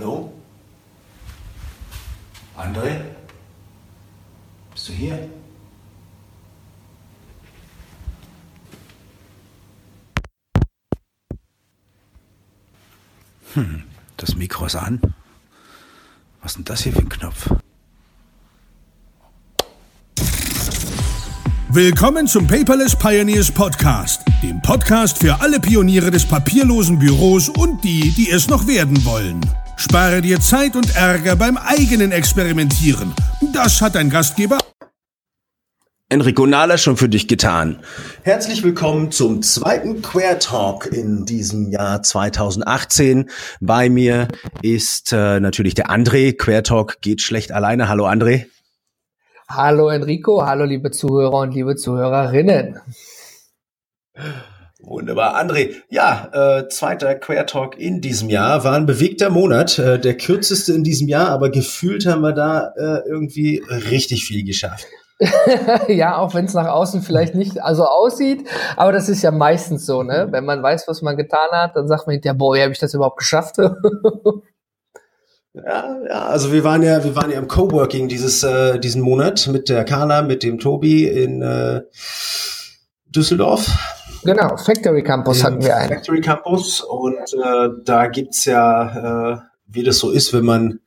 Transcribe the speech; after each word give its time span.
Hallo? 0.00 0.32
André? 2.56 3.02
Bist 4.72 4.88
du 4.88 4.92
hier? 4.94 5.28
Hm, 13.52 13.82
das 14.16 14.36
Mikro 14.36 14.64
ist 14.64 14.76
an. 14.76 15.02
Was 16.40 16.52
ist 16.52 16.56
denn 16.56 16.64
das 16.64 16.82
hier 16.82 16.94
für 16.94 17.00
ein 17.00 17.08
Knopf? 17.10 17.50
Willkommen 21.68 22.26
zum 22.26 22.46
Paperless 22.46 22.96
Pioneers 22.96 23.50
Podcast, 23.50 24.22
dem 24.42 24.62
Podcast 24.62 25.18
für 25.18 25.42
alle 25.42 25.60
Pioniere 25.60 26.10
des 26.10 26.24
papierlosen 26.24 26.98
Büros 26.98 27.50
und 27.50 27.84
die, 27.84 28.12
die 28.12 28.30
es 28.30 28.48
noch 28.48 28.66
werden 28.66 29.04
wollen. 29.04 29.42
Spare 29.80 30.20
dir 30.20 30.40
Zeit 30.40 30.76
und 30.76 30.94
Ärger 30.94 31.36
beim 31.36 31.56
eigenen 31.56 32.12
Experimentieren. 32.12 33.14
Das 33.54 33.80
hat 33.80 33.94
dein 33.94 34.10
Gastgeber 34.10 34.58
Enrico 36.10 36.44
Nahler 36.44 36.76
schon 36.76 36.98
für 36.98 37.08
dich 37.08 37.28
getan. 37.28 37.80
Herzlich 38.22 38.62
willkommen 38.62 39.10
zum 39.10 39.40
zweiten 39.40 40.02
Queer 40.02 40.38
Talk 40.38 40.92
in 40.92 41.24
diesem 41.24 41.70
Jahr 41.70 42.02
2018. 42.02 43.30
Bei 43.62 43.88
mir 43.88 44.28
ist 44.60 45.14
äh, 45.14 45.40
natürlich 45.40 45.72
der 45.72 45.86
André. 45.88 46.36
Queer 46.36 46.62
Talk 46.62 47.00
geht 47.00 47.22
schlecht 47.22 47.50
alleine. 47.50 47.88
Hallo 47.88 48.06
André. 48.06 48.48
Hallo 49.48 49.88
Enrico, 49.88 50.44
hallo 50.44 50.64
liebe 50.64 50.90
Zuhörer 50.90 51.38
und 51.38 51.54
liebe 51.54 51.74
Zuhörerinnen. 51.76 52.78
Wunderbar. 54.90 55.36
André, 55.36 55.76
ja, 55.88 56.28
äh, 56.32 56.68
zweiter 56.68 57.14
Queer 57.14 57.46
Talk 57.46 57.78
in 57.78 58.00
diesem 58.00 58.28
Jahr 58.28 58.64
war 58.64 58.72
ein 58.72 58.86
bewegter 58.86 59.30
Monat, 59.30 59.78
äh, 59.78 60.00
der 60.00 60.16
kürzeste 60.16 60.72
in 60.72 60.82
diesem 60.82 61.06
Jahr, 61.06 61.28
aber 61.28 61.50
gefühlt 61.50 62.06
haben 62.06 62.22
wir 62.22 62.32
da 62.32 62.72
äh, 62.76 63.08
irgendwie 63.08 63.62
richtig 63.68 64.24
viel 64.24 64.44
geschafft. 64.44 64.88
ja, 65.86 66.16
auch 66.16 66.34
wenn 66.34 66.46
es 66.46 66.54
nach 66.54 66.66
außen 66.66 67.02
vielleicht 67.02 67.36
nicht 67.36 67.62
also 67.62 67.84
aussieht, 67.84 68.48
aber 68.76 68.90
das 68.90 69.08
ist 69.08 69.22
ja 69.22 69.30
meistens 69.30 69.86
so, 69.86 70.02
ne? 70.02 70.26
Wenn 70.32 70.44
man 70.44 70.60
weiß, 70.60 70.88
was 70.88 71.02
man 71.02 71.16
getan 71.16 71.50
hat, 71.52 71.76
dann 71.76 71.86
sagt 71.86 72.08
man 72.08 72.14
hinterher, 72.14 72.34
boah, 72.34 72.56
wie 72.56 72.62
habe 72.62 72.72
ich 72.72 72.80
das 72.80 72.92
überhaupt 72.92 73.18
geschafft? 73.18 73.58
ja, 73.58 73.70
ja, 75.54 76.26
also 76.26 76.52
wir 76.52 76.64
waren 76.64 76.82
ja, 76.82 77.04
wir 77.04 77.14
waren 77.14 77.30
ja 77.30 77.38
im 77.38 77.46
Coworking 77.46 78.08
dieses 78.08 78.42
äh, 78.42 78.80
diesen 78.80 79.02
Monat 79.02 79.46
mit 79.52 79.68
der 79.68 79.84
Carla, 79.84 80.22
mit 80.22 80.42
dem 80.42 80.58
Tobi 80.58 81.06
in 81.06 81.42
äh, 81.42 81.82
Düsseldorf. 83.10 83.68
Genau, 84.22 84.56
Factory 84.56 85.02
Campus 85.02 85.42
hatten 85.42 85.62
wir 85.62 85.76
einen. 85.76 85.88
Factory 85.88 86.20
Campus 86.20 86.80
und 86.82 87.16
äh, 87.16 87.68
da 87.84 88.06
gibt's 88.06 88.44
ja, 88.44 89.32
äh, 89.32 89.38
wie 89.66 89.82
das 89.82 89.98
so 89.98 90.10
ist, 90.10 90.32
wenn 90.32 90.44
man 90.44 90.80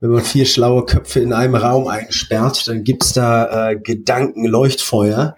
wenn 0.00 0.10
man 0.10 0.22
vier 0.22 0.44
schlaue 0.44 0.84
Köpfe 0.84 1.20
in 1.20 1.32
einem 1.32 1.54
Raum 1.54 1.88
einsperrt, 1.88 2.68
dann 2.68 2.84
gibt's 2.84 3.14
da 3.14 3.70
äh, 3.70 3.76
Gedankenleuchtfeuer 3.76 5.34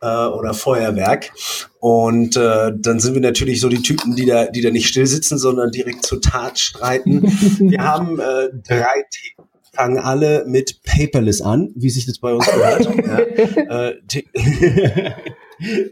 äh, 0.00 0.06
oder 0.06 0.54
Feuerwerk. 0.54 1.32
Und 1.80 2.36
äh, 2.36 2.70
dann 2.76 3.00
sind 3.00 3.14
wir 3.14 3.20
natürlich 3.20 3.60
so 3.60 3.68
die 3.68 3.82
Typen, 3.82 4.14
die 4.14 4.26
da, 4.26 4.46
die 4.46 4.60
da 4.60 4.70
nicht 4.70 4.86
still 4.86 5.06
sitzen, 5.06 5.36
sondern 5.36 5.72
direkt 5.72 6.06
zur 6.06 6.20
Tat 6.20 6.60
streiten. 6.60 7.22
wir 7.58 7.82
haben 7.82 8.20
äh, 8.20 8.50
drei 8.66 9.04
Themen 9.10 9.48
fangen 9.74 9.98
alle 9.98 10.44
mit 10.46 10.82
Paperless 10.84 11.40
an, 11.40 11.72
wie 11.74 11.90
sich 11.90 12.06
das 12.06 12.18
bei 12.18 12.32
uns 12.32 12.46
gehört. 12.46 12.84
ja. 13.56 13.88
äh, 13.88 13.96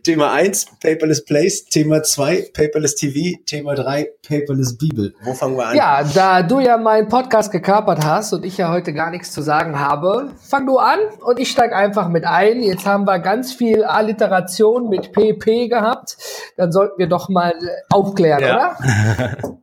Thema 0.04 0.32
1, 0.32 0.66
Paperless 0.80 1.24
Place. 1.24 1.64
Thema 1.64 2.02
2, 2.02 2.50
Paperless 2.52 2.94
TV. 2.94 3.38
Thema 3.46 3.74
3, 3.74 4.08
Paperless 4.26 4.76
Bibel. 4.76 5.14
Wo 5.22 5.34
fangen 5.34 5.56
wir 5.56 5.68
an? 5.68 5.76
Ja, 5.76 6.02
da 6.02 6.42
du 6.42 6.60
ja 6.60 6.76
meinen 6.76 7.08
Podcast 7.08 7.52
gekapert 7.52 8.04
hast 8.04 8.32
und 8.32 8.44
ich 8.44 8.58
ja 8.58 8.70
heute 8.70 8.92
gar 8.92 9.10
nichts 9.10 9.32
zu 9.32 9.42
sagen 9.42 9.78
habe, 9.78 10.32
fang 10.40 10.66
du 10.66 10.78
an 10.78 10.98
und 11.20 11.38
ich 11.38 11.50
steig 11.50 11.72
einfach 11.72 12.08
mit 12.08 12.24
ein. 12.24 12.62
Jetzt 12.62 12.86
haben 12.86 13.04
wir 13.04 13.18
ganz 13.18 13.52
viel 13.52 13.84
Alliteration 13.84 14.88
mit 14.88 15.12
PP 15.12 15.68
gehabt. 15.68 16.16
Dann 16.56 16.72
sollten 16.72 16.98
wir 16.98 17.08
doch 17.08 17.28
mal 17.28 17.54
aufklären, 17.90 18.42
ja. 18.42 18.76
oder? 18.76 19.58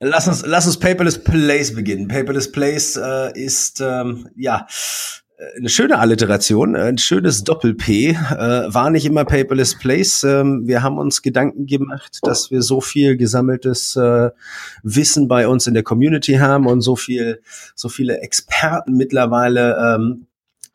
Lass 0.00 0.28
uns, 0.28 0.44
lass 0.44 0.66
uns 0.66 0.78
Paperless 0.78 1.22
Place 1.22 1.74
beginnen. 1.74 2.08
Paperless 2.08 2.52
Place 2.52 2.96
äh, 2.96 3.32
ist 3.40 3.80
ähm, 3.80 4.28
ja 4.36 4.66
eine 5.56 5.68
schöne 5.68 5.98
Alliteration, 5.98 6.76
ein 6.76 6.98
schönes 6.98 7.42
Doppel-P, 7.44 8.10
äh, 8.10 8.14
war 8.16 8.90
nicht 8.90 9.04
immer 9.04 9.24
Paperless 9.24 9.76
Place. 9.76 10.22
Ähm, 10.22 10.66
wir 10.66 10.82
haben 10.82 10.98
uns 10.98 11.22
Gedanken 11.22 11.66
gemacht, 11.66 12.18
dass 12.22 12.50
wir 12.50 12.62
so 12.62 12.80
viel 12.80 13.16
gesammeltes 13.16 13.96
äh, 13.96 14.30
Wissen 14.82 15.26
bei 15.26 15.48
uns 15.48 15.66
in 15.66 15.74
der 15.74 15.82
Community 15.82 16.34
haben 16.34 16.66
und 16.66 16.82
so 16.82 16.94
viel, 16.96 17.40
so 17.74 17.88
viele 17.88 18.18
Experten 18.20 18.96
mittlerweile, 18.96 19.96
ähm, 19.96 20.26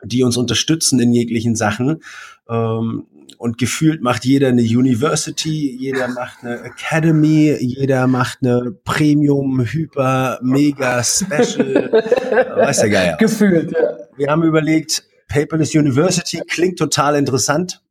die 0.04 0.22
uns 0.22 0.36
unterstützen 0.36 1.00
in 1.00 1.12
jeglichen 1.12 1.56
Sachen. 1.56 2.02
Ähm, 2.48 3.06
und 3.38 3.58
gefühlt 3.58 4.02
macht 4.02 4.24
jeder 4.24 4.48
eine 4.48 4.62
University, 4.62 5.76
jeder 5.78 6.08
macht 6.08 6.42
eine 6.42 6.62
Academy, 6.62 7.56
jeder 7.60 8.06
macht 8.06 8.38
eine 8.42 8.72
Premium, 8.84 9.64
Hyper, 9.64 10.38
Mega, 10.42 11.02
Special, 11.02 11.90
weiß 12.56 12.80
der 12.80 12.90
Geier. 12.90 13.16
Gefühlt, 13.16 13.72
ja. 13.72 13.78
Wir 14.16 14.28
haben 14.30 14.42
überlegt, 14.42 15.04
Paperless 15.28 15.74
University 15.74 16.42
klingt 16.46 16.78
total 16.78 17.16
interessant, 17.16 17.82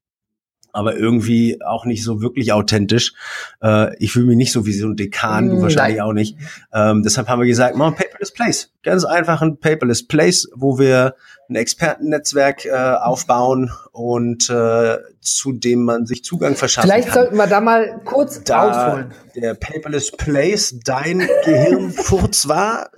aber 0.72 0.96
irgendwie 0.96 1.60
auch 1.66 1.86
nicht 1.86 2.04
so 2.04 2.22
wirklich 2.22 2.54
authentisch. 2.54 3.14
Äh, 3.62 3.96
ich 3.98 4.12
fühle 4.12 4.28
mich 4.28 4.38
nicht 4.38 4.52
so 4.52 4.66
wie 4.66 4.74
so 4.74 4.88
ein 4.88 4.96
Dekan, 4.96 5.50
du 5.50 5.56
mm, 5.56 5.62
wahrscheinlich 5.62 5.98
Nein. 5.98 6.06
auch 6.06 6.14
nicht. 6.14 6.38
Ähm, 6.74 7.02
deshalb 7.04 7.28
haben 7.28 7.40
wir 7.40 7.48
gesagt, 7.48 7.76
machen 7.76 7.96
Paperless 8.20 8.34
Place. 8.34 8.72
Ganz 8.84 9.06
einfach 9.06 9.42
ein 9.42 9.60
Paperless 9.60 10.06
Place, 10.06 10.50
wo 10.56 10.78
wir 10.78 11.16
ein 11.50 11.56
Expertennetzwerk 11.56 12.66
äh, 12.66 12.72
aufbauen 12.72 13.72
und 13.92 14.50
äh, 14.50 14.98
zu 15.22 15.54
dem 15.54 15.84
man 15.84 16.06
sich 16.06 16.24
Zugang 16.24 16.56
verschaffen 16.56 16.90
Vielleicht 16.90 17.10
kann. 17.10 17.16
sollten 17.16 17.38
wir 17.38 17.48
da 17.48 17.62
mal 17.62 18.02
kurz 18.06 18.44
da 18.44 18.90
ausholen. 18.90 19.14
Der 19.36 19.54
Paperless 19.54 20.12
Place 20.12 20.80
dein 20.84 21.28
Gehirnfurz 21.46 22.48
war, 22.48 22.90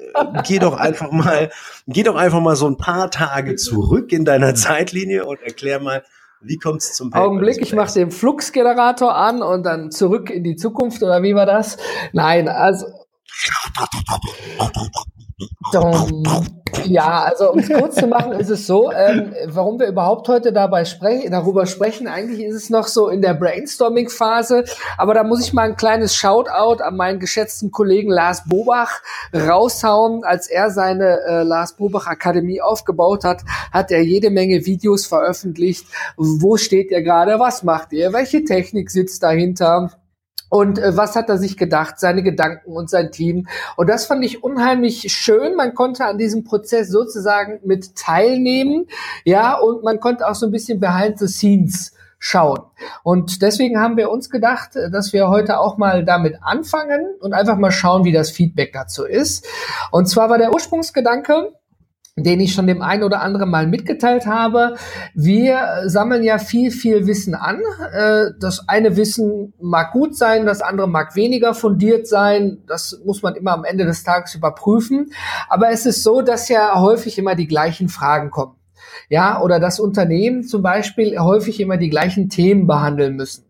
geh 0.45 0.59
doch 0.59 0.77
einfach 0.77 1.11
mal, 1.11 1.51
geh 1.87 2.03
doch 2.03 2.15
einfach 2.15 2.41
mal 2.41 2.55
so 2.55 2.67
ein 2.67 2.77
paar 2.77 3.11
Tage 3.11 3.55
zurück 3.55 4.11
in 4.11 4.25
deiner 4.25 4.55
Zeitlinie 4.55 5.25
und 5.25 5.41
erklär 5.41 5.79
mal, 5.79 6.03
wie 6.43 6.57
kommt 6.57 6.81
es 6.81 6.95
zum 6.95 7.11
Paperless 7.11 7.27
Augenblick, 7.27 7.61
ich 7.61 7.73
mache 7.73 7.93
den 7.93 8.09
Fluxgenerator 8.09 9.15
an 9.15 9.43
und 9.43 9.63
dann 9.63 9.91
zurück 9.91 10.31
in 10.31 10.43
die 10.43 10.55
Zukunft 10.55 11.03
oder 11.03 11.21
wie 11.21 11.35
war 11.35 11.45
das? 11.45 11.77
Nein, 12.13 12.49
also 12.49 12.87
ja, 16.85 17.23
also 17.23 17.51
um 17.51 17.59
es 17.59 17.69
kurz 17.69 17.95
zu 17.95 18.07
machen, 18.07 18.33
ist 18.33 18.49
es 18.49 18.67
so, 18.67 18.91
ähm, 18.91 19.33
warum 19.47 19.79
wir 19.79 19.87
überhaupt 19.87 20.27
heute 20.27 20.53
dabei 20.53 20.85
sprechen, 20.85 21.31
darüber 21.31 21.65
sprechen, 21.65 22.07
eigentlich 22.07 22.43
ist 22.43 22.55
es 22.55 22.69
noch 22.69 22.87
so 22.87 23.09
in 23.09 23.21
der 23.21 23.33
Brainstorming-Phase, 23.33 24.65
aber 24.97 25.13
da 25.13 25.23
muss 25.23 25.43
ich 25.43 25.53
mal 25.53 25.69
ein 25.69 25.75
kleines 25.75 26.15
Shoutout 26.15 26.83
an 26.83 26.95
meinen 26.95 27.19
geschätzten 27.19 27.71
Kollegen 27.71 28.11
Lars 28.11 28.43
Bobach 28.47 29.01
raushauen. 29.33 30.23
Als 30.23 30.47
er 30.47 30.69
seine 30.71 31.19
äh, 31.27 31.43
Lars 31.43 31.75
Bobach 31.75 32.07
Akademie 32.07 32.61
aufgebaut 32.61 33.23
hat, 33.23 33.41
hat 33.71 33.91
er 33.91 34.01
jede 34.01 34.29
Menge 34.29 34.65
Videos 34.65 35.05
veröffentlicht. 35.05 35.87
Wo 36.17 36.57
steht 36.57 36.91
ihr 36.91 37.01
gerade? 37.01 37.39
Was 37.39 37.63
macht 37.63 37.93
ihr? 37.93 38.13
Welche 38.13 38.43
Technik 38.43 38.91
sitzt 38.91 39.23
dahinter? 39.23 39.91
Und 40.51 40.79
äh, 40.79 40.97
was 40.97 41.15
hat 41.15 41.29
er 41.29 41.37
sich 41.37 41.55
gedacht, 41.55 41.97
seine 41.97 42.23
Gedanken 42.23 42.73
und 42.73 42.89
sein 42.89 43.11
Team? 43.11 43.47
Und 43.77 43.87
das 43.87 44.05
fand 44.05 44.23
ich 44.25 44.43
unheimlich 44.43 45.11
schön. 45.11 45.55
Man 45.55 45.73
konnte 45.73 46.03
an 46.03 46.17
diesem 46.17 46.43
Prozess 46.43 46.89
sozusagen 46.89 47.61
mit 47.63 47.95
teilnehmen, 47.95 48.87
ja, 49.23 49.57
und 49.57 49.81
man 49.83 50.01
konnte 50.01 50.27
auch 50.27 50.35
so 50.35 50.45
ein 50.45 50.51
bisschen 50.51 50.81
behind 50.81 51.17
the 51.19 51.27
scenes 51.27 51.93
schauen. 52.19 52.59
Und 53.01 53.41
deswegen 53.41 53.79
haben 53.79 53.95
wir 53.95 54.11
uns 54.11 54.29
gedacht, 54.29 54.71
dass 54.75 55.13
wir 55.13 55.29
heute 55.29 55.57
auch 55.57 55.77
mal 55.77 56.03
damit 56.03 56.35
anfangen 56.41 57.07
und 57.21 57.33
einfach 57.33 57.57
mal 57.57 57.71
schauen, 57.71 58.03
wie 58.03 58.11
das 58.11 58.29
Feedback 58.29 58.73
dazu 58.73 59.05
ist. 59.05 59.47
Und 59.89 60.07
zwar 60.07 60.29
war 60.29 60.37
der 60.37 60.53
Ursprungsgedanke, 60.53 61.53
den 62.17 62.41
ich 62.41 62.53
schon 62.53 62.67
dem 62.67 62.81
einen 62.81 63.03
oder 63.03 63.21
anderen 63.21 63.49
mal 63.49 63.67
mitgeteilt 63.67 64.25
habe. 64.25 64.75
Wir 65.13 65.83
sammeln 65.85 66.23
ja 66.23 66.39
viel, 66.39 66.71
viel 66.71 67.07
Wissen 67.07 67.35
an. 67.35 67.61
Äh, 67.93 68.31
das 68.39 68.67
eine 68.67 68.97
Wissen 68.97 69.53
mag 69.61 69.93
gut 69.93 70.15
sein, 70.15 70.45
das 70.45 70.61
andere 70.61 70.89
mag 70.89 71.15
weniger 71.15 71.53
fundiert 71.53 72.07
sein. 72.07 72.63
Das 72.67 72.99
muss 73.05 73.23
man 73.23 73.35
immer 73.35 73.53
am 73.53 73.63
Ende 73.63 73.85
des 73.85 74.03
Tages 74.03 74.35
überprüfen. 74.35 75.13
Aber 75.47 75.69
es 75.69 75.85
ist 75.85 76.03
so, 76.03 76.21
dass 76.21 76.49
ja 76.49 76.79
häufig 76.79 77.17
immer 77.17 77.35
die 77.35 77.47
gleichen 77.47 77.87
Fragen 77.87 78.29
kommen. 78.29 78.55
Ja, 79.09 79.41
oder 79.41 79.59
das 79.59 79.79
Unternehmen 79.79 80.43
zum 80.43 80.61
Beispiel 80.61 81.17
häufig 81.17 81.59
immer 81.59 81.77
die 81.77 81.89
gleichen 81.89 82.29
Themen 82.29 82.67
behandeln 82.67 83.15
müssen. 83.15 83.45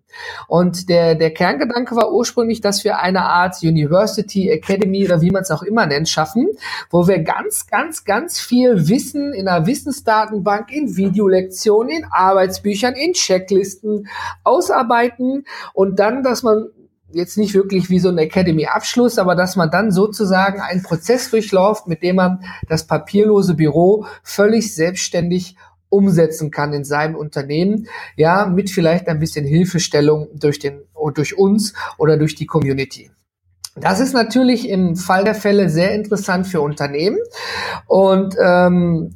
Und 0.47 0.89
der, 0.89 1.15
der 1.15 1.33
Kerngedanke 1.33 1.95
war 1.95 2.11
ursprünglich, 2.11 2.61
dass 2.61 2.83
wir 2.83 2.99
eine 2.99 3.23
Art 3.23 3.57
University, 3.61 4.49
Academy 4.49 5.05
oder 5.05 5.21
wie 5.21 5.31
man 5.31 5.43
es 5.43 5.51
auch 5.51 5.63
immer 5.63 5.85
nennt, 5.85 6.09
schaffen, 6.09 6.49
wo 6.89 7.07
wir 7.07 7.19
ganz, 7.19 7.67
ganz, 7.67 8.05
ganz 8.05 8.39
viel 8.39 8.87
Wissen 8.87 9.33
in 9.33 9.47
einer 9.47 9.65
Wissensdatenbank, 9.65 10.71
in 10.71 10.95
Videolektionen, 10.95 11.89
in 11.89 12.05
Arbeitsbüchern, 12.05 12.93
in 12.93 13.13
Checklisten 13.13 14.07
ausarbeiten 14.43 15.45
und 15.73 15.99
dann, 15.99 16.23
dass 16.23 16.43
man 16.43 16.69
jetzt 17.13 17.37
nicht 17.37 17.53
wirklich 17.53 17.89
wie 17.89 17.99
so 17.99 18.09
ein 18.09 18.17
Academy-Abschluss, 18.17 19.17
aber 19.17 19.35
dass 19.35 19.55
man 19.55 19.69
dann 19.69 19.91
sozusagen 19.91 20.61
einen 20.61 20.83
Prozess 20.83 21.29
durchläuft, 21.29 21.87
mit 21.87 22.03
dem 22.03 22.15
man 22.15 22.43
das 22.67 22.87
papierlose 22.87 23.55
Büro 23.55 24.05
völlig 24.23 24.73
selbstständig 24.73 25.57
umsetzen 25.91 26.49
kann 26.49 26.73
in 26.73 26.83
seinem 26.83 27.15
Unternehmen, 27.15 27.87
ja, 28.15 28.47
mit 28.47 28.71
vielleicht 28.71 29.07
ein 29.07 29.19
bisschen 29.19 29.45
Hilfestellung 29.45 30.29
durch 30.33 30.57
den, 30.57 30.81
durch 31.13 31.37
uns 31.37 31.73
oder 31.97 32.17
durch 32.17 32.33
die 32.33 32.47
Community. 32.47 33.11
Das 33.75 33.99
ist 33.99 34.13
natürlich 34.13 34.67
im 34.67 34.95
Fall 34.95 35.23
der 35.23 35.35
Fälle 35.35 35.69
sehr 35.69 35.93
interessant 35.93 36.47
für 36.47 36.61
Unternehmen 36.61 37.19
und 37.87 38.35
ähm, 38.41 39.13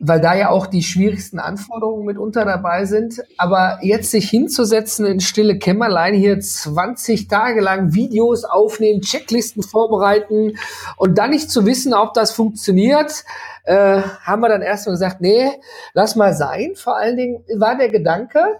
weil 0.00 0.20
da 0.20 0.34
ja 0.34 0.50
auch 0.50 0.66
die 0.66 0.82
schwierigsten 0.82 1.38
Anforderungen 1.38 2.04
mitunter 2.04 2.44
dabei 2.44 2.84
sind. 2.84 3.22
Aber 3.36 3.78
jetzt 3.82 4.10
sich 4.10 4.30
hinzusetzen 4.30 5.06
in 5.06 5.20
stille 5.20 5.58
Kämmerlein, 5.58 6.14
hier 6.14 6.38
20 6.38 7.28
Tage 7.28 7.60
lang 7.60 7.94
Videos 7.94 8.44
aufnehmen, 8.44 9.00
Checklisten 9.00 9.62
vorbereiten 9.62 10.56
und 10.96 11.18
dann 11.18 11.30
nicht 11.30 11.50
zu 11.50 11.66
wissen, 11.66 11.94
ob 11.94 12.14
das 12.14 12.32
funktioniert, 12.32 13.24
äh, 13.64 14.00
haben 14.22 14.40
wir 14.40 14.48
dann 14.48 14.62
erstmal 14.62 14.94
gesagt, 14.94 15.20
nee, 15.20 15.50
lass 15.94 16.16
mal 16.16 16.32
sein. 16.32 16.72
Vor 16.76 16.96
allen 16.96 17.16
Dingen 17.16 17.44
war 17.56 17.76
der 17.76 17.88
Gedanke, 17.88 18.56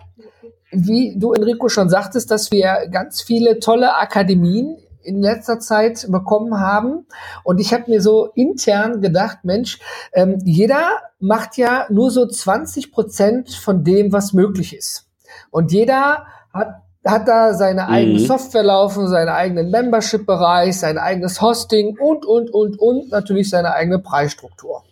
wie 0.71 1.15
du 1.17 1.33
Enrico 1.33 1.69
schon 1.69 1.89
sagtest, 1.89 2.31
dass 2.31 2.51
wir 2.51 2.89
ganz 2.91 3.23
viele 3.23 3.59
tolle 3.59 3.97
Akademien 3.97 4.77
in 5.09 5.23
letzter 5.23 5.59
Zeit 5.59 6.07
bekommen 6.11 6.61
haben. 6.61 7.07
Und 7.43 7.61
ich 7.61 7.73
habe 7.73 7.91
mir 7.91 8.01
so 8.01 8.31
intern 8.35 9.01
gedacht, 9.01 9.39
Mensch, 9.43 9.81
ähm, 10.13 10.39
jeder 10.45 10.85
macht 11.19 11.57
ja 11.57 11.87
nur 11.91 12.11
so 12.11 12.27
20 12.27 12.93
Prozent 12.93 13.51
von 13.51 13.83
dem, 13.83 14.13
was 14.13 14.33
möglich 14.33 14.77
ist. 14.77 15.07
Und 15.51 15.73
jeder 15.73 16.27
hat 16.53 16.83
hat 17.07 17.29
da 17.29 17.55
seine 17.55 17.85
mhm. 17.85 17.89
eigene 17.89 18.19
Software 18.21 18.63
laufen, 18.63 19.09
seinen 19.09 19.29
eigenen 19.29 19.71
Membership-Bereich, 19.71 20.79
sein 20.79 20.99
eigenes 20.99 21.41
Hosting 21.41 21.97
und, 21.99 22.27
und, 22.27 22.51
und, 22.51 22.79
und 22.79 23.11
natürlich 23.11 23.51
seine 23.51 23.73
eigene 23.73 23.99
Preisstruktur. 23.99 24.85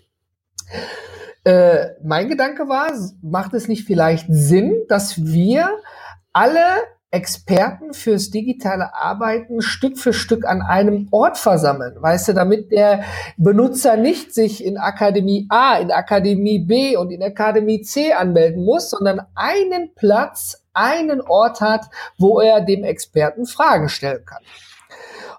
Äh, 1.44 1.90
mein 2.02 2.28
Gedanke 2.28 2.68
war, 2.68 2.90
macht 3.22 3.54
es 3.54 3.68
nicht 3.68 3.84
vielleicht 3.84 4.26
Sinn, 4.28 4.82
dass 4.88 5.24
wir 5.24 5.68
alle 6.32 6.60
Experten 7.12 7.94
fürs 7.94 8.30
digitale 8.30 8.94
Arbeiten 8.94 9.62
Stück 9.62 9.96
für 9.96 10.12
Stück 10.12 10.44
an 10.44 10.60
einem 10.60 11.08
Ort 11.12 11.38
versammeln, 11.38 11.94
weißt 12.00 12.28
du, 12.28 12.32
damit 12.34 12.72
der 12.72 13.04
Benutzer 13.36 13.96
nicht 13.96 14.34
sich 14.34 14.64
in 14.64 14.76
Akademie 14.76 15.46
A, 15.48 15.76
in 15.76 15.92
Akademie 15.92 16.58
B 16.58 16.96
und 16.96 17.10
in 17.10 17.22
Akademie 17.22 17.82
C 17.82 18.12
anmelden 18.12 18.64
muss, 18.64 18.90
sondern 18.90 19.22
einen 19.36 19.94
Platz, 19.94 20.64
einen 20.74 21.20
Ort 21.20 21.60
hat, 21.60 21.86
wo 22.18 22.40
er 22.40 22.60
dem 22.60 22.82
Experten 22.82 23.46
Fragen 23.46 23.88
stellen 23.88 24.24
kann. 24.24 24.42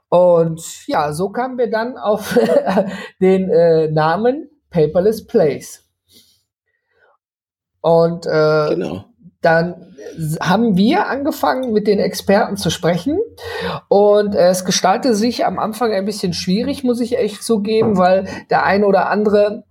Und 0.10 0.88
ja, 0.88 1.12
so 1.12 1.30
kamen 1.30 1.58
wir 1.58 1.70
dann 1.70 1.98
auf 1.98 2.40
den 3.22 3.50
äh, 3.50 3.92
Namen 3.92 4.50
Paperless 4.70 5.28
Place. 5.28 5.84
Und 7.82 8.26
äh, 8.26 8.70
genau 8.70 9.06
dann 9.48 9.96
haben 10.42 10.76
wir 10.76 11.08
angefangen, 11.08 11.72
mit 11.72 11.88
den 11.88 12.00
Experten 12.00 12.58
zu 12.58 12.70
sprechen. 12.70 13.18
Und 13.88 14.36
es 14.36 14.66
gestaltete 14.66 15.16
sich 15.16 15.46
am 15.46 15.58
Anfang 15.58 15.94
ein 15.94 16.04
bisschen 16.04 16.34
schwierig, 16.34 16.84
muss 16.84 17.00
ich 17.00 17.18
echt 17.18 17.44
zugeben, 17.44 17.98
weil 17.98 18.28
der 18.50 18.66
eine 18.66 18.86
oder 18.86 19.10
andere 19.10 19.64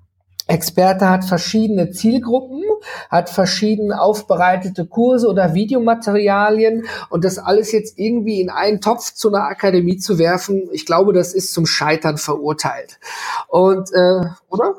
Experte 0.49 1.11
hat 1.11 1.25
verschiedene 1.27 1.91
Zielgruppen, 1.91 2.63
hat 3.11 3.29
verschieden 3.29 3.93
aufbereitete 3.93 4.87
Kurse 4.87 5.29
oder 5.29 5.53
Videomaterialien 5.53 6.87
und 7.11 7.25
das 7.25 7.39
alles 7.39 7.71
jetzt 7.73 7.99
irgendwie 7.99 8.41
in 8.41 8.49
einen 8.49 8.81
Topf 8.81 9.13
zu 9.13 9.29
einer 9.29 9.45
Akademie 9.45 9.99
zu 9.99 10.19
werfen, 10.19 10.69
ich 10.73 10.87
glaube, 10.87 11.13
das 11.13 11.35
ist 11.35 11.53
zum 11.53 11.67
Scheitern 11.67 12.17
verurteilt. 12.17 12.99
Und 13.49 13.91
äh, 13.93 14.27
oder? 14.49 14.75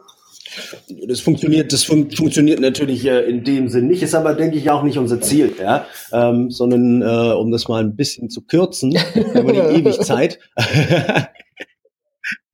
Das 1.07 1.19
funktioniert, 1.19 1.73
das 1.73 1.83
fun 1.83 2.09
funktioniert 2.11 2.59
natürlich 2.59 3.05
äh, 3.05 3.21
in 3.21 3.43
dem 3.43 3.69
Sinn 3.69 3.87
nicht, 3.87 4.03
ist 4.03 4.15
aber, 4.15 4.33
denke 4.33 4.57
ich, 4.57 4.69
auch 4.69 4.83
nicht 4.83 4.97
unser 4.97 5.21
Ziel, 5.21 5.53
ja, 5.59 5.85
ähm, 6.11 6.49
sondern 6.51 7.01
äh, 7.01 7.33
um 7.33 7.51
das 7.51 7.67
mal 7.67 7.83
ein 7.83 7.95
bisschen 7.95 8.29
zu 8.29 8.41
kürzen, 8.41 8.97
haben 9.33 9.47
wir 9.47 9.53
die 9.53 9.79
ewig 9.79 9.99
Zeit. 10.01 10.39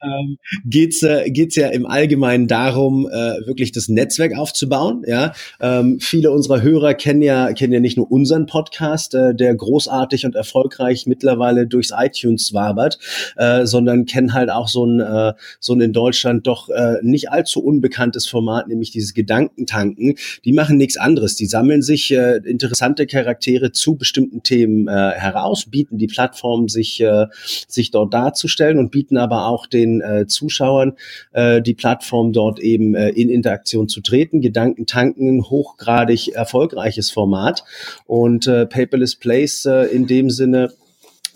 Ähm, 0.04 0.38
geht's 0.66 1.04
äh, 1.04 1.30
geht's 1.30 1.56
ja 1.56 1.68
im 1.68 1.86
Allgemeinen 1.86 2.48
darum, 2.48 3.08
äh, 3.08 3.46
wirklich 3.46 3.72
das 3.72 3.88
Netzwerk 3.88 4.38
aufzubauen. 4.38 5.04
Ja, 5.08 5.34
ähm, 5.60 6.00
viele 6.00 6.32
unserer 6.32 6.62
Hörer 6.62 6.94
kennen 6.94 7.22
ja 7.22 7.54
kennen 7.54 7.74
ja 7.74 7.80
nicht 7.80 7.98
nur 7.98 8.12
unseren 8.12 8.46
Podcast, 8.46 9.16
äh, 9.16 9.36
der 9.36 9.56
großartig 9.56 10.26
und 10.26 10.36
erfolgreich 10.36 11.06
mittlerweile 11.08 11.68
durchs 11.68 11.92
iTunes 11.96 12.54
wabert, 12.54 13.00
äh, 13.36 13.66
sondern 13.66 14.06
kennen 14.06 14.34
halt 14.34 14.50
auch 14.50 14.68
so 14.68 14.86
ein 14.86 15.00
äh, 15.00 15.34
so 15.60 15.74
ein 15.74 15.82
in 15.82 15.94
Deutschland 15.94 16.48
doch 16.48 16.70
äh, 16.70 16.96
nicht 17.02 17.30
allzu 17.32 17.64
unbekanntes 17.64 18.28
Format, 18.28 18.68
nämlich 18.68 18.92
dieses 18.92 19.14
Gedankentanken. 19.14 20.16
Die 20.46 20.54
machen 20.54 20.78
nichts 20.78 20.98
anderes. 20.98 21.36
Die 21.36 21.46
sammeln 21.46 21.82
sich 21.82 22.12
äh, 22.12 22.38
interessante 22.46 23.06
Charaktere 23.06 23.72
zu 23.72 23.96
bestimmten 23.96 24.44
Themen 24.44 24.88
äh, 24.88 24.92
heraus, 24.92 25.66
bieten 25.70 25.98
die 25.98 26.08
Plattform, 26.08 26.70
sich 26.70 27.02
äh, 27.02 27.28
sich 27.68 27.92
dort 27.92 28.14
darzustellen 28.14 28.80
und 28.80 28.92
bieten 28.92 29.18
aber 29.18 29.48
auch 29.48 29.68
den 29.68 29.93
den 29.94 30.02
äh, 30.02 30.28
Zuschauern 30.28 30.94
äh, 31.34 31.62
die 31.62 31.74
Plattform 31.74 32.34
dort 32.34 32.60
eben 32.60 32.96
äh, 32.96 33.10
in 33.10 33.30
Interaktion 33.30 33.88
zu 33.88 34.02
treten. 34.02 34.42
Gedanken 34.42 34.86
tanken, 34.86 35.44
hochgradig 35.44 36.34
erfolgreiches 36.34 37.12
Format 37.12 37.64
und 38.06 38.48
äh, 38.48 38.66
Paperless 38.66 39.16
Place 39.16 39.66
äh, 39.66 39.86
in 39.86 40.08
dem 40.08 40.30
Sinne 40.30 40.74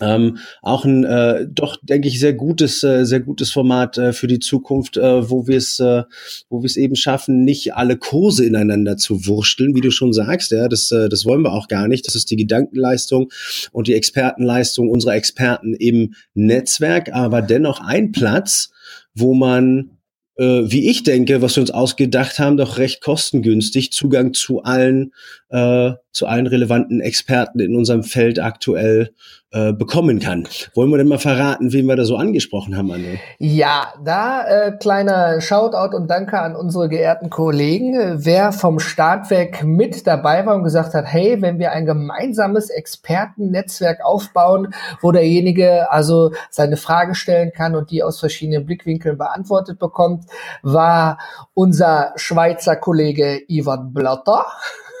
ähm, 0.00 0.38
auch 0.62 0.84
ein 0.84 1.04
äh, 1.04 1.46
doch 1.50 1.76
denke 1.82 2.08
ich 2.08 2.18
sehr 2.18 2.34
gutes 2.34 2.82
äh, 2.82 3.04
sehr 3.04 3.20
gutes 3.20 3.50
Format 3.50 3.98
äh, 3.98 4.12
für 4.12 4.26
die 4.26 4.38
Zukunft, 4.38 4.96
äh, 4.96 5.30
wo 5.30 5.46
wir 5.46 5.56
es 5.56 5.78
äh, 5.80 6.04
wo 6.48 6.62
wir 6.62 6.66
es 6.66 6.76
eben 6.76 6.96
schaffen, 6.96 7.44
nicht 7.44 7.74
alle 7.74 7.96
Kurse 7.96 8.44
ineinander 8.44 8.96
zu 8.96 9.26
wursteln, 9.26 9.74
wie 9.74 9.80
du 9.80 9.90
schon 9.90 10.12
sagst, 10.12 10.50
ja, 10.52 10.68
das 10.68 10.90
äh, 10.90 11.08
das 11.08 11.24
wollen 11.24 11.42
wir 11.42 11.52
auch 11.52 11.68
gar 11.68 11.88
nicht. 11.88 12.06
Das 12.06 12.14
ist 12.14 12.30
die 12.30 12.36
Gedankenleistung 12.36 13.30
und 13.72 13.88
die 13.88 13.94
Expertenleistung 13.94 14.88
unserer 14.88 15.14
Experten 15.14 15.74
im 15.74 16.14
Netzwerk, 16.34 17.12
aber 17.12 17.42
dennoch 17.42 17.80
ein 17.80 18.12
Platz, 18.12 18.70
wo 19.14 19.34
man 19.34 19.98
äh, 20.38 20.70
wie 20.70 20.88
ich 20.88 21.02
denke, 21.02 21.42
was 21.42 21.56
wir 21.56 21.62
uns 21.62 21.70
ausgedacht 21.70 22.38
haben, 22.38 22.56
doch 22.56 22.78
recht 22.78 23.02
kostengünstig 23.02 23.92
Zugang 23.92 24.32
zu 24.32 24.62
allen, 24.62 25.12
äh, 25.50 25.92
zu 26.12 26.26
allen 26.26 26.46
relevanten 26.46 27.00
Experten 27.00 27.60
in 27.60 27.76
unserem 27.76 28.02
Feld 28.02 28.40
aktuell 28.40 29.10
äh, 29.50 29.72
bekommen 29.72 30.20
kann. 30.20 30.46
Wollen 30.74 30.90
wir 30.90 30.98
denn 30.98 31.08
mal 31.08 31.18
verraten, 31.18 31.72
wen 31.72 31.86
wir 31.86 31.96
da 31.96 32.04
so 32.04 32.16
angesprochen 32.16 32.76
haben, 32.76 32.90
André? 32.92 33.18
Ja, 33.38 33.94
da 34.04 34.42
äh, 34.46 34.72
kleiner 34.72 35.40
Shoutout 35.40 35.96
und 35.96 36.08
Danke 36.08 36.38
an 36.38 36.54
unsere 36.54 36.90
geehrten 36.90 37.30
Kollegen. 37.30 37.94
Wer 38.24 38.52
vom 38.52 38.78
Start 38.78 39.30
weg 39.30 39.64
mit 39.64 40.06
dabei 40.06 40.44
war 40.44 40.54
und 40.54 40.64
gesagt 40.64 40.92
hat, 40.92 41.06
hey, 41.06 41.40
wenn 41.40 41.58
wir 41.58 41.72
ein 41.72 41.86
gemeinsames 41.86 42.68
Expertennetzwerk 42.68 44.04
aufbauen, 44.04 44.74
wo 45.00 45.12
derjenige 45.12 45.90
also 45.90 46.32
seine 46.50 46.76
Frage 46.76 47.14
stellen 47.14 47.50
kann 47.52 47.74
und 47.74 47.90
die 47.90 48.02
aus 48.02 48.20
verschiedenen 48.20 48.66
Blickwinkeln 48.66 49.16
beantwortet 49.16 49.78
bekommt, 49.78 50.24
war 50.62 51.18
unser 51.54 52.12
Schweizer 52.16 52.76
Kollege 52.76 53.40
Ivan 53.48 53.94
Blatter. 53.94 54.44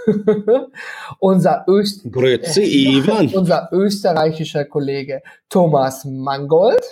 unser, 1.20 1.64
Öst 1.66 2.04
Grüezi, 2.10 3.02
unser 3.34 3.68
österreichischer 3.72 4.64
Kollege 4.64 5.22
Thomas 5.48 6.04
Mangold. 6.04 6.82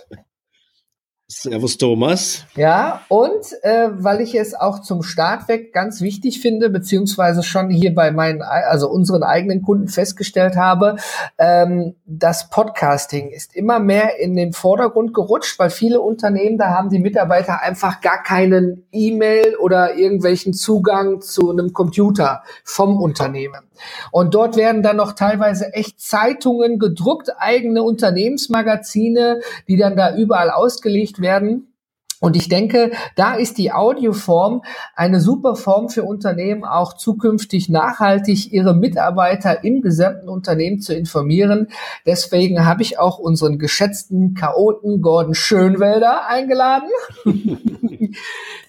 Servus 1.29 1.77
Thomas. 1.77 2.45
Ja, 2.55 3.01
und 3.09 3.53
äh, 3.63 3.89
weil 3.91 4.21
ich 4.21 4.37
es 4.37 4.55
auch 4.55 4.79
zum 4.83 5.03
Start 5.03 5.49
weg 5.49 5.73
ganz 5.73 6.01
wichtig 6.01 6.41
finde, 6.41 6.71
beziehungsweise 6.71 7.43
schon 7.43 7.69
hier 7.69 7.93
bei 7.93 8.13
meinen, 8.13 8.43
also 8.43 8.89
unseren 8.89 9.25
eigenen 9.25 9.63
Kunden 9.63 9.89
festgestellt 9.89 10.55
habe, 10.55 10.99
ähm, 11.37 11.97
das 12.05 12.49
Podcasting 12.49 13.31
ist 13.31 13.57
immer 13.57 13.81
mehr 13.81 14.21
in 14.21 14.37
den 14.37 14.53
Vordergrund 14.53 15.15
gerutscht, 15.15 15.59
weil 15.59 15.71
viele 15.71 16.01
Unternehmen, 16.01 16.59
da 16.59 16.69
haben 16.69 16.91
die 16.91 17.01
Mitarbeiter 17.01 17.61
einfach 17.61 18.01
gar 18.01 18.23
keinen 18.23 18.87
E-Mail 18.93 19.57
oder 19.57 19.97
irgendwelchen 19.97 20.53
Zugang 20.53 21.23
zu 21.23 21.51
einem 21.51 21.73
Computer 21.73 22.45
vom 22.63 23.03
Unternehmen. 23.03 23.63
Und 24.11 24.35
dort 24.35 24.57
werden 24.57 24.83
dann 24.83 24.97
noch 24.97 25.13
teilweise 25.13 25.73
echt 25.75 26.01
Zeitungen 26.01 26.79
gedruckt, 26.79 27.31
eigene 27.39 27.83
Unternehmensmagazine, 27.83 29.41
die 29.69 29.77
dann 29.77 29.97
da 29.97 30.17
überall 30.17 30.51
ausgelegt 30.51 31.16
werden. 31.21 31.73
Und 32.21 32.35
ich 32.35 32.49
denke, 32.49 32.93
da 33.15 33.35
ist 33.35 33.59
die 33.59 33.73
Audioform 33.73 34.63
eine 34.95 35.21
super 35.21 35.55
Form 35.55 35.91
für 35.91 36.03
Unternehmen, 36.03 36.65
auch 36.65 36.95
zukünftig 36.95 37.69
nachhaltig 37.69 38.53
ihre 38.53 38.75
Mitarbeiter 38.75 39.65
im 39.65 39.83
gesamten 39.83 40.29
Unternehmen 40.29 40.81
zu 40.81 40.95
informieren. 40.95 41.69
Deswegen 42.07 42.65
habe 42.65 42.83
ich 42.83 42.99
auch 42.99 43.19
unseren 43.19 43.59
geschätzten 43.59 44.35
Chaoten 44.35 45.03
Gordon 45.03 45.35
Schönwelder 45.35 46.27
eingeladen, 46.27 46.89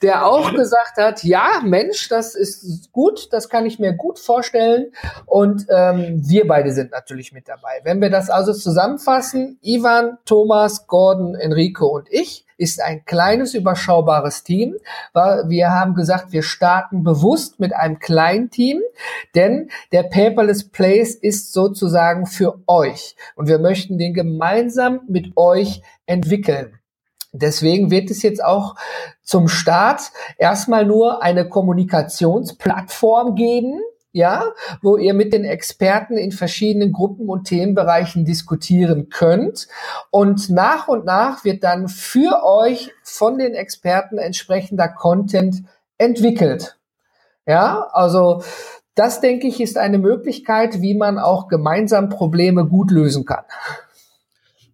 der 0.01 0.25
auch 0.25 0.53
gesagt 0.53 0.97
hat, 0.97 1.23
ja, 1.23 1.61
Mensch, 1.63 2.09
das 2.09 2.35
ist 2.35 2.91
gut, 2.91 3.31
das 3.31 3.47
kann 3.47 3.65
ich 3.65 3.79
mir 3.79 3.93
gut 3.93 4.19
vorstellen. 4.19 4.91
Und 5.25 5.67
ähm, 5.69 6.21
wir 6.27 6.47
beide 6.47 6.73
sind 6.73 6.91
natürlich 6.91 7.31
mit 7.31 7.47
dabei. 7.47 7.79
Wenn 7.83 8.01
wir 8.01 8.09
das 8.09 8.29
also 8.29 8.51
zusammenfassen, 8.51 9.57
Ivan, 9.61 10.17
Thomas, 10.25 10.87
Gordon, 10.87 11.35
Enrico 11.35 11.87
und 11.87 12.07
ich, 12.11 12.46
ist 12.57 12.81
ein 12.81 13.05
kleines, 13.05 13.53
überschaubares 13.53 14.43
Team. 14.43 14.75
Wir 15.13 15.71
haben 15.71 15.93
gesagt, 15.95 16.31
wir 16.31 16.43
starten 16.43 17.03
bewusst 17.03 17.59
mit 17.59 17.75
einem 17.75 17.99
kleinen 17.99 18.49
Team, 18.49 18.81
denn 19.35 19.69
der 19.91 20.03
Paperless 20.03 20.69
Place 20.69 21.15
ist 21.15 21.53
sozusagen 21.53 22.25
für 22.25 22.59
euch 22.67 23.15
und 23.35 23.47
wir 23.47 23.59
möchten 23.59 23.97
den 23.97 24.13
gemeinsam 24.13 25.01
mit 25.07 25.37
euch 25.37 25.81
entwickeln. 26.05 26.79
Deswegen 27.33 27.91
wird 27.91 28.09
es 28.09 28.23
jetzt 28.23 28.43
auch 28.43 28.75
zum 29.21 29.47
Start 29.47 30.11
erstmal 30.37 30.85
nur 30.85 31.21
eine 31.21 31.47
Kommunikationsplattform 31.47 33.35
geben, 33.35 33.79
ja, 34.17 34.51
wo 34.81 34.97
ihr 34.97 35.13
mit 35.13 35.31
den 35.31 35.45
Experten 35.45 36.17
in 36.17 36.31
verschiedenen 36.31 36.91
Gruppen 36.91 37.29
und 37.29 37.45
Themenbereichen 37.45 38.25
diskutieren 38.25 39.09
könnt. 39.09 39.67
Und 40.09 40.49
nach 40.49 40.87
und 40.87 41.05
nach 41.05 41.45
wird 41.45 41.63
dann 41.63 41.87
für 41.87 42.43
euch 42.43 42.91
von 43.03 43.37
den 43.37 43.53
Experten 43.53 44.17
entsprechender 44.17 44.89
Content 44.89 45.63
entwickelt. 45.97 46.77
Ja, 47.45 47.87
also 47.93 48.43
das 48.95 49.21
denke 49.21 49.47
ich 49.47 49.61
ist 49.61 49.77
eine 49.77 49.99
Möglichkeit, 49.99 50.81
wie 50.81 50.95
man 50.95 51.19
auch 51.19 51.47
gemeinsam 51.47 52.09
Probleme 52.09 52.65
gut 52.65 52.91
lösen 52.91 53.25
kann. 53.25 53.45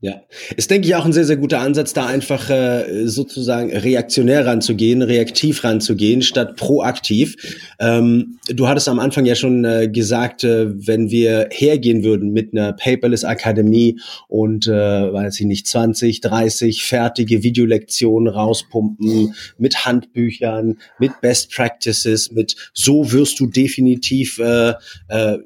Ja, 0.03 0.21
ist, 0.57 0.69
denke 0.69 0.85
ich, 0.85 0.95
auch 0.95 1.05
ein 1.05 1.13
sehr, 1.13 1.23
sehr 1.23 1.37
guter 1.37 1.61
Ansatz, 1.61 1.93
da 1.93 2.05
einfach 2.05 2.49
äh, 2.49 3.07
sozusagen 3.07 3.71
reaktionär 3.71 4.45
ranzugehen, 4.45 5.01
reaktiv 5.01 5.63
ranzugehen, 5.63 6.21
statt 6.21 6.57
proaktiv. 6.57 7.37
Ähm, 7.79 8.37
du 8.49 8.67
hattest 8.67 8.89
am 8.89 8.99
Anfang 8.99 9.25
ja 9.25 9.35
schon 9.35 9.63
äh, 9.63 9.87
gesagt, 9.87 10.43
äh, 10.43 10.67
wenn 10.85 11.09
wir 11.09 11.47
hergehen 11.51 12.03
würden 12.03 12.33
mit 12.33 12.51
einer 12.51 12.73
Paperless 12.73 13.23
Akademie 13.23 13.97
und, 14.27 14.67
äh, 14.67 14.71
weiß 14.73 15.39
ich 15.39 15.45
nicht, 15.45 15.67
20, 15.67 16.19
30 16.19 16.83
fertige 16.83 17.41
Videolektionen 17.41 18.27
rauspumpen, 18.27 19.35
mit 19.57 19.85
Handbüchern, 19.85 20.79
mit 20.99 21.21
Best 21.21 21.49
Practices, 21.53 22.29
mit 22.33 22.57
so 22.73 23.13
wirst 23.13 23.39
du 23.39 23.47
definitiv 23.47 24.37
äh, 24.39 24.73
äh, 25.07 25.37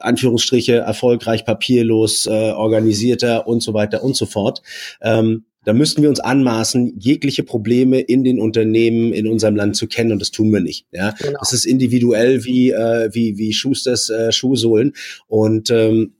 Anführungsstriche 0.00 0.76
erfolgreich, 0.76 1.44
papierlos, 1.44 2.26
äh, 2.26 2.52
organisierter 2.52 3.46
und 3.46 3.62
so 3.62 3.74
weiter 3.74 4.02
und 4.02 4.16
so 4.16 4.26
fort. 4.26 4.62
Ähm, 5.02 5.44
da 5.64 5.74
müssten 5.74 6.02
wir 6.02 6.08
uns 6.08 6.20
anmaßen, 6.20 6.94
jegliche 6.98 7.42
Probleme 7.42 8.00
in 8.00 8.24
den 8.24 8.40
Unternehmen 8.40 9.12
in 9.12 9.26
unserem 9.26 9.56
Land 9.56 9.76
zu 9.76 9.86
kennen 9.86 10.12
und 10.12 10.20
das 10.20 10.30
tun 10.30 10.50
wir 10.52 10.60
nicht. 10.60 10.86
Ja, 10.90 11.14
genau. 11.18 11.38
das 11.38 11.52
ist 11.52 11.66
individuell 11.66 12.44
wie 12.44 12.70
äh, 12.70 13.10
wie 13.12 13.36
wie 13.36 13.52
Schusters 13.52 14.08
äh, 14.08 14.32
Schuhsohlen 14.32 14.94
und 15.28 15.70
ähm, 15.70 16.14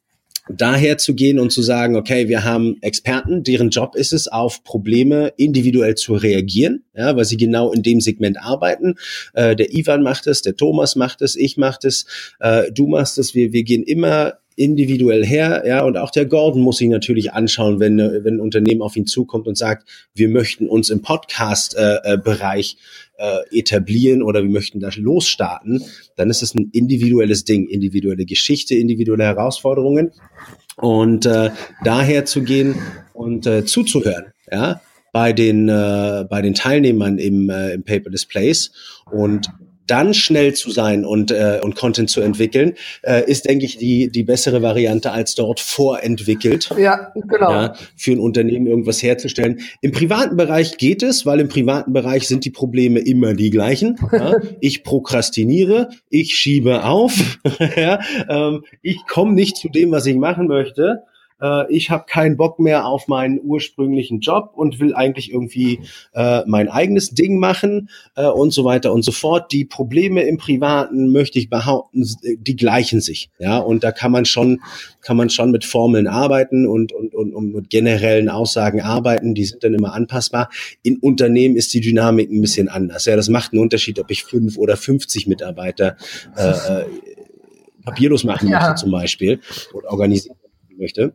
daher 0.56 0.98
zu 0.98 1.14
gehen 1.14 1.38
und 1.38 1.52
zu 1.52 1.62
sagen, 1.62 1.96
okay, 1.96 2.28
wir 2.28 2.44
haben 2.44 2.76
Experten, 2.80 3.42
deren 3.42 3.70
Job 3.70 3.94
ist 3.94 4.12
es, 4.12 4.28
auf 4.28 4.64
Probleme 4.64 5.32
individuell 5.36 5.94
zu 5.94 6.14
reagieren, 6.14 6.84
ja, 6.94 7.16
weil 7.16 7.24
sie 7.24 7.36
genau 7.36 7.72
in 7.72 7.82
dem 7.82 8.00
Segment 8.00 8.38
arbeiten. 8.40 8.96
Äh, 9.34 9.56
der 9.56 9.72
Ivan 9.74 10.02
macht 10.02 10.26
es, 10.26 10.42
der 10.42 10.56
Thomas 10.56 10.96
macht 10.96 11.22
es, 11.22 11.36
ich 11.36 11.56
macht 11.56 11.84
es, 11.84 12.06
äh, 12.40 12.70
du 12.72 12.86
machst 12.86 13.18
es. 13.18 13.34
Wir, 13.34 13.52
wir 13.52 13.62
gehen 13.62 13.82
immer 13.82 14.34
individuell 14.56 15.24
her, 15.24 15.62
ja, 15.66 15.84
und 15.84 15.96
auch 15.96 16.10
der 16.10 16.26
Gordon 16.26 16.62
muss 16.62 16.78
sich 16.78 16.88
natürlich 16.88 17.32
anschauen, 17.32 17.80
wenn, 17.80 17.98
wenn 17.98 18.34
ein 18.34 18.40
Unternehmen 18.40 18.82
auf 18.82 18.96
ihn 18.96 19.06
zukommt 19.06 19.46
und 19.46 19.56
sagt, 19.56 19.88
wir 20.14 20.28
möchten 20.28 20.68
uns 20.68 20.90
im 20.90 21.02
Podcast-Bereich 21.02 22.76
äh, 23.18 23.20
äh, 23.20 23.58
etablieren 23.58 24.22
oder 24.22 24.42
wir 24.42 24.50
möchten 24.50 24.80
da 24.80 24.90
losstarten, 24.96 25.82
dann 26.16 26.30
ist 26.30 26.42
es 26.42 26.54
ein 26.54 26.70
individuelles 26.72 27.44
Ding, 27.44 27.68
individuelle 27.68 28.24
Geschichte, 28.24 28.74
individuelle 28.74 29.24
Herausforderungen 29.24 30.12
und 30.76 31.26
äh, 31.26 31.50
daher 31.84 32.24
zu 32.24 32.42
gehen 32.42 32.76
und 33.12 33.46
äh, 33.46 33.64
zuzuhören, 33.64 34.32
ja, 34.50 34.80
bei 35.12 35.32
den 35.32 35.68
äh, 35.68 36.24
bei 36.28 36.40
den 36.42 36.54
Teilnehmern 36.54 37.18
im, 37.18 37.50
äh, 37.50 37.72
im 37.74 37.82
Paper 37.82 38.10
Displays 38.10 38.72
und 39.10 39.50
dann 39.90 40.14
schnell 40.14 40.54
zu 40.54 40.70
sein 40.70 41.04
und, 41.04 41.30
äh, 41.30 41.60
und 41.62 41.74
Content 41.74 42.10
zu 42.10 42.20
entwickeln, 42.20 42.74
äh, 43.02 43.28
ist, 43.28 43.46
denke 43.46 43.64
ich, 43.64 43.78
die, 43.78 44.10
die 44.10 44.22
bessere 44.22 44.62
Variante, 44.62 45.12
als 45.12 45.34
dort 45.34 45.60
vorentwickelt. 45.60 46.70
Ja, 46.78 47.12
genau. 47.14 47.50
Ja, 47.50 47.74
für 47.96 48.12
ein 48.12 48.20
Unternehmen 48.20 48.66
irgendwas 48.66 49.02
herzustellen. 49.02 49.60
Im 49.80 49.92
privaten 49.92 50.36
Bereich 50.36 50.76
geht 50.76 51.02
es, 51.02 51.26
weil 51.26 51.40
im 51.40 51.48
privaten 51.48 51.92
Bereich 51.92 52.28
sind 52.28 52.44
die 52.44 52.50
Probleme 52.50 53.00
immer 53.00 53.34
die 53.34 53.50
gleichen. 53.50 53.96
Ja? 54.20 54.34
Ich 54.60 54.82
prokrastiniere, 54.82 55.88
ich 56.10 56.34
schiebe 56.34 56.84
auf, 56.84 57.38
ja? 57.76 58.00
ähm, 58.28 58.64
ich 58.82 58.98
komme 59.06 59.32
nicht 59.32 59.56
zu 59.56 59.68
dem, 59.68 59.92
was 59.92 60.04
ich 60.04 60.16
machen 60.16 60.46
möchte 60.48 61.04
äh, 61.40 61.72
ich 61.72 61.90
habe 61.90 62.04
keinen 62.06 62.36
Bock 62.36 62.58
mehr 62.58 62.86
auf 62.86 63.08
meinen 63.08 63.40
ursprünglichen 63.42 64.20
Job 64.20 64.52
und 64.54 64.80
will 64.80 64.94
eigentlich 64.94 65.32
irgendwie 65.32 65.80
äh, 66.14 66.42
mein 66.46 66.68
eigenes 66.68 67.10
Ding 67.10 67.38
machen 67.38 67.90
äh, 68.16 68.26
und 68.26 68.52
so 68.52 68.64
weiter 68.64 68.92
und 68.92 69.04
so 69.04 69.12
fort. 69.12 69.52
Die 69.52 69.64
Probleme 69.64 70.22
im 70.22 70.36
Privaten, 70.36 71.12
möchte 71.12 71.38
ich 71.38 71.50
behaupten, 71.50 72.06
die 72.38 72.56
gleichen 72.56 73.00
sich. 73.00 73.30
Ja, 73.38 73.58
und 73.58 73.84
da 73.84 73.92
kann 73.92 74.12
man 74.12 74.24
schon, 74.24 74.60
kann 75.00 75.16
man 75.16 75.30
schon 75.30 75.50
mit 75.50 75.64
Formeln 75.64 76.06
arbeiten 76.06 76.66
und, 76.66 76.92
und, 76.92 77.14
und, 77.14 77.34
und 77.34 77.54
mit 77.54 77.70
generellen 77.70 78.28
Aussagen 78.28 78.80
arbeiten. 78.80 79.34
Die 79.34 79.44
sind 79.44 79.64
dann 79.64 79.74
immer 79.74 79.94
anpassbar. 79.94 80.50
In 80.82 80.98
Unternehmen 80.98 81.56
ist 81.56 81.72
die 81.74 81.80
Dynamik 81.80 82.30
ein 82.30 82.40
bisschen 82.40 82.68
anders. 82.68 83.04
Ja, 83.06 83.16
das 83.16 83.28
macht 83.28 83.52
einen 83.52 83.62
Unterschied, 83.62 83.98
ob 83.98 84.10
ich 84.10 84.24
fünf 84.24 84.56
oder 84.56 84.76
50 84.76 85.26
Mitarbeiter 85.26 85.96
äh, 86.36 86.50
äh, 86.50 86.84
papierlos 87.84 88.24
machen 88.24 88.48
ja. 88.48 88.60
möchte 88.60 88.74
zum 88.76 88.90
Beispiel 88.90 89.40
oder 89.72 89.90
organisieren 89.90 90.36
möchte. 90.76 91.14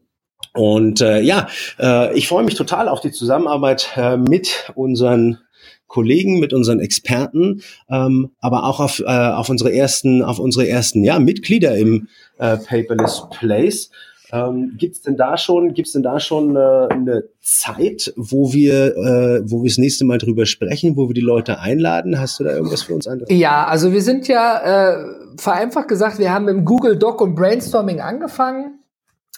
Und 0.56 1.02
äh, 1.02 1.20
ja, 1.20 1.48
äh, 1.80 2.18
ich 2.18 2.30
freue 2.30 2.44
mich 2.44 2.56
total 2.56 2.88
auf 2.88 3.02
die 3.02 3.12
Zusammenarbeit 3.12 3.90
äh, 3.98 4.16
mit 4.16 4.72
unseren 4.74 5.40
Kollegen, 5.88 6.40
mit 6.40 6.54
unseren 6.54 6.80
Experten, 6.80 7.62
ähm, 7.90 8.32
aber 8.40 8.64
auch 8.64 8.80
auf, 8.80 9.00
äh, 9.00 9.04
auf 9.06 9.50
unsere 9.50 9.74
ersten, 9.74 10.24
auf 10.24 10.40
unsere 10.40 10.68
ersten 10.68 11.04
ja, 11.04 11.20
Mitglieder 11.20 11.76
im 11.78 12.08
äh, 12.38 12.58
Paperless 12.58 13.24
Place. 13.32 13.92
Ähm, 14.32 14.74
gibt's 14.78 15.02
denn 15.02 15.18
da 15.18 15.38
schon, 15.38 15.74
gibt's 15.74 15.92
denn 15.92 16.04
da 16.04 16.20
schon 16.20 16.56
äh, 16.56 16.88
eine 16.90 17.26
Zeit, 17.42 18.14
wo 18.16 18.54
wir, 18.54 18.96
äh, 18.98 19.42
wo 19.46 19.62
wir 19.62 19.70
das 19.70 19.78
nächste 19.78 20.04
Mal 20.04 20.18
drüber 20.18 20.46
sprechen, 20.46 20.98
wo 20.98 21.08
wir 21.10 21.14
die 21.14 21.22
Leute 21.22 21.60
einladen? 21.60 22.20
Hast 22.20 22.40
du 22.40 22.46
da 22.46 22.52
irgendwas 22.52 22.84
für 22.84 22.96
uns 22.96 23.08
anderes? 23.08 23.30
Ja, 23.32 23.66
also 23.66 23.92
wir 23.92 24.02
sind 24.02 24.28
ja 24.28 24.94
äh, 24.94 25.06
vereinfacht 25.38 25.90
gesagt, 25.90 26.18
wir 26.18 26.34
haben 26.34 26.48
im 26.48 26.66
Google 26.66 26.98
Doc 26.98 27.22
und 27.22 27.36
Brainstorming 27.36 28.00
angefangen 28.00 28.80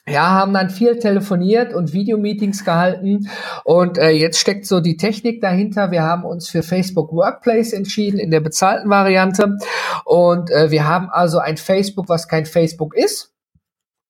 ja, 0.08 0.32
haben 0.32 0.54
dann 0.54 0.70
viel 0.70 1.00
telefoniert 1.00 1.74
und 1.74 1.92
Videomeetings 1.92 2.64
gehalten 2.64 3.30
und 3.66 3.98
äh, 3.98 4.12
jetzt 4.12 4.40
steckt 4.40 4.66
so 4.66 4.80
die 4.80 4.96
Technik 4.96 5.42
dahinter. 5.42 5.92
Wir 5.92 6.04
haben 6.04 6.24
uns 6.24 6.48
für 6.48 6.64
Facebook 6.64 7.12
Workplace 7.12 7.74
entschieden 7.74 8.18
in 8.18 8.32
der 8.32 8.40
bezahlten 8.40 8.90
Variante 8.90 9.58
und 10.06 10.50
äh, 10.50 10.72
wir 10.72 10.88
haben 10.88 11.10
also 11.10 11.40
ein 11.40 11.58
Facebook, 11.58 12.08
was 12.08 12.28
kein 12.28 12.46
Facebook 12.46 12.96
ist. 12.96 13.34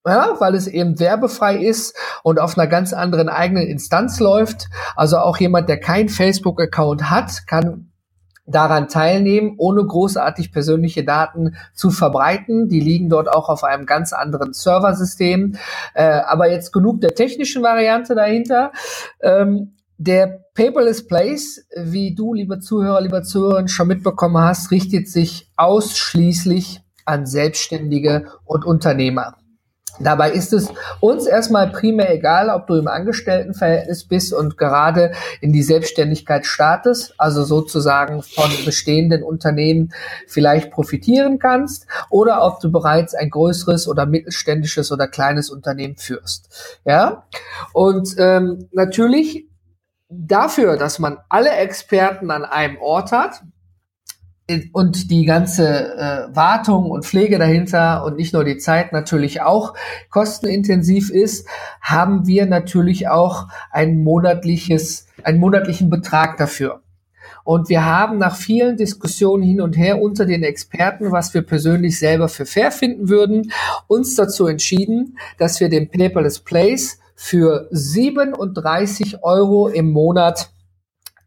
Ja, 0.06 0.36
weil 0.40 0.56
es 0.56 0.68
eben 0.68 1.02
werbefrei 1.02 1.58
ist 1.58 1.94
und 2.24 2.40
auf 2.40 2.58
einer 2.58 2.68
ganz 2.68 2.94
anderen 2.94 3.28
eigenen 3.28 3.68
Instanz 3.68 4.22
läuft. 4.22 4.70
Also 4.96 5.18
auch 5.18 5.36
jemand, 5.36 5.68
der 5.68 5.82
keinen 5.82 6.08
Facebook-Account 6.08 7.10
hat, 7.10 7.46
kann 7.46 7.87
daran 8.48 8.88
teilnehmen, 8.88 9.56
ohne 9.58 9.86
großartig 9.86 10.52
persönliche 10.52 11.04
Daten 11.04 11.56
zu 11.74 11.92
verbreiten. 11.92 12.70
Die 12.70 12.80
liegen 12.80 13.10
dort 13.10 13.30
auch 13.30 13.50
auf 13.50 13.64
einem 13.64 13.86
ganz 13.86 14.14
anderen 14.14 14.54
Serversystem. 14.54 15.56
Äh, 15.94 16.22
aber 16.26 16.50
jetzt 16.50 16.72
genug 16.72 17.02
der 17.02 17.14
technischen 17.14 17.62
Variante 17.62 18.16
dahinter. 18.16 18.72
Ähm, 19.22 19.74
der 19.98 20.46
Paperless 20.54 21.08
Place, 21.08 21.68
wie 21.76 22.16
du, 22.16 22.34
liebe 22.34 22.60
Zuhörer, 22.60 23.02
lieber 23.02 23.24
Zuhörer, 23.24 23.68
schon 23.68 23.88
mitbekommen 23.88 24.38
hast, 24.38 24.72
richtet 24.72 25.10
sich 25.10 25.52
ausschließlich 25.58 26.82
an 27.06 27.26
Selbstständige 27.26 28.28
und 28.46 28.64
Unternehmer. 28.64 29.36
Dabei 30.00 30.32
ist 30.32 30.54
es 30.54 30.70
uns 31.00 31.26
erstmal 31.26 31.70
primär 31.70 32.14
egal, 32.14 32.50
ob 32.50 32.68
du 32.68 32.76
im 32.76 32.88
Angestelltenverhältnis 32.88 34.06
bist 34.06 34.34
und 34.34 34.58
gerade 34.58 35.12
in 35.42 35.54
die 35.54 35.64
Selbstständigkeit 35.64 36.46
startest, 36.46 37.14
also 37.18 37.44
sozusagen 37.44 38.22
von 38.22 38.50
bestehenden 38.66 39.24
Unternehmen 39.24 39.94
vielleicht 40.28 40.72
profitieren 40.72 41.40
kannst, 41.40 41.88
oder 42.10 42.44
ob 42.44 42.60
du 42.60 42.72
bereits 42.72 43.14
ein 43.16 43.30
größeres 43.30 43.88
oder 43.88 44.06
mittelständisches 44.06 44.92
oder 44.92 45.08
kleines 45.08 45.50
Unternehmen 45.50 45.98
führst. 45.98 46.80
Ja, 46.86 47.26
und 47.74 48.16
ähm, 48.18 48.70
natürlich 48.72 49.48
dafür, 50.10 50.78
dass 50.78 51.00
man 51.00 51.18
alle 51.30 51.52
Experten 51.52 52.32
an 52.32 52.46
einem 52.46 52.78
Ort 52.78 53.12
hat, 53.12 53.42
und 54.72 55.12
die 55.12 55.26
ganze 55.26 55.94
äh, 55.96 56.36
Wartung 56.36 56.90
und 56.90 57.06
Pflege 57.06 57.38
dahinter 57.38 58.06
und 58.06 58.16
nicht 58.16 58.34
nur 58.34 58.46
die 58.46 58.58
Zeit 58.58 58.94
natürlich 58.94 59.42
auch 59.42 59.74
kostenintensiv 60.10 61.10
ist, 61.10 61.48
haben 61.82 62.28
wir 62.28 62.46
natürlich 62.46 63.10
auch 63.10 63.48
ein 63.72 64.04
monatliches, 64.04 65.08
einen 65.24 65.40
monatlichen 65.40 65.90
Betrag 65.90 66.38
dafür. 66.38 66.82
Und 67.44 67.68
wir 67.70 67.86
haben 67.86 68.18
nach 68.18 68.36
vielen 68.36 68.78
Diskussionen 68.78 69.44
hin 69.44 69.62
und 69.62 69.78
her 69.78 70.02
unter 70.02 70.26
den 70.26 70.44
Experten, 70.44 71.12
was 71.12 71.34
wir 71.34 71.42
persönlich 71.42 72.00
selber 72.00 72.30
für 72.30 72.46
fair 72.46 72.72
finden 72.72 73.10
würden, 73.10 73.52
uns 73.88 74.16
dazu 74.16 74.48
entschieden, 74.48 75.18
dass 75.38 75.60
wir 75.60 75.70
den 75.70 75.90
Paperless 75.90 76.40
Place 76.40 77.00
für 77.16 77.68
37 77.72 79.24
Euro 79.24 79.68
im 79.68 79.92
Monat 79.92 80.52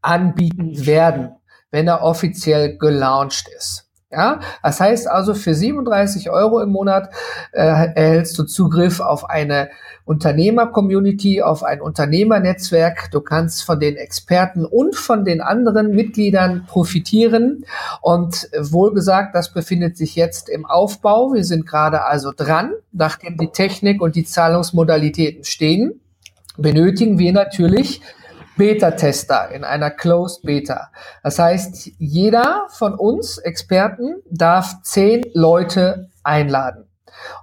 anbieten 0.00 0.86
werden 0.86 1.32
wenn 1.70 1.88
er 1.88 2.02
offiziell 2.02 2.76
gelauncht 2.78 3.48
ist. 3.56 3.86
Ja, 4.12 4.40
das 4.64 4.80
heißt 4.80 5.06
also, 5.06 5.34
für 5.34 5.54
37 5.54 6.30
Euro 6.30 6.60
im 6.60 6.70
Monat 6.70 7.10
äh, 7.52 7.60
erhältst 7.60 8.36
du 8.36 8.42
Zugriff 8.42 8.98
auf 8.98 9.30
eine 9.30 9.70
Unternehmer-Community, 10.04 11.42
auf 11.42 11.62
ein 11.62 11.80
Unternehmernetzwerk. 11.80 13.12
Du 13.12 13.20
kannst 13.20 13.62
von 13.62 13.78
den 13.78 13.94
Experten 13.94 14.64
und 14.64 14.96
von 14.96 15.24
den 15.24 15.40
anderen 15.40 15.94
Mitgliedern 15.94 16.64
profitieren. 16.66 17.64
Und 18.00 18.48
wohlgesagt, 18.58 19.32
das 19.36 19.52
befindet 19.52 19.96
sich 19.96 20.16
jetzt 20.16 20.48
im 20.48 20.66
Aufbau. 20.66 21.32
Wir 21.32 21.44
sind 21.44 21.64
gerade 21.64 22.02
also 22.02 22.32
dran, 22.36 22.72
nachdem 22.90 23.36
die 23.36 23.52
Technik 23.52 24.02
und 24.02 24.16
die 24.16 24.24
Zahlungsmodalitäten 24.24 25.44
stehen 25.44 26.00
benötigen 26.60 27.18
wir 27.18 27.32
natürlich 27.32 28.00
Beta-Tester 28.60 29.52
in 29.52 29.64
einer 29.64 29.90
Closed 29.90 30.42
Beta. 30.42 30.90
Das 31.22 31.38
heißt, 31.38 31.92
jeder 31.96 32.66
von 32.68 32.92
uns 32.92 33.38
Experten 33.38 34.16
darf 34.30 34.82
zehn 34.82 35.24
Leute 35.32 36.10
einladen. 36.24 36.84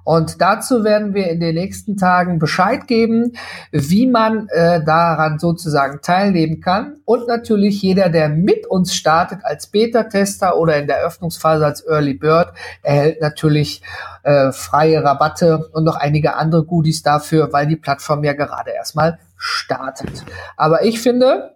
Und 0.04 0.42
dazu 0.42 0.84
werden 0.84 1.16
wir 1.16 1.28
in 1.32 1.40
den 1.40 1.56
nächsten 1.56 1.98
Tagen 1.98 2.38
Bescheid 2.38 2.86
geben, 2.86 3.34
wie 3.72 4.06
man 4.06 4.48
äh, 4.50 4.84
daran 4.84 5.40
sozusagen 5.40 6.02
teilnehmen 6.04 6.62
kann. 6.62 6.98
Und 7.04 7.28
natürlich 7.28 7.82
jeder, 7.82 8.10
der 8.10 8.30
mit 8.30 8.68
uns 8.68 8.94
startet 8.94 9.40
als 9.44 9.66
Beta-Tester 9.66 10.56
oder 10.56 10.78
in 10.78 10.86
der 10.86 11.04
Öffnungsphase 11.04 11.66
als 11.66 11.84
Early 11.88 12.14
Bird, 12.14 12.50
erhält 12.84 13.22
natürlich 13.22 13.82
äh, 14.22 14.52
freie 14.52 15.04
Rabatte 15.04 15.68
und 15.74 15.84
noch 15.84 15.96
einige 15.96 16.36
andere 16.36 16.64
Goodies 16.64 17.02
dafür, 17.02 17.52
weil 17.52 17.66
die 17.66 17.76
Plattform 17.76 18.24
ja 18.24 18.34
gerade 18.34 18.70
erstmal 18.70 19.18
startet. 19.38 20.26
Aber 20.56 20.84
ich 20.84 21.00
finde, 21.00 21.56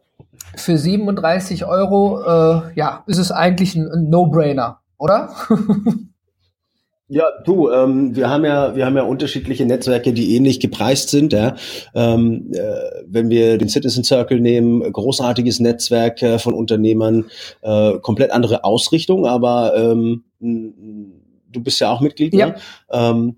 für 0.56 0.78
37 0.78 1.66
Euro, 1.66 2.22
äh, 2.22 2.62
ja, 2.76 3.04
ist 3.08 3.18
es 3.18 3.32
eigentlich 3.32 3.76
ein, 3.76 4.10
No-Brainer, 4.10 4.80
oder? 4.98 5.34
Ja, 7.14 7.26
du, 7.44 7.70
ähm, 7.70 8.16
wir 8.16 8.30
haben 8.30 8.46
ja, 8.46 8.74
wir 8.74 8.86
haben 8.86 8.96
ja 8.96 9.04
unterschiedliche 9.04 9.66
Netzwerke, 9.66 10.14
die 10.14 10.34
ähnlich 10.34 10.62
gepreist 10.62 11.10
sind. 11.10 11.34
Ja. 11.34 11.58
Ähm, 11.94 12.54
äh, 12.54 13.02
wenn 13.06 13.30
wir 13.30 13.58
den 13.58 13.68
Citizen 13.68 14.06
Circle 14.06 14.40
nehmen, 14.40 14.80
großartiges 14.80 15.60
Netzwerk 15.60 16.22
äh, 16.22 16.40
von 16.40 16.54
Unternehmern, 16.54 17.26
äh, 17.64 18.00
komplett 18.00 18.32
andere 18.32 18.64
Ausrichtung, 18.64 19.26
aber 19.26 19.76
ähm, 19.76 20.24
du 20.40 21.62
bist 21.62 21.82
ja 21.82 21.92
auch 21.92 22.00
Mitglied. 22.00 22.34
Ja. 22.34 22.48
Ne? 22.48 22.56
Ähm, 22.90 23.36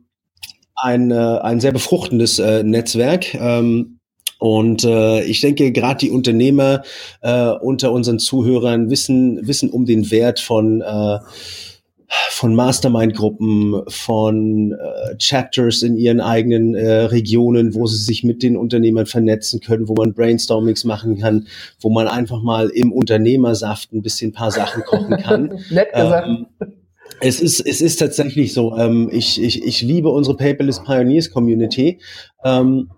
ein, 0.75 1.09
äh, 1.09 1.39
ein 1.41 1.59
sehr 1.59 1.71
befruchtendes 1.71 2.37
äh, 2.37 2.61
Netzwerk. 2.61 3.33
Ähm, 3.33 3.99
und 4.39 4.83
äh, 4.83 5.23
ich 5.23 5.39
denke, 5.39 5.71
gerade 5.71 5.99
die 5.99 6.11
Unternehmer 6.11 6.81
äh, 7.21 7.47
unter 7.47 7.91
unseren 7.91 8.19
Zuhörern 8.19 8.89
wissen, 8.89 9.47
wissen 9.47 9.69
um 9.69 9.85
den 9.85 10.11
Wert 10.11 10.39
von 10.39 10.81
äh, 10.81 11.19
von 12.29 12.53
Mastermind-Gruppen, 12.53 13.83
von 13.87 14.73
äh, 14.73 15.15
Chapters 15.17 15.81
in 15.81 15.97
ihren 15.97 16.21
eigenen 16.21 16.75
äh, 16.75 17.05
Regionen, 17.05 17.73
wo 17.73 17.87
sie 17.87 17.97
sich 17.97 18.23
mit 18.23 18.43
den 18.43 18.57
Unternehmern 18.57 19.05
vernetzen 19.05 19.61
können, 19.61 19.87
wo 19.87 19.95
man 19.95 20.13
Brainstormings 20.13 20.83
machen 20.83 21.17
kann, 21.17 21.47
wo 21.79 21.89
man 21.89 22.07
einfach 22.07 22.43
mal 22.43 22.69
im 22.69 22.91
Unternehmersaft 22.91 23.93
ein 23.93 24.01
bisschen 24.01 24.31
ein 24.31 24.33
paar 24.33 24.51
Sachen 24.51 24.83
kochen 24.83 25.17
kann. 25.17 25.59
Nett 25.69 25.93
gesagt. 25.93 26.27
Ähm, 26.27 26.45
es 27.19 27.39
ist, 27.39 27.61
es 27.61 27.81
ist 27.81 27.97
tatsächlich 27.97 28.53
so. 28.53 28.75
Ähm, 28.77 29.09
ich, 29.11 29.41
ich, 29.41 29.63
ich 29.63 29.81
liebe 29.81 30.09
unsere 30.09 30.35
Paperless 30.35 30.83
Pioneers 30.83 31.31
Community. 31.31 31.99
Ähm, 32.43 32.89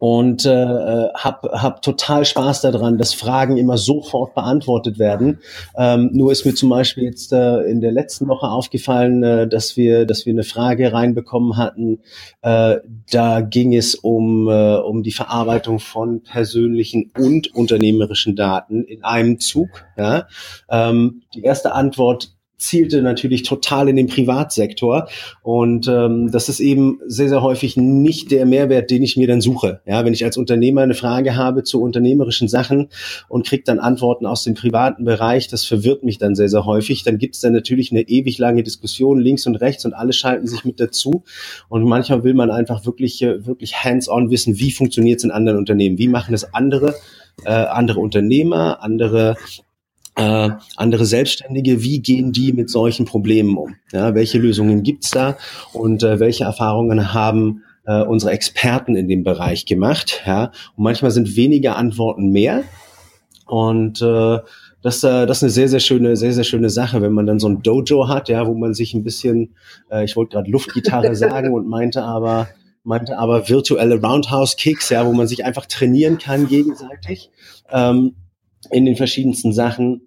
und 0.00 0.46
äh, 0.46 1.08
hab, 1.14 1.42
hab 1.52 1.82
total 1.82 2.24
Spaß 2.24 2.62
daran, 2.62 2.96
dass 2.96 3.12
Fragen 3.12 3.58
immer 3.58 3.76
sofort 3.76 4.34
beantwortet 4.34 4.98
werden. 4.98 5.40
Ähm, 5.76 6.08
nur 6.14 6.32
ist 6.32 6.46
mir 6.46 6.54
zum 6.54 6.70
Beispiel 6.70 7.04
jetzt 7.04 7.34
äh, 7.34 7.60
in 7.64 7.82
der 7.82 7.92
letzten 7.92 8.26
Woche 8.26 8.48
aufgefallen, 8.48 9.22
äh, 9.22 9.46
dass 9.46 9.76
wir, 9.76 10.06
dass 10.06 10.24
wir 10.24 10.32
eine 10.32 10.42
Frage 10.42 10.94
reinbekommen 10.94 11.58
hatten. 11.58 11.98
Äh, 12.40 12.76
da 13.10 13.42
ging 13.42 13.74
es 13.74 13.94
um 13.94 14.48
äh, 14.48 14.76
um 14.76 15.02
die 15.02 15.12
Verarbeitung 15.12 15.78
von 15.78 16.22
persönlichen 16.22 17.12
und 17.18 17.54
unternehmerischen 17.54 18.36
Daten 18.36 18.84
in 18.84 19.04
einem 19.04 19.38
Zug. 19.38 19.84
Ja? 19.98 20.28
Ähm, 20.70 21.24
die 21.34 21.42
erste 21.42 21.74
Antwort 21.74 22.39
zielte 22.60 23.02
natürlich 23.02 23.42
total 23.42 23.88
in 23.88 23.96
den 23.96 24.06
Privatsektor. 24.06 25.08
Und 25.42 25.88
ähm, 25.88 26.30
das 26.30 26.48
ist 26.48 26.60
eben 26.60 27.00
sehr, 27.06 27.28
sehr 27.28 27.42
häufig 27.42 27.76
nicht 27.76 28.30
der 28.30 28.46
Mehrwert, 28.46 28.90
den 28.90 29.02
ich 29.02 29.16
mir 29.16 29.26
dann 29.26 29.40
suche. 29.40 29.80
Ja, 29.86 30.04
wenn 30.04 30.12
ich 30.12 30.24
als 30.24 30.36
Unternehmer 30.36 30.82
eine 30.82 30.94
Frage 30.94 31.36
habe 31.36 31.64
zu 31.64 31.80
unternehmerischen 31.80 32.48
Sachen 32.48 32.88
und 33.28 33.46
kriege 33.46 33.62
dann 33.64 33.78
Antworten 33.78 34.26
aus 34.26 34.44
dem 34.44 34.54
privaten 34.54 35.04
Bereich, 35.04 35.48
das 35.48 35.64
verwirrt 35.64 36.04
mich 36.04 36.18
dann 36.18 36.34
sehr, 36.34 36.48
sehr 36.48 36.66
häufig. 36.66 37.02
Dann 37.02 37.18
gibt 37.18 37.34
es 37.34 37.40
dann 37.40 37.52
natürlich 37.52 37.90
eine 37.90 38.02
ewig 38.02 38.38
lange 38.38 38.62
Diskussion 38.62 39.18
links 39.18 39.46
und 39.46 39.56
rechts 39.56 39.84
und 39.84 39.94
alle 39.94 40.12
schalten 40.12 40.46
sich 40.46 40.64
mit 40.64 40.80
dazu. 40.80 41.24
Und 41.68 41.84
manchmal 41.84 42.24
will 42.24 42.34
man 42.34 42.50
einfach 42.50 42.84
wirklich, 42.84 43.22
äh, 43.22 43.46
wirklich 43.46 43.82
hands-on 43.84 44.30
wissen, 44.30 44.58
wie 44.58 44.70
funktioniert 44.70 45.18
es 45.18 45.24
in 45.24 45.30
anderen 45.30 45.58
Unternehmen, 45.58 45.98
wie 45.98 46.08
machen 46.08 46.34
es 46.34 46.52
andere, 46.52 46.94
äh, 47.44 47.50
andere 47.50 48.00
Unternehmer, 48.00 48.82
andere 48.82 49.36
äh, 50.16 50.50
andere 50.76 51.04
Selbstständige, 51.04 51.82
wie 51.82 52.00
gehen 52.00 52.32
die 52.32 52.52
mit 52.52 52.70
solchen 52.70 53.06
Problemen 53.06 53.56
um? 53.56 53.76
Ja, 53.92 54.14
welche 54.14 54.38
Lösungen 54.38 54.82
gibt's 54.82 55.10
da 55.10 55.36
und 55.72 56.02
äh, 56.02 56.20
welche 56.20 56.44
Erfahrungen 56.44 57.14
haben 57.14 57.62
äh, 57.86 58.02
unsere 58.02 58.32
Experten 58.32 58.96
in 58.96 59.08
dem 59.08 59.24
Bereich 59.24 59.66
gemacht? 59.66 60.22
Ja, 60.26 60.52
und 60.76 60.84
manchmal 60.84 61.10
sind 61.10 61.36
weniger 61.36 61.76
Antworten 61.76 62.30
mehr 62.30 62.64
und 63.46 64.02
äh, 64.02 64.38
das, 64.82 65.04
äh, 65.04 65.26
das 65.26 65.38
ist 65.38 65.42
eine 65.42 65.50
sehr, 65.50 65.68
sehr 65.68 65.80
schöne, 65.80 66.16
sehr, 66.16 66.32
sehr 66.32 66.44
schöne 66.44 66.70
Sache, 66.70 67.02
wenn 67.02 67.12
man 67.12 67.26
dann 67.26 67.38
so 67.38 67.48
ein 67.48 67.62
Dojo 67.62 68.08
hat, 68.08 68.28
ja, 68.28 68.46
wo 68.46 68.54
man 68.54 68.74
sich 68.74 68.94
ein 68.94 69.04
bisschen, 69.04 69.54
äh, 69.90 70.04
ich 70.04 70.16
wollte 70.16 70.34
gerade 70.34 70.50
Luftgitarre 70.50 71.14
sagen 71.14 71.52
und 71.52 71.68
meinte 71.68 72.02
aber, 72.02 72.48
meinte 72.82 73.18
aber 73.18 73.48
virtuelle 73.48 74.00
Roundhouse 74.00 74.56
Kicks, 74.56 74.88
ja, 74.88 75.06
wo 75.06 75.12
man 75.12 75.26
sich 75.26 75.44
einfach 75.44 75.66
trainieren 75.66 76.18
kann 76.18 76.48
gegenseitig 76.48 77.30
ähm, 77.70 78.14
in 78.70 78.84
den 78.84 78.96
verschiedensten 78.96 79.52
Sachen. 79.52 80.06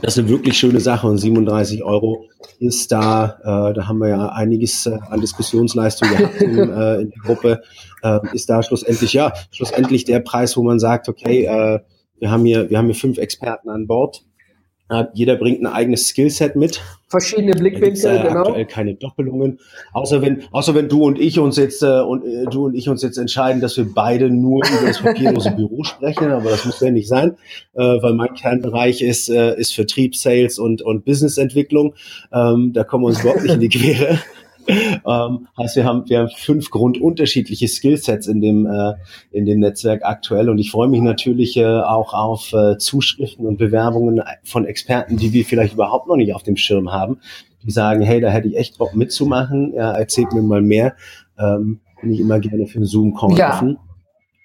Das 0.00 0.14
ist 0.14 0.20
eine 0.20 0.28
wirklich 0.28 0.56
schöne 0.56 0.80
Sache 0.80 1.06
und 1.06 1.18
37 1.18 1.82
Euro 1.82 2.24
ist 2.58 2.92
da, 2.92 3.38
äh, 3.40 3.74
da 3.74 3.88
haben 3.88 3.98
wir 3.98 4.08
ja 4.08 4.28
einiges 4.28 4.86
äh, 4.86 4.98
an 5.10 5.20
Diskussionsleistung 5.20 6.08
gehabt 6.08 6.40
in, 6.40 6.58
äh, 6.70 7.00
in 7.00 7.10
der 7.10 7.22
Gruppe, 7.24 7.62
äh, 8.02 8.20
ist 8.32 8.48
da 8.48 8.62
schlussendlich, 8.62 9.12
ja, 9.12 9.32
schlussendlich 9.50 10.04
der 10.04 10.20
Preis, 10.20 10.56
wo 10.56 10.62
man 10.62 10.78
sagt, 10.78 11.08
okay, 11.08 11.44
äh, 11.44 11.80
wir 12.18 12.30
haben 12.30 12.44
hier, 12.44 12.70
wir 12.70 12.78
haben 12.78 12.86
hier 12.86 12.94
fünf 12.94 13.18
Experten 13.18 13.68
an 13.68 13.86
Bord, 13.86 14.24
jeder 15.14 15.36
bringt 15.36 15.60
ein 15.60 15.66
eigenes 15.66 16.08
Skillset 16.08 16.56
mit. 16.56 16.80
Verschiedene 17.08 17.52
Blickwinkel, 17.52 18.22
genau. 18.22 18.40
Aktuell 18.40 18.66
keine 18.66 18.94
Doppelungen. 18.94 19.60
Außer 19.92 20.20
wenn, 20.20 20.42
außer 20.50 20.74
wenn 20.74 20.88
du 20.88 21.04
und 21.04 21.18
ich 21.18 21.38
uns 21.38 21.56
jetzt 21.56 21.82
äh, 21.82 22.00
und 22.00 22.24
äh, 22.24 22.44
du 22.50 22.66
und 22.66 22.74
ich 22.74 22.88
uns 22.88 23.02
jetzt 23.02 23.16
entscheiden, 23.16 23.60
dass 23.60 23.76
wir 23.76 23.86
beide 23.94 24.28
nur 24.30 24.62
über 24.66 24.86
das 24.86 25.00
papierlose 25.00 25.50
Büro 25.56 25.84
sprechen, 25.84 26.30
aber 26.32 26.50
das 26.50 26.64
muss 26.66 26.80
ja 26.80 26.90
nicht 26.90 27.08
sein, 27.08 27.36
äh, 27.74 27.80
weil 27.80 28.14
mein 28.14 28.34
Kernbereich 28.34 29.00
ist, 29.00 29.30
äh, 29.30 29.58
ist 29.58 29.74
Vertrieb, 29.74 30.16
Sales 30.16 30.58
und, 30.58 30.82
und 30.82 31.04
Businessentwicklung. 31.04 31.94
Ähm, 32.32 32.72
da 32.74 32.84
kommen 32.84 33.04
wir 33.04 33.08
uns 33.08 33.20
überhaupt 33.20 33.42
nicht 33.42 33.54
in 33.54 33.60
die 33.60 33.68
Quere. 33.68 34.18
Ähm, 34.68 35.48
heißt, 35.58 35.76
wir 35.76 35.84
haben, 35.84 36.08
wir 36.08 36.20
haben 36.20 36.30
fünf 36.36 36.70
grundunterschiedliche 36.70 37.68
Skillsets 37.68 38.26
in 38.26 38.40
dem, 38.40 38.66
äh, 38.66 38.94
in 39.30 39.46
dem 39.46 39.60
Netzwerk 39.60 40.02
aktuell 40.04 40.48
und 40.48 40.58
ich 40.58 40.70
freue 40.70 40.88
mich 40.88 41.00
natürlich 41.00 41.56
äh, 41.56 41.64
auch 41.64 42.14
auf 42.14 42.52
äh, 42.52 42.78
Zuschriften 42.78 43.46
und 43.46 43.58
Bewerbungen 43.58 44.22
von 44.44 44.64
Experten, 44.64 45.16
die 45.16 45.32
wir 45.32 45.44
vielleicht 45.44 45.74
überhaupt 45.74 46.08
noch 46.08 46.16
nicht 46.16 46.34
auf 46.34 46.42
dem 46.42 46.56
Schirm 46.56 46.92
haben, 46.92 47.18
die 47.62 47.70
sagen, 47.70 48.02
hey, 48.02 48.20
da 48.20 48.30
hätte 48.30 48.48
ich 48.48 48.56
echt 48.56 48.78
Bock 48.78 48.94
mitzumachen, 48.94 49.72
ja, 49.74 49.92
erzählt 49.92 50.32
mir 50.32 50.42
mal 50.42 50.62
mehr, 50.62 50.94
ähm, 51.38 51.80
bin 52.00 52.12
ich 52.12 52.20
immer 52.20 52.38
gerne 52.38 52.66
für 52.66 52.76
einen 52.76 52.86
Zoom-Call 52.86 53.36
ja. 53.36 53.54
offen. 53.54 53.78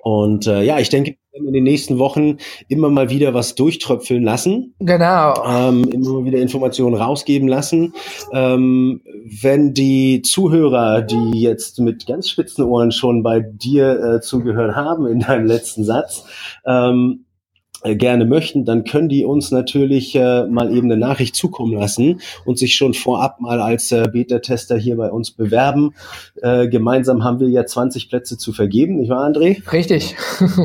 Und 0.01 0.47
äh, 0.47 0.63
ja, 0.63 0.79
ich 0.79 0.89
denke, 0.89 1.17
in 1.31 1.53
den 1.53 1.63
nächsten 1.63 1.99
Wochen 1.99 2.37
immer 2.67 2.89
mal 2.89 3.09
wieder 3.09 3.33
was 3.33 3.55
durchtröpfeln 3.55 4.23
lassen. 4.23 4.73
Genau. 4.79 5.33
Ähm, 5.45 5.83
immer 5.91 6.13
mal 6.13 6.25
wieder 6.25 6.39
Informationen 6.39 6.95
rausgeben 6.95 7.47
lassen. 7.47 7.93
Ähm, 8.33 9.01
wenn 9.41 9.73
die 9.73 10.21
Zuhörer, 10.21 11.01
die 11.01 11.41
jetzt 11.41 11.79
mit 11.79 12.07
ganz 12.07 12.29
spitzen 12.29 12.63
Ohren 12.63 12.91
schon 12.91 13.23
bei 13.23 13.39
dir 13.39 13.99
äh, 13.99 14.21
zugehört 14.21 14.75
haben 14.75 15.05
in 15.05 15.19
deinem 15.19 15.45
letzten 15.45 15.83
Satz, 15.83 16.25
ähm, 16.65 17.25
äh, 17.25 17.28
gerne 17.83 18.25
möchten, 18.25 18.65
dann 18.65 18.83
können 18.83 19.09
die 19.09 19.25
uns 19.25 19.51
natürlich 19.51 20.15
äh, 20.15 20.45
mal 20.45 20.75
eben 20.75 20.91
eine 20.91 20.99
Nachricht 20.99 21.35
zukommen 21.35 21.73
lassen 21.73 22.21
und 22.45 22.57
sich 22.57 22.75
schon 22.75 22.93
vorab 22.93 23.39
mal 23.39 23.61
als 23.61 23.91
äh, 23.91 24.07
Beta-Tester 24.11 24.77
hier 24.77 24.97
bei 24.97 25.11
uns 25.11 25.31
bewerben. 25.31 25.93
Äh, 26.41 26.67
gemeinsam 26.67 27.23
haben 27.23 27.39
wir 27.39 27.47
ja 27.47 27.65
20 27.65 28.09
Plätze 28.09 28.37
zu 28.37 28.53
vergeben, 28.53 28.97
nicht 28.97 29.09
wahr, 29.09 29.25
André? 29.25 29.71
Richtig. 29.71 30.15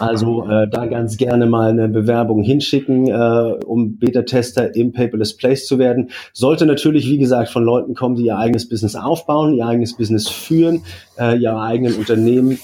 Also 0.00 0.46
äh, 0.48 0.66
da 0.66 0.86
ganz 0.86 1.18
gerne 1.18 1.44
mal 1.44 1.70
eine 1.70 1.86
Bewerbung 1.86 2.42
hinschicken, 2.42 3.08
äh, 3.08 3.64
um 3.66 3.98
Beta-Tester 3.98 4.74
im 4.74 4.92
Paperless 4.92 5.36
Place 5.36 5.66
zu 5.66 5.78
werden. 5.78 6.08
Sollte 6.32 6.64
natürlich, 6.64 7.06
wie 7.06 7.18
gesagt, 7.18 7.50
von 7.50 7.64
Leuten 7.64 7.94
kommen, 7.94 8.16
die 8.16 8.24
ihr 8.24 8.38
eigenes 8.38 8.66
Business 8.66 8.96
aufbauen, 8.96 9.52
ihr 9.52 9.66
eigenes 9.66 9.94
Business 9.94 10.26
führen, 10.26 10.84
äh, 11.18 11.36
ihre 11.36 11.60
eigenen 11.60 11.96
Unternehmen 11.96 12.58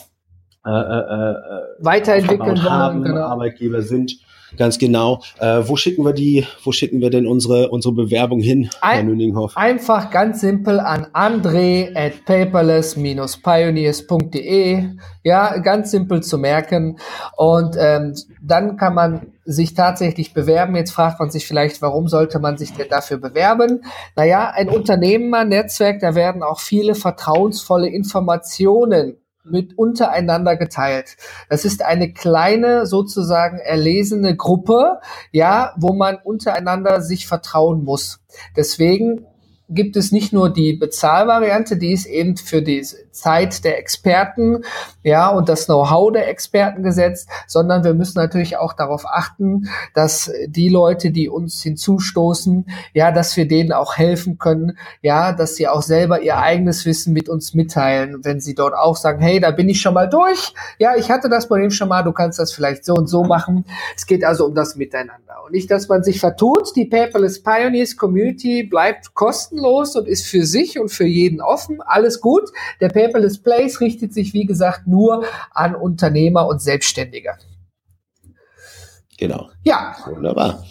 äh, 0.66 0.70
äh, 0.70 1.30
äh 1.30 1.34
weiterentwickeln 1.78 2.62
haben, 2.62 3.02
genau. 3.02 3.22
Arbeitgeber 3.22 3.82
sind. 3.82 4.18
Ganz 4.56 4.78
genau. 4.78 5.20
Äh, 5.40 5.62
wo 5.64 5.74
schicken 5.76 6.04
wir 6.04 6.12
die, 6.12 6.46
wo 6.62 6.70
schicken 6.72 7.00
wir 7.00 7.10
denn 7.10 7.26
unsere, 7.26 7.70
unsere 7.70 7.94
Bewerbung 7.94 8.40
hin, 8.40 8.70
Herr 8.80 9.02
Nüninghoff? 9.02 9.56
Einfach 9.56 10.10
ganz 10.10 10.40
simpel 10.40 10.78
an 10.78 11.08
andre 11.12 11.90
at 11.94 12.24
paperless-pioneers.de. 12.24 14.84
Ja, 15.24 15.58
ganz 15.58 15.90
simpel 15.90 16.22
zu 16.22 16.38
merken. 16.38 17.00
Und 17.36 17.76
ähm, 17.78 18.14
dann 18.40 18.76
kann 18.76 18.94
man 18.94 19.32
sich 19.44 19.74
tatsächlich 19.74 20.32
bewerben. 20.32 20.76
Jetzt 20.76 20.92
fragt 20.92 21.18
man 21.18 21.30
sich 21.30 21.44
vielleicht, 21.46 21.82
warum 21.82 22.06
sollte 22.08 22.38
man 22.38 22.56
sich 22.56 22.72
denn 22.72 22.88
dafür 22.88 23.16
bewerben? 23.18 23.82
Naja, 24.14 24.52
ein 24.54 24.68
Unternehmer, 24.68 25.44
Netzwerk, 25.44 25.98
da 26.00 26.14
werden 26.14 26.44
auch 26.44 26.60
viele 26.60 26.94
vertrauensvolle 26.94 27.88
Informationen 27.88 29.16
mit 29.50 29.78
untereinander 29.78 30.56
geteilt. 30.56 31.16
Das 31.48 31.64
ist 31.64 31.84
eine 31.84 32.12
kleine, 32.12 32.86
sozusagen 32.86 33.58
erlesene 33.58 34.36
Gruppe, 34.36 35.00
ja, 35.32 35.74
wo 35.76 35.92
man 35.92 36.16
untereinander 36.16 37.00
sich 37.02 37.26
vertrauen 37.26 37.84
muss. 37.84 38.20
Deswegen 38.56 39.26
gibt 39.68 39.96
es 39.96 40.12
nicht 40.12 40.32
nur 40.32 40.52
die 40.52 40.74
Bezahlvariante, 40.74 41.76
die 41.76 41.92
ist 41.92 42.06
eben 42.06 42.36
für 42.36 42.62
die 42.62 42.86
Zeit 43.10 43.64
der 43.64 43.78
Experten, 43.78 44.62
ja, 45.02 45.28
und 45.28 45.48
das 45.48 45.66
Know-how 45.66 46.12
der 46.12 46.28
Experten 46.28 46.82
gesetzt, 46.82 47.28
sondern 47.46 47.82
wir 47.82 47.94
müssen 47.94 48.18
natürlich 48.18 48.58
auch 48.58 48.74
darauf 48.74 49.06
achten, 49.06 49.68
dass 49.94 50.30
die 50.46 50.68
Leute, 50.68 51.10
die 51.10 51.28
uns 51.28 51.62
hinzustoßen, 51.62 52.66
ja, 52.92 53.10
dass 53.10 53.36
wir 53.36 53.48
denen 53.48 53.72
auch 53.72 53.96
helfen 53.96 54.38
können, 54.38 54.78
ja, 55.02 55.32
dass 55.32 55.56
sie 55.56 55.66
auch 55.66 55.82
selber 55.82 56.22
ihr 56.22 56.38
eigenes 56.38 56.86
Wissen 56.86 57.12
mit 57.12 57.28
uns 57.28 57.54
mitteilen, 57.54 58.20
wenn 58.22 58.40
sie 58.40 58.54
dort 58.54 58.74
auch 58.74 58.96
sagen, 58.96 59.20
hey, 59.20 59.40
da 59.40 59.50
bin 59.50 59.68
ich 59.68 59.80
schon 59.80 59.94
mal 59.94 60.08
durch, 60.08 60.54
ja, 60.78 60.94
ich 60.96 61.10
hatte 61.10 61.28
das 61.28 61.48
Problem 61.48 61.70
schon 61.70 61.88
mal, 61.88 62.02
du 62.02 62.12
kannst 62.12 62.38
das 62.38 62.52
vielleicht 62.52 62.84
so 62.84 62.94
und 62.94 63.08
so 63.08 63.24
machen. 63.24 63.64
Es 63.96 64.06
geht 64.06 64.24
also 64.24 64.46
um 64.46 64.54
das 64.54 64.76
Miteinander 64.76 65.42
und 65.44 65.52
nicht, 65.52 65.70
dass 65.70 65.88
man 65.88 66.04
sich 66.04 66.20
vertut. 66.20 66.76
Die 66.76 66.84
Paperless 66.84 67.42
Pioneers 67.42 67.96
Community 67.96 68.62
bleibt 68.62 69.14
kostenlos 69.14 69.55
und 69.96 70.08
ist 70.08 70.26
für 70.26 70.44
sich 70.44 70.78
und 70.78 70.90
für 70.90 71.06
jeden 71.06 71.40
offen. 71.40 71.80
Alles 71.82 72.20
gut. 72.20 72.50
Der 72.80 72.88
Paperless 72.88 73.42
Place 73.42 73.80
richtet 73.80 74.12
sich, 74.12 74.34
wie 74.34 74.44
gesagt, 74.44 74.86
nur 74.86 75.24
an 75.52 75.74
Unternehmer 75.74 76.46
und 76.46 76.62
Selbstständige. 76.62 77.32
Genau. 79.18 79.48
Ja. 79.64 79.96
Wunderbar. 80.06 80.64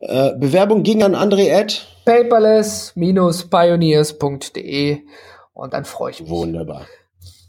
Äh, 0.00 0.32
Bewerbung 0.36 0.82
ging 0.82 1.02
an 1.02 1.14
André 1.14 1.56
at 1.56 1.86
paperless-pioneers.de 2.04 4.98
und 5.52 5.72
dann 5.72 5.84
freue 5.84 6.10
ich 6.10 6.20
mich. 6.20 6.30
Wunderbar. 6.30 6.86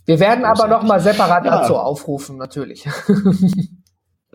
Wir 0.06 0.20
werden 0.20 0.46
aber 0.46 0.68
noch 0.68 0.84
mal 0.84 1.00
separat 1.00 1.46
ja. 1.46 1.62
dazu 1.62 1.76
aufrufen, 1.78 2.38
natürlich. 2.38 2.88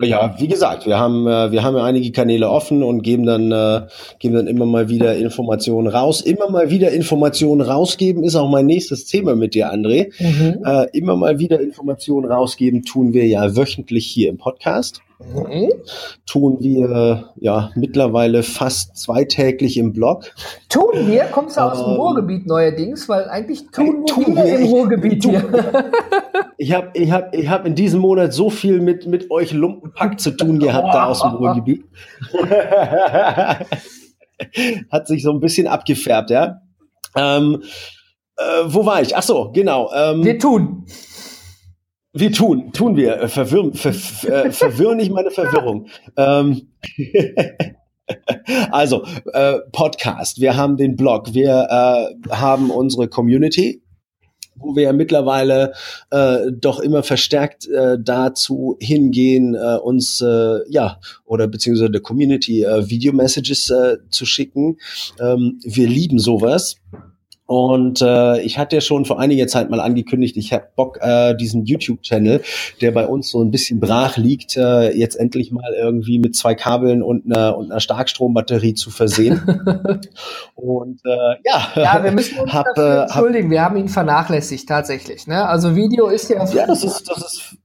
Ja, 0.01 0.35
wie 0.37 0.47
gesagt, 0.47 0.85
wir 0.85 0.97
haben 0.97 1.27
äh, 1.27 1.51
wir 1.51 1.63
haben 1.63 1.75
ja 1.75 1.83
einige 1.83 2.11
Kanäle 2.11 2.49
offen 2.49 2.83
und 2.83 3.01
geben 3.01 3.25
dann 3.25 3.51
äh, 3.51 3.87
geben 4.19 4.35
dann 4.35 4.47
immer 4.47 4.65
mal 4.65 4.87
wieder 4.87 5.17
Informationen 5.17 5.87
raus. 5.87 6.21
Immer 6.21 6.49
mal 6.49 6.69
wieder 6.69 6.91
Informationen 6.91 7.61
rausgeben 7.61 8.23
ist 8.23 8.35
auch 8.35 8.49
mein 8.49 8.65
nächstes 8.65 9.05
Thema 9.05 9.35
mit 9.35 9.55
dir, 9.55 9.73
André. 9.73 10.11
Mhm. 10.19 10.63
Äh, 10.63 10.97
immer 10.97 11.17
mal 11.17 11.39
wieder 11.39 11.59
Informationen 11.59 12.31
rausgeben 12.31 12.83
tun 12.83 13.13
wir 13.13 13.27
ja 13.27 13.55
wöchentlich 13.57 14.05
hier 14.05 14.29
im 14.29 14.37
Podcast. 14.37 15.01
Mhm. 15.19 15.71
Tun 16.25 16.57
wir 16.61 17.33
ja 17.35 17.71
mittlerweile 17.75 18.41
fast 18.41 18.95
zweitäglich 18.95 19.75
im 19.77 19.91
Blog. 19.91 20.33
Tun 20.69 21.07
wir? 21.07 21.25
Kommst 21.25 21.57
du 21.57 21.61
aus 21.61 21.77
dem 21.77 21.91
ähm, 21.91 21.97
Ruhrgebiet 21.97 22.47
neuerdings? 22.47 23.09
Weil 23.09 23.27
eigentlich 23.29 23.69
tun, 23.71 24.05
tun 24.05 24.35
wir 24.35 24.45
im 24.45 24.67
Ruhrgebiet 24.67 25.25
hier. 25.25 25.43
Ich 26.57 26.73
habe 26.73 26.89
ich 26.93 27.11
hab, 27.11 27.35
ich 27.35 27.49
hab 27.49 27.65
in 27.65 27.75
diesem 27.75 27.99
Monat 27.99 28.33
so 28.33 28.49
viel 28.49 28.79
mit, 28.79 29.07
mit 29.07 29.29
euch 29.31 29.51
Lumpenpack 29.53 30.19
zu 30.19 30.31
tun 30.31 30.59
gehabt 30.59 30.93
da 30.93 31.05
aus 31.05 31.21
dem 31.21 31.31
Ruhrgebiet. 31.31 31.85
Hat 34.91 35.07
sich 35.07 35.23
so 35.23 35.31
ein 35.31 35.39
bisschen 35.39 35.67
abgefärbt, 35.67 36.29
ja. 36.29 36.61
Ähm, 37.15 37.63
äh, 38.37 38.63
wo 38.65 38.85
war 38.85 39.01
ich? 39.01 39.15
Ach 39.15 39.23
so, 39.23 39.51
genau. 39.51 39.91
Ähm, 39.93 40.23
wir 40.23 40.39
tun. 40.39 40.85
Wir 42.13 42.31
tun, 42.31 42.71
tun 42.73 42.95
wir. 42.95 43.21
Äh, 43.21 43.27
verwirren, 43.27 43.73
ver, 43.73 43.91
äh, 43.91 44.51
verwirren 44.51 44.97
nicht 44.97 45.11
meine 45.11 45.29
Verwirrung. 45.29 45.87
Ähm, 46.17 46.69
also, 48.71 49.03
äh, 49.33 49.59
Podcast, 49.71 50.41
wir 50.41 50.57
haben 50.57 50.75
den 50.75 50.95
Blog, 50.95 51.35
wir 51.35 51.67
äh, 51.69 52.33
haben 52.33 52.71
unsere 52.71 53.09
Community, 53.09 53.83
wo 54.55 54.75
wir 54.75 54.83
ja 54.83 54.93
mittlerweile 54.93 55.73
äh, 56.09 56.51
doch 56.51 56.79
immer 56.79 57.03
verstärkt 57.03 57.67
äh, 57.67 57.97
dazu 58.01 58.77
hingehen, 58.81 59.53
äh, 59.53 59.77
uns 59.77 60.19
äh, 60.21 60.67
ja 60.67 60.99
oder 61.25 61.47
beziehungsweise 61.47 61.91
der 61.91 62.01
Community 62.01 62.63
äh, 62.63 62.89
Video-Messages 62.89 63.69
äh, 63.69 63.97
zu 64.09 64.25
schicken. 64.25 64.77
Ähm, 65.19 65.59
wir 65.63 65.87
lieben 65.87 66.17
sowas. 66.17 66.77
Und 67.49 68.03
äh, 68.03 68.41
ich 68.41 68.59
hatte 68.59 68.75
ja 68.75 68.81
schon 68.81 69.05
vor 69.05 69.19
einiger 69.19 69.47
Zeit 69.47 69.71
mal 69.71 69.79
angekündigt, 69.79 70.37
ich 70.37 70.53
habe 70.53 70.67
Bock, 70.75 70.99
äh, 71.01 71.35
diesen 71.35 71.65
YouTube-Channel, 71.65 72.43
der 72.79 72.91
bei 72.91 73.07
uns 73.07 73.31
so 73.31 73.41
ein 73.41 73.49
bisschen 73.49 73.79
brach 73.79 74.17
liegt, 74.17 74.55
äh, 74.55 74.95
jetzt 74.95 75.15
endlich 75.15 75.51
mal 75.51 75.73
irgendwie 75.73 76.19
mit 76.19 76.35
zwei 76.35 76.53
Kabeln 76.53 77.01
und 77.01 77.25
einer, 77.25 77.57
und 77.57 77.71
einer 77.71 77.79
Starkstrombatterie 77.79 78.75
zu 78.75 78.91
versehen. 78.91 79.41
und 80.53 81.01
äh, 81.03 81.37
ja, 81.43 81.71
ja, 81.75 82.03
wir 82.03 82.11
müssen 82.11 82.37
uns 82.37 82.53
hab, 82.53 82.67
äh, 82.77 83.01
entschuldigen. 83.01 83.45
Hab, 83.45 83.51
wir 83.51 83.61
haben 83.63 83.77
ihn 83.77 83.89
vernachlässigt 83.89 84.69
tatsächlich. 84.69 85.25
Ne? 85.25 85.43
Also 85.43 85.75
Video 85.75 86.05
ist 86.09 86.29
ja. 86.29 86.45
Ja, 86.53 86.67
das 86.67 86.83
ist 86.83 87.09
das 87.09 87.17
ist 87.17 87.57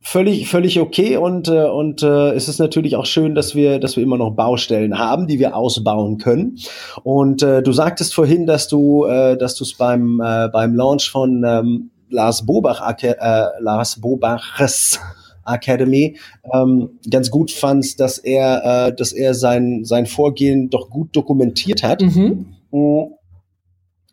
völlig, 0.00 0.48
völlig 0.48 0.80
okay 0.80 1.16
und, 1.16 1.48
äh, 1.48 1.64
und 1.64 2.02
äh, 2.02 2.30
es 2.32 2.48
ist 2.48 2.58
natürlich 2.58 2.96
auch 2.96 3.06
schön, 3.06 3.34
dass 3.34 3.54
wir, 3.54 3.78
dass 3.78 3.96
wir 3.96 4.02
immer 4.02 4.18
noch 4.18 4.30
Baustellen 4.32 4.98
haben, 4.98 5.26
die 5.26 5.38
wir 5.38 5.56
ausbauen 5.56 6.18
können. 6.18 6.58
Und 7.02 7.42
äh, 7.42 7.62
du 7.62 7.72
sagtest 7.72 8.14
vorhin, 8.14 8.46
dass 8.46 8.68
du, 8.68 9.04
äh, 9.04 9.36
dass 9.36 9.54
du 9.54 9.64
es 9.64 9.74
beim, 9.74 10.20
äh, 10.20 10.48
beim 10.48 10.74
Launch 10.74 11.10
von 11.10 11.44
ähm, 11.44 11.90
Lars 12.10 12.46
Bobach, 12.46 12.80
äh, 13.02 13.14
Lars 13.60 14.00
Bobachs 14.00 15.00
Academy 15.44 16.18
ähm, 16.52 16.98
ganz 17.10 17.30
gut 17.30 17.50
fandst, 17.50 18.00
dass 18.00 18.18
er, 18.18 18.88
äh, 18.88 18.94
dass 18.94 19.12
er 19.12 19.34
sein, 19.34 19.84
sein 19.84 20.06
Vorgehen 20.06 20.70
doch 20.70 20.90
gut 20.90 21.14
dokumentiert 21.16 21.82
hat. 21.82 22.02
Mhm. 22.02 22.54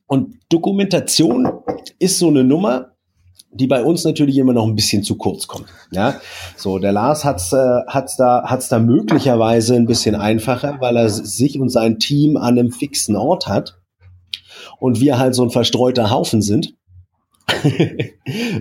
Und 0.07 0.39
Dokumentation 0.49 1.49
ist 1.99 2.19
so 2.19 2.27
eine 2.27 2.43
Nummer, 2.43 2.94
die 3.55 3.67
bei 3.67 3.83
uns 3.83 4.03
natürlich 4.03 4.37
immer 4.37 4.53
noch 4.53 4.67
ein 4.67 4.75
bisschen 4.75 5.03
zu 5.03 5.15
kurz 5.15 5.47
kommt. 5.47 5.67
Ja, 5.91 6.19
so 6.55 6.77
der 6.79 6.91
Lars 6.91 7.23
hat's 7.23 7.53
äh, 7.53 7.81
hat's 7.87 8.17
da 8.17 8.43
hat's 8.45 8.69
da 8.69 8.79
möglicherweise 8.79 9.75
ein 9.75 9.85
bisschen 9.85 10.15
einfacher, 10.15 10.77
weil 10.79 10.97
er 10.97 11.09
sich 11.09 11.59
und 11.59 11.69
sein 11.69 11.99
Team 11.99 12.37
an 12.37 12.59
einem 12.59 12.71
fixen 12.71 13.15
Ort 13.15 13.47
hat 13.47 13.77
und 14.79 14.99
wir 14.99 15.17
halt 15.17 15.35
so 15.35 15.43
ein 15.43 15.51
verstreuter 15.51 16.11
Haufen 16.11 16.41
sind, 16.41 16.75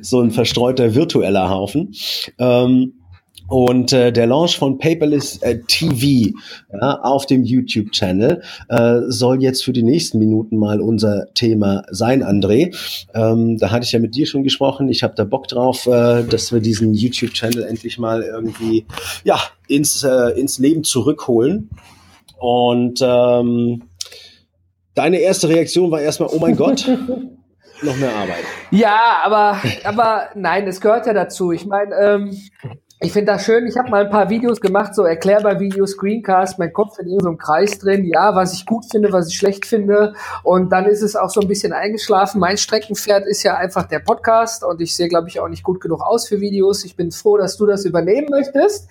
so 0.03 0.21
ein 0.21 0.31
verstreuter 0.31 0.95
virtueller 0.95 1.51
Haufen. 1.51 1.95
Ähm, 2.39 3.04
und 3.49 3.93
äh, 3.93 4.13
der 4.13 4.27
Launch 4.27 4.57
von 4.59 4.79
Paperless 4.79 5.39
äh, 5.43 5.59
TV 5.67 6.37
ja, 6.73 7.01
auf 7.03 7.27
dem 7.27 7.45
YouTube-Channel 7.45 8.43
äh, 8.69 9.01
soll 9.09 9.43
jetzt 9.43 9.65
für 9.65 9.73
die 9.73 9.83
nächsten 9.83 10.19
Minuten 10.19 10.57
mal 10.57 10.81
unser 10.81 11.27
Thema 11.35 11.83
sein, 11.91 12.25
André. 12.25 12.75
Ähm, 13.15 13.59
da 13.59 13.71
hatte 13.71 13.85
ich 13.85 13.93
ja 13.93 13.99
mit 13.99 14.15
dir 14.15 14.27
schon 14.27 14.45
gesprochen. 14.45 14.89
Ich 14.89 15.03
habe 15.03 15.15
da 15.15 15.25
Bock 15.25 15.49
drauf, 15.49 15.87
äh, 15.87 16.25
dass 16.25 16.53
wir 16.53 16.61
diesen 16.61 16.95
YouTube-Channel 16.95 17.65
endlich 17.65 17.99
mal 17.99 18.23
irgendwie 18.23 18.87
ja 19.25 19.39
ins 19.69 20.03
äh, 20.03 20.39
ins 20.39 20.59
Leben 20.59 20.85
zurückholen. 20.85 21.71
Und 22.39 23.01
ähm, 23.03 23.83
deine 24.95 25.19
erste 25.19 25.49
Reaktion 25.49 25.91
war 25.91 26.01
erstmal, 26.01 26.31
oh 26.33 26.39
mein 26.39 26.57
Gott. 26.57 26.89
noch 27.83 27.97
mehr 27.97 28.15
Arbeit. 28.15 28.45
Ja, 28.71 29.23
aber, 29.25 29.61
aber 29.85 30.29
nein, 30.35 30.67
es 30.67 30.81
gehört 30.81 31.07
ja 31.07 31.13
dazu. 31.13 31.53
Ich 31.53 31.67
meine, 31.67 31.95
ähm, 31.95 32.37
Ich 33.05 33.12
finde 33.12 33.33
das 33.33 33.45
schön. 33.45 33.67
Ich 33.67 33.77
habe 33.77 33.90
mal 33.90 34.07
ein 34.07 34.11
paar 34.11 34.31
Videos 34.31 34.62
gemacht, 34.62 34.95
so 34.95 35.05
erklärbar 35.05 35.61
Videos, 35.61 35.90
Screencast, 35.90 36.59
mein 36.59 36.73
Kopf 36.73 36.99
in 36.99 37.11
so 37.21 37.29
einem 37.29 37.37
Kreis 37.37 37.79
drin. 37.79 38.07
Ja, 38.07 38.35
was 38.35 38.55
ich 38.55 38.64
gut 38.64 38.87
finde, 38.90 39.12
was 39.12 39.29
ich 39.29 39.37
schlecht 39.37 39.67
finde. 39.67 40.14
Und 40.43 40.73
dann 40.73 40.87
ist 40.87 41.03
es 41.03 41.14
auch 41.14 41.29
so 41.29 41.43
ein 41.43 41.47
bisschen 41.47 41.75
eingeschlafen. 41.75 42.40
Mein 42.40 42.57
Streckenpferd 42.57 43.27
ist 43.27 43.43
ja 43.43 43.59
einfach 43.59 43.83
der 43.83 43.99
Podcast 43.99 44.64
und 44.64 44.81
ich 44.81 44.97
sehe, 44.97 45.09
glaube 45.09 45.29
ich, 45.29 45.38
auch 45.38 45.49
nicht 45.49 45.62
gut 45.62 45.83
genug 45.83 46.01
aus 46.01 46.29
für 46.29 46.40
Videos. 46.40 46.83
Ich 46.87 46.97
bin 46.97 47.11
froh, 47.11 47.37
dass 47.37 47.59
du 47.59 47.67
das 47.67 47.85
übernehmen 47.85 48.29
möchtest. 48.31 48.88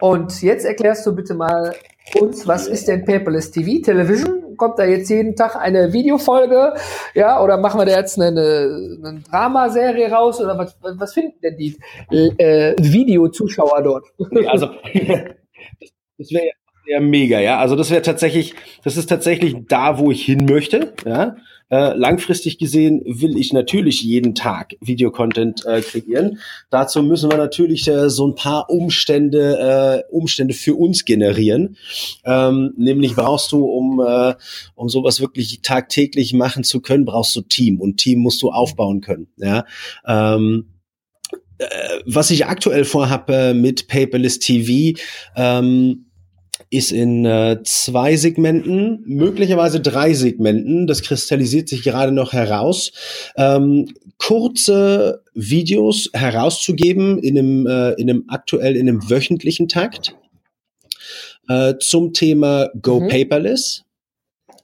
Und 0.00 0.42
jetzt 0.42 0.64
erklärst 0.64 1.06
du 1.06 1.14
bitte 1.14 1.34
mal 1.34 1.74
uns, 2.20 2.46
was 2.46 2.66
ist 2.66 2.88
denn 2.88 3.04
Paperless 3.04 3.50
TV? 3.50 3.82
Television? 3.82 4.56
Kommt 4.56 4.78
da 4.78 4.84
jetzt 4.84 5.08
jeden 5.08 5.34
Tag 5.34 5.56
eine 5.56 5.92
Videofolge? 5.92 6.74
Ja, 7.14 7.42
oder 7.42 7.56
machen 7.56 7.80
wir 7.80 7.86
da 7.86 7.96
jetzt 7.98 8.20
eine, 8.20 8.28
eine 8.28 9.22
Dramaserie 9.28 10.10
raus? 10.10 10.40
Oder 10.40 10.58
was, 10.58 10.76
was 10.80 11.14
finden 11.14 11.40
denn 11.42 11.56
die 11.56 11.76
äh, 12.10 12.74
Videozuschauer 12.78 13.82
dort? 13.82 14.06
Also, 14.46 14.66
das 16.18 16.30
wäre 16.30 16.50
ja 16.86 17.00
mega, 17.00 17.40
ja. 17.40 17.58
Also 17.58 17.76
das 17.76 17.90
wäre 17.90 18.02
tatsächlich, 18.02 18.54
das 18.82 18.96
ist 18.96 19.06
tatsächlich 19.06 19.56
da, 19.68 19.98
wo 19.98 20.10
ich 20.10 20.24
hin 20.24 20.44
möchte, 20.44 20.94
ja. 21.04 21.36
Äh, 21.70 21.94
langfristig 21.94 22.58
gesehen 22.58 23.02
will 23.06 23.38
ich 23.38 23.54
natürlich 23.54 24.02
jeden 24.02 24.34
Tag 24.34 24.76
Videocontent 24.80 25.64
äh, 25.64 25.80
kreieren. 25.80 26.38
Dazu 26.68 27.02
müssen 27.02 27.30
wir 27.30 27.38
natürlich 27.38 27.88
äh, 27.88 28.10
so 28.10 28.28
ein 28.28 28.34
paar 28.34 28.68
Umstände, 28.68 30.04
äh, 30.08 30.12
Umstände 30.14 30.52
für 30.52 30.74
uns 30.74 31.06
generieren. 31.06 31.76
Ähm, 32.24 32.74
nämlich 32.76 33.16
brauchst 33.16 33.50
du, 33.50 33.64
um, 33.64 33.98
äh, 33.98 34.34
um 34.74 34.90
sowas 34.90 35.20
wirklich 35.20 35.62
tagtäglich 35.62 36.34
machen 36.34 36.64
zu 36.64 36.80
können, 36.80 37.06
brauchst 37.06 37.34
du 37.34 37.40
Team 37.40 37.80
und 37.80 37.96
Team 37.96 38.20
musst 38.20 38.42
du 38.42 38.50
aufbauen 38.50 39.00
können. 39.00 39.28
Ja. 39.38 39.64
Ähm, 40.06 40.66
äh, 41.58 41.66
was 42.04 42.30
ich 42.30 42.46
aktuell 42.46 42.84
vorhabe 42.84 43.34
äh, 43.34 43.54
mit 43.54 43.88
Paperless 43.88 44.38
TV, 44.38 44.98
ähm, 45.36 46.03
ist 46.76 46.92
in 46.92 47.24
äh, 47.24 47.60
zwei 47.64 48.16
Segmenten, 48.16 49.02
möglicherweise 49.06 49.80
drei 49.80 50.12
Segmenten, 50.14 50.86
das 50.86 51.02
kristallisiert 51.02 51.68
sich 51.68 51.82
gerade 51.82 52.12
noch 52.12 52.32
heraus, 52.32 52.92
ähm, 53.36 53.94
kurze 54.18 55.22
Videos 55.34 56.10
herauszugeben 56.12 57.18
in 57.18 57.38
einem, 57.38 57.66
äh, 57.66 57.92
in 57.92 58.10
einem 58.10 58.24
aktuell 58.28 58.76
in 58.76 58.88
einem 58.88 59.10
wöchentlichen 59.10 59.68
Takt 59.68 60.14
äh, 61.48 61.74
zum 61.78 62.12
Thema 62.12 62.70
Go 62.80 63.00
mhm. 63.00 63.08
Paperless. 63.08 63.84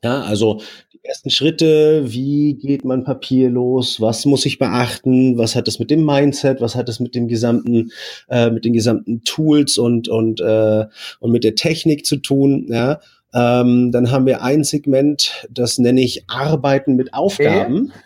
Ja, 0.02 0.22
also 0.22 0.62
ersten 1.02 1.30
Schritte, 1.30 2.12
wie 2.12 2.54
geht 2.54 2.84
man 2.84 3.04
papierlos, 3.04 4.00
was 4.00 4.26
muss 4.26 4.46
ich 4.46 4.58
beachten, 4.58 5.38
was 5.38 5.56
hat 5.56 5.68
es 5.68 5.78
mit 5.78 5.90
dem 5.90 6.04
Mindset, 6.04 6.60
was 6.60 6.74
hat 6.74 6.88
es 6.88 7.00
mit 7.00 7.14
dem 7.14 7.28
gesamten, 7.28 7.90
äh, 8.28 8.50
mit 8.50 8.64
den 8.64 8.72
gesamten 8.72 9.24
Tools 9.24 9.78
und 9.78 10.08
und 10.08 10.40
äh, 10.40 10.86
und 11.20 11.32
mit 11.32 11.44
der 11.44 11.54
Technik 11.54 12.06
zu 12.06 12.16
tun, 12.16 12.66
ja. 12.68 13.00
Ähm, 13.32 13.92
dann 13.92 14.10
haben 14.10 14.26
wir 14.26 14.42
ein 14.42 14.64
Segment, 14.64 15.46
das 15.50 15.78
nenne 15.78 16.00
ich 16.00 16.24
Arbeiten 16.28 16.96
mit 16.96 17.14
Aufgaben. 17.14 17.92
Okay 17.92 18.00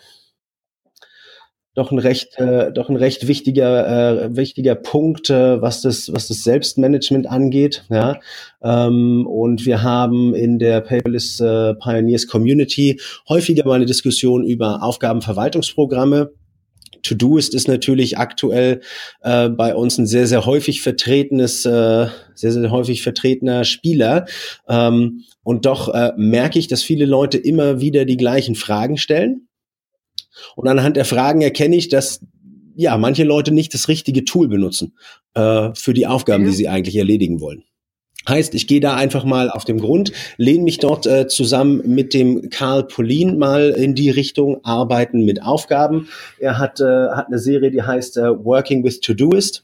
doch 1.75 1.91
ein 1.91 1.99
recht, 1.99 2.37
äh, 2.39 2.71
doch 2.71 2.89
ein 2.89 2.95
recht 2.95 3.27
wichtiger, 3.27 4.23
äh, 4.23 4.35
wichtiger 4.35 4.75
Punkt, 4.75 5.29
äh, 5.29 5.61
was 5.61 5.81
das, 5.81 6.11
was 6.11 6.27
das 6.27 6.43
Selbstmanagement 6.43 7.27
angeht. 7.27 7.83
Ja, 7.89 8.19
ähm, 8.63 9.27
und 9.27 9.65
wir 9.65 9.83
haben 9.83 10.33
in 10.33 10.57
der 10.57 10.81
Paperless 10.81 11.39
äh, 11.39 11.75
Pioneers 11.75 12.27
Community 12.27 12.99
häufiger 13.27 13.65
mal 13.65 13.75
eine 13.75 13.85
Diskussion 13.85 14.45
über 14.45 14.81
Aufgabenverwaltungsprogramme. 14.81 16.31
To-Doist 17.03 17.53
ist 17.53 17.67
natürlich 17.67 18.17
aktuell 18.17 18.81
äh, 19.21 19.49
bei 19.49 19.75
uns 19.75 19.97
ein 19.97 20.07
sehr, 20.07 20.25
sehr 20.25 20.45
häufig 20.45 20.81
vertretenes, 20.81 21.65
äh, 21.65 22.07
sehr, 22.33 22.51
sehr 22.51 22.71
häufig 22.71 23.03
vertretener 23.03 23.63
Spieler. 23.63 24.25
Ähm, 24.67 25.23
und 25.43 25.65
doch 25.65 25.93
äh, 25.93 26.13
merke 26.15 26.57
ich, 26.57 26.67
dass 26.67 26.81
viele 26.81 27.05
Leute 27.05 27.37
immer 27.37 27.79
wieder 27.79 28.05
die 28.05 28.17
gleichen 28.17 28.55
Fragen 28.55 28.97
stellen 28.97 29.47
und 30.55 30.67
anhand 30.67 30.97
der 30.97 31.05
Fragen 31.05 31.41
erkenne 31.41 31.75
ich, 31.75 31.89
dass 31.89 32.21
ja 32.75 32.97
manche 32.97 33.23
Leute 33.23 33.51
nicht 33.51 33.73
das 33.73 33.87
richtige 33.87 34.25
Tool 34.25 34.47
benutzen 34.47 34.93
äh, 35.33 35.69
für 35.73 35.93
die 35.93 36.07
Aufgaben, 36.07 36.43
ja. 36.43 36.49
die 36.49 36.55
sie 36.55 36.67
eigentlich 36.67 36.97
erledigen 36.97 37.39
wollen. 37.39 37.63
Heißt, 38.27 38.55
ich 38.55 38.65
gehe 38.65 38.79
da 38.79 38.95
einfach 38.95 39.23
mal 39.23 39.51
auf 39.51 39.65
dem 39.65 39.79
Grund, 39.79 40.11
lehne 40.37 40.63
mich 40.63 40.79
dort 40.79 41.05
äh, 41.05 41.27
zusammen 41.27 41.81
mit 41.85 42.13
dem 42.13 42.49
Karl 42.49 42.87
Polin 42.87 43.37
mal 43.37 43.69
in 43.69 43.93
die 43.93 44.09
Richtung 44.09 44.63
Arbeiten 44.63 45.25
mit 45.25 45.43
Aufgaben. 45.43 46.09
Er 46.39 46.57
hat, 46.57 46.79
äh, 46.79 47.09
hat 47.09 47.27
eine 47.27 47.37
Serie, 47.37 47.69
die 47.69 47.83
heißt 47.83 48.17
äh, 48.17 48.43
Working 48.43 48.83
with 48.83 48.99
Todoist. 49.01 49.63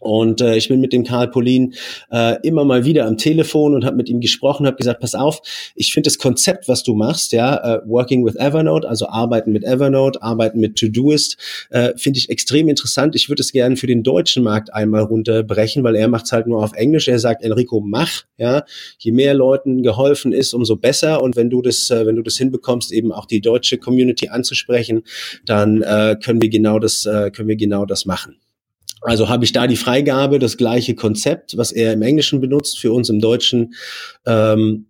Und 0.00 0.40
äh, 0.40 0.56
ich 0.56 0.68
bin 0.68 0.80
mit 0.80 0.92
dem 0.92 1.04
Karl 1.04 1.28
Polin 1.28 1.74
äh, 2.10 2.36
immer 2.42 2.64
mal 2.64 2.84
wieder 2.84 3.06
am 3.06 3.16
Telefon 3.16 3.74
und 3.74 3.84
habe 3.84 3.96
mit 3.96 4.08
ihm 4.08 4.20
gesprochen, 4.20 4.66
habe 4.66 4.76
gesagt, 4.76 5.00
pass 5.00 5.14
auf, 5.14 5.40
ich 5.74 5.92
finde 5.92 6.08
das 6.08 6.18
Konzept, 6.18 6.68
was 6.68 6.82
du 6.82 6.94
machst, 6.94 7.32
ja, 7.32 7.56
äh, 7.56 7.80
Working 7.88 8.24
with 8.24 8.36
Evernote, 8.36 8.88
also 8.88 9.08
arbeiten 9.08 9.52
mit 9.52 9.64
Evernote, 9.64 10.22
arbeiten 10.22 10.58
mit 10.58 10.76
Todoist, 10.76 11.36
äh, 11.70 11.92
finde 11.96 12.18
ich 12.18 12.30
extrem 12.30 12.68
interessant. 12.68 13.14
Ich 13.14 13.28
würde 13.28 13.42
es 13.42 13.52
gerne 13.52 13.76
für 13.76 13.86
den 13.86 14.02
deutschen 14.02 14.42
Markt 14.42 14.74
einmal 14.74 15.02
runterbrechen, 15.02 15.84
weil 15.84 15.96
er 15.96 16.08
macht 16.08 16.26
es 16.26 16.32
halt 16.32 16.46
nur 16.46 16.62
auf 16.62 16.72
Englisch. 16.72 17.08
Er 17.08 17.18
sagt, 17.18 17.42
Enrico, 17.42 17.80
mach, 17.80 18.24
ja, 18.38 18.64
je 18.98 19.12
mehr 19.12 19.34
Leuten 19.34 19.82
geholfen 19.82 20.32
ist, 20.32 20.52
umso 20.52 20.76
besser. 20.76 21.22
Und 21.22 21.36
wenn 21.36 21.48
du 21.48 21.62
das, 21.62 21.90
äh, 21.90 22.06
wenn 22.06 22.16
du 22.16 22.22
das 22.22 22.36
hinbekommst, 22.36 22.92
eben 22.92 23.12
auch 23.12 23.26
die 23.26 23.40
deutsche 23.40 23.78
Community 23.78 24.28
anzusprechen, 24.28 25.04
dann 25.44 25.82
äh, 25.82 26.16
können 26.22 26.42
wir 26.42 26.48
genau 26.48 26.78
das, 26.78 27.06
äh, 27.06 27.30
können 27.30 27.48
wir 27.48 27.56
genau 27.56 27.86
das 27.86 28.04
machen. 28.04 28.36
Also 29.06 29.28
habe 29.28 29.44
ich 29.44 29.52
da 29.52 29.68
die 29.68 29.76
Freigabe, 29.76 30.40
das 30.40 30.56
gleiche 30.56 30.96
Konzept, 30.96 31.56
was 31.56 31.70
er 31.70 31.92
im 31.92 32.02
Englischen 32.02 32.40
benutzt, 32.40 32.80
für 32.80 32.92
uns 32.92 33.08
im 33.08 33.20
Deutschen 33.20 33.74
ähm, 34.26 34.86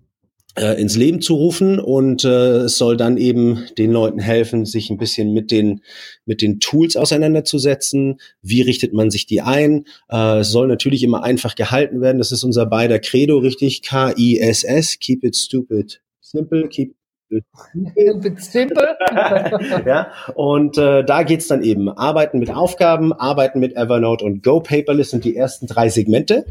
äh, 0.57 0.81
ins 0.81 0.97
Leben 0.97 1.21
zu 1.21 1.35
rufen 1.35 1.79
und 1.79 2.25
äh, 2.25 2.61
es 2.61 2.79
soll 2.79 2.97
dann 2.97 3.19
eben 3.19 3.67
den 3.77 3.93
Leuten 3.93 4.19
helfen, 4.19 4.65
sich 4.65 4.89
ein 4.89 4.97
bisschen 4.97 5.35
mit 5.35 5.51
den 5.51 5.83
mit 6.25 6.41
den 6.41 6.61
Tools 6.61 6.97
auseinanderzusetzen. 6.97 8.19
Wie 8.41 8.63
richtet 8.63 8.95
man 8.95 9.11
sich 9.11 9.27
die 9.27 9.43
ein? 9.43 9.85
Äh, 10.09 10.39
es 10.39 10.51
soll 10.51 10.67
natürlich 10.67 11.03
immer 11.03 11.23
einfach 11.23 11.55
gehalten 11.55 12.01
werden. 12.01 12.17
Das 12.17 12.33
ist 12.33 12.43
unser 12.43 12.65
beider 12.65 12.99
Credo, 12.99 13.37
richtig? 13.37 13.83
K-I-S-S, 13.83 14.99
keep 14.99 15.25
it 15.25 15.37
stupid 15.37 16.01
simple, 16.23 16.69
keep 16.69 16.95
Simple. 16.95 17.06
ja, 19.87 20.09
und 20.35 20.79
äh, 20.79 21.05
da 21.05 21.23
geht's 21.23 21.49
dann 21.49 21.63
eben. 21.63 21.89
Arbeiten 21.89 22.39
mit 22.39 22.55
Aufgaben, 22.55 23.13
Arbeiten 23.13 23.61
mit 23.61 23.77
Evernote 23.77 24.25
und 24.25 24.43
Go 24.43 24.61
Paperless 24.61 25.11
sind 25.11 25.25
die 25.25 25.37
ersten 25.37 25.67
drei 25.67 25.89
Segmente, 25.89 26.47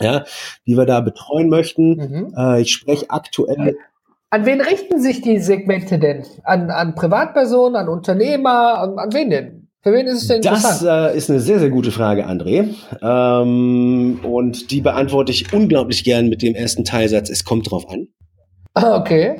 ja, 0.00 0.24
die 0.66 0.76
wir 0.76 0.86
da 0.86 1.00
betreuen 1.00 1.48
möchten. 1.48 1.96
Mhm. 1.96 2.34
Äh, 2.36 2.62
ich 2.62 2.72
spreche 2.72 3.10
aktuell. 3.10 3.76
An 4.30 4.44
wen 4.44 4.60
richten 4.60 5.00
sich 5.00 5.22
die 5.22 5.38
Segmente 5.38 5.98
denn? 5.98 6.24
An, 6.44 6.70
an 6.70 6.94
Privatpersonen, 6.94 7.76
an 7.76 7.88
Unternehmer, 7.88 8.78
an, 8.78 8.98
an 8.98 9.12
wen 9.12 9.30
denn? 9.30 9.68
Für 9.82 9.92
wen 9.92 10.06
ist 10.06 10.22
es 10.22 10.28
denn 10.28 10.42
Das 10.42 10.84
äh, 10.84 11.16
ist 11.16 11.30
eine 11.30 11.38
sehr, 11.38 11.60
sehr 11.60 11.70
gute 11.70 11.92
Frage, 11.92 12.26
André. 12.26 12.74
Ähm, 13.00 14.18
und 14.24 14.72
die 14.72 14.80
beantworte 14.80 15.30
ich 15.30 15.52
unglaublich 15.52 16.02
gern 16.02 16.28
mit 16.28 16.42
dem 16.42 16.56
ersten 16.56 16.84
Teilsatz. 16.84 17.30
Es 17.30 17.44
kommt 17.44 17.70
drauf 17.70 17.88
an. 17.88 18.08
Ah, 18.76 19.00
okay. 19.00 19.38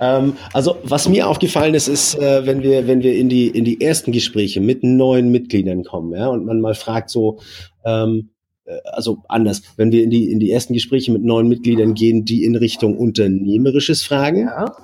ähm, 0.00 0.32
also 0.54 0.76
was 0.84 1.06
mir 1.06 1.28
aufgefallen 1.28 1.74
ist, 1.74 1.88
ist, 1.88 2.14
äh, 2.14 2.46
wenn 2.46 2.62
wir 2.62 2.86
wenn 2.86 3.02
wir 3.02 3.14
in 3.14 3.28
die 3.28 3.48
in 3.48 3.64
die 3.64 3.82
ersten 3.82 4.10
Gespräche 4.10 4.62
mit 4.62 4.82
neuen 4.82 5.30
Mitgliedern 5.30 5.84
kommen, 5.84 6.16
ja, 6.16 6.28
und 6.28 6.46
man 6.46 6.62
mal 6.62 6.74
fragt 6.74 7.10
so, 7.10 7.40
ähm, 7.84 8.30
äh, 8.64 8.78
also 8.84 9.18
anders, 9.28 9.62
wenn 9.76 9.92
wir 9.92 10.02
in 10.02 10.08
die 10.08 10.32
in 10.32 10.40
die 10.40 10.50
ersten 10.50 10.72
Gespräche 10.72 11.12
mit 11.12 11.22
neuen 11.22 11.46
Mitgliedern 11.46 11.92
gehen, 11.92 12.24
die 12.24 12.42
in 12.42 12.56
Richtung 12.56 12.96
unternehmerisches 12.96 14.02
fragen, 14.02 14.46
ja. 14.46 14.74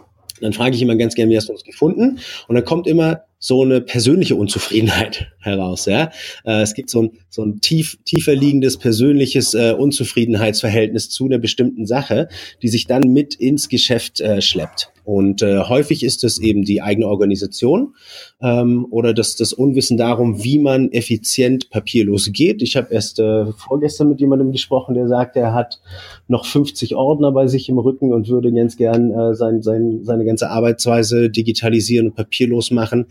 Dann 0.40 0.52
frage 0.52 0.76
ich 0.76 0.82
immer 0.82 0.96
ganz 0.96 1.14
gerne, 1.14 1.30
wie 1.30 1.36
hast 1.36 1.48
du 1.48 1.52
uns 1.52 1.64
gefunden? 1.64 2.18
Und 2.48 2.54
dann 2.54 2.64
kommt 2.64 2.86
immer 2.86 3.24
so 3.38 3.62
eine 3.62 3.80
persönliche 3.80 4.36
Unzufriedenheit 4.36 5.32
heraus. 5.40 5.86
Ja? 5.86 6.10
Äh, 6.44 6.62
es 6.62 6.74
gibt 6.74 6.90
so 6.90 7.02
ein, 7.02 7.10
so 7.28 7.42
ein 7.42 7.60
tief, 7.60 7.98
tiefer 8.04 8.34
liegendes 8.34 8.76
persönliches 8.76 9.54
äh, 9.54 9.72
Unzufriedenheitsverhältnis 9.72 11.08
zu 11.10 11.26
einer 11.26 11.38
bestimmten 11.38 11.86
Sache, 11.86 12.28
die 12.62 12.68
sich 12.68 12.86
dann 12.86 13.02
mit 13.12 13.34
ins 13.34 13.68
Geschäft 13.68 14.20
äh, 14.20 14.42
schleppt. 14.42 14.92
Und 15.10 15.42
äh, 15.42 15.58
häufig 15.58 16.04
ist 16.04 16.22
es 16.22 16.38
eben 16.38 16.62
die 16.62 16.82
eigene 16.82 17.08
Organisation 17.08 17.96
ähm, 18.40 18.86
oder 18.90 19.12
das, 19.12 19.34
das 19.34 19.52
Unwissen 19.52 19.96
darum, 19.96 20.44
wie 20.44 20.60
man 20.60 20.92
effizient 20.92 21.68
papierlos 21.68 22.30
geht. 22.32 22.62
Ich 22.62 22.76
habe 22.76 22.94
erst 22.94 23.18
äh, 23.18 23.46
vorgestern 23.46 24.08
mit 24.08 24.20
jemandem 24.20 24.52
gesprochen, 24.52 24.94
der 24.94 25.08
sagt, 25.08 25.34
er 25.34 25.52
hat 25.52 25.80
noch 26.28 26.46
50 26.46 26.94
Ordner 26.94 27.32
bei 27.32 27.48
sich 27.48 27.68
im 27.68 27.80
Rücken 27.80 28.12
und 28.12 28.28
würde 28.28 28.52
ganz 28.52 28.76
gern 28.76 29.10
äh, 29.10 29.34
sein, 29.34 29.62
sein, 29.62 30.04
seine 30.04 30.24
ganze 30.24 30.48
Arbeitsweise 30.48 31.28
digitalisieren 31.28 32.10
und 32.10 32.14
papierlos 32.14 32.70
machen 32.70 33.06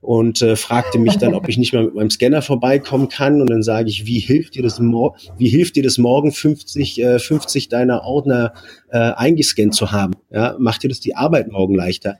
und 0.00 0.40
äh, 0.42 0.56
fragte 0.56 0.98
mich 0.98 1.18
dann, 1.18 1.34
ob 1.34 1.48
ich 1.48 1.58
nicht 1.58 1.74
mal 1.74 1.84
mit 1.84 1.94
meinem 1.94 2.10
Scanner 2.10 2.42
vorbeikommen 2.42 3.08
kann. 3.08 3.40
Und 3.40 3.50
dann 3.50 3.62
sage 3.62 3.88
ich, 3.88 4.06
wie 4.06 4.18
hilft 4.18 4.54
dir 4.54 4.62
das, 4.62 4.78
mor 4.78 5.16
wie 5.36 5.48
hilft 5.48 5.76
dir 5.76 5.82
das 5.82 5.98
morgen 5.98 6.32
50, 6.32 7.02
äh, 7.02 7.18
50 7.18 7.68
deiner 7.68 8.04
Ordner 8.04 8.54
äh, 8.90 8.98
eingescannt 8.98 9.74
zu 9.74 9.92
haben? 9.92 10.14
Ja, 10.30 10.56
macht 10.58 10.82
dir 10.82 10.88
das 10.88 11.00
die 11.00 11.16
Arbeit 11.16 11.39
morgen 11.48 11.74
leichter? 11.74 12.18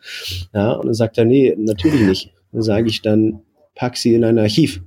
Ja, 0.54 0.72
und 0.72 0.86
dann 0.86 0.94
sagt 0.94 1.18
er, 1.18 1.24
nee, 1.24 1.54
natürlich 1.56 2.00
nicht. 2.02 2.32
Dann 2.52 2.62
sage 2.62 2.88
ich 2.88 3.02
dann, 3.02 3.40
pack 3.74 3.96
sie 3.96 4.14
in 4.14 4.24
ein 4.24 4.38
Archiv 4.38 4.82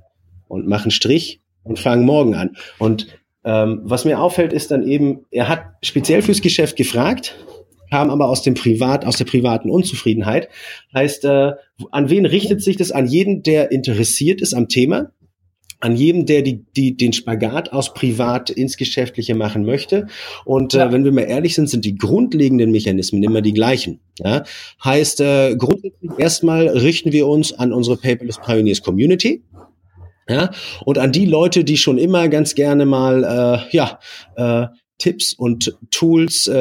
und 0.48 0.66
mach 0.66 0.82
einen 0.82 0.90
Strich 0.90 1.40
und 1.62 1.78
fang 1.78 2.04
morgen 2.04 2.34
an. 2.34 2.56
Und 2.78 3.06
ähm, 3.44 3.80
was 3.84 4.04
mir 4.04 4.20
auffällt, 4.20 4.52
ist 4.52 4.70
dann 4.70 4.86
eben, 4.86 5.26
er 5.30 5.48
hat 5.48 5.64
speziell 5.82 6.22
fürs 6.22 6.40
Geschäft 6.40 6.76
gefragt, 6.76 7.34
kam 7.90 8.10
aber 8.10 8.28
aus 8.28 8.42
dem 8.42 8.54
Privat, 8.54 9.04
aus 9.04 9.16
der 9.16 9.24
privaten 9.24 9.70
Unzufriedenheit. 9.70 10.48
Heißt, 10.94 11.24
äh, 11.24 11.52
an 11.90 12.10
wen 12.10 12.26
richtet 12.26 12.62
sich 12.62 12.76
das? 12.76 12.92
An 12.92 13.06
jeden, 13.06 13.42
der 13.42 13.70
interessiert 13.70 14.40
ist 14.40 14.54
am 14.54 14.68
Thema, 14.68 15.10
an 15.84 15.96
jedem, 15.96 16.24
der 16.24 16.40
die, 16.40 16.64
die, 16.76 16.96
den 16.96 17.12
Spagat 17.12 17.72
aus 17.72 17.92
Privat 17.92 18.48
ins 18.48 18.78
Geschäftliche 18.78 19.34
machen 19.34 19.66
möchte. 19.66 20.06
Und 20.46 20.72
äh, 20.72 20.78
ja. 20.78 20.86
äh, 20.86 20.92
wenn 20.92 21.04
wir 21.04 21.12
mal 21.12 21.22
ehrlich 21.22 21.54
sind, 21.54 21.68
sind 21.68 21.84
die 21.84 21.96
grundlegenden 21.96 22.70
Mechanismen 22.70 23.22
immer 23.22 23.42
die 23.42 23.52
gleichen. 23.52 24.00
Ja? 24.18 24.44
Heißt, 24.82 25.20
äh, 25.20 25.56
grundsätzlich 25.56 26.10
erstmal 26.16 26.68
richten 26.68 27.12
wir 27.12 27.26
uns 27.26 27.52
an 27.52 27.74
unsere 27.74 27.98
Paperless 27.98 28.40
Pioneers 28.40 28.82
Community. 28.82 29.42
Ja, 30.26 30.52
und 30.86 30.96
an 30.96 31.12
die 31.12 31.26
Leute, 31.26 31.64
die 31.64 31.76
schon 31.76 31.98
immer 31.98 32.28
ganz 32.28 32.54
gerne 32.54 32.86
mal 32.86 33.24
äh, 33.70 33.76
ja 33.76 33.98
äh, 34.36 34.68
Tipps 34.96 35.34
und 35.34 35.76
Tools 35.90 36.46
äh, 36.46 36.54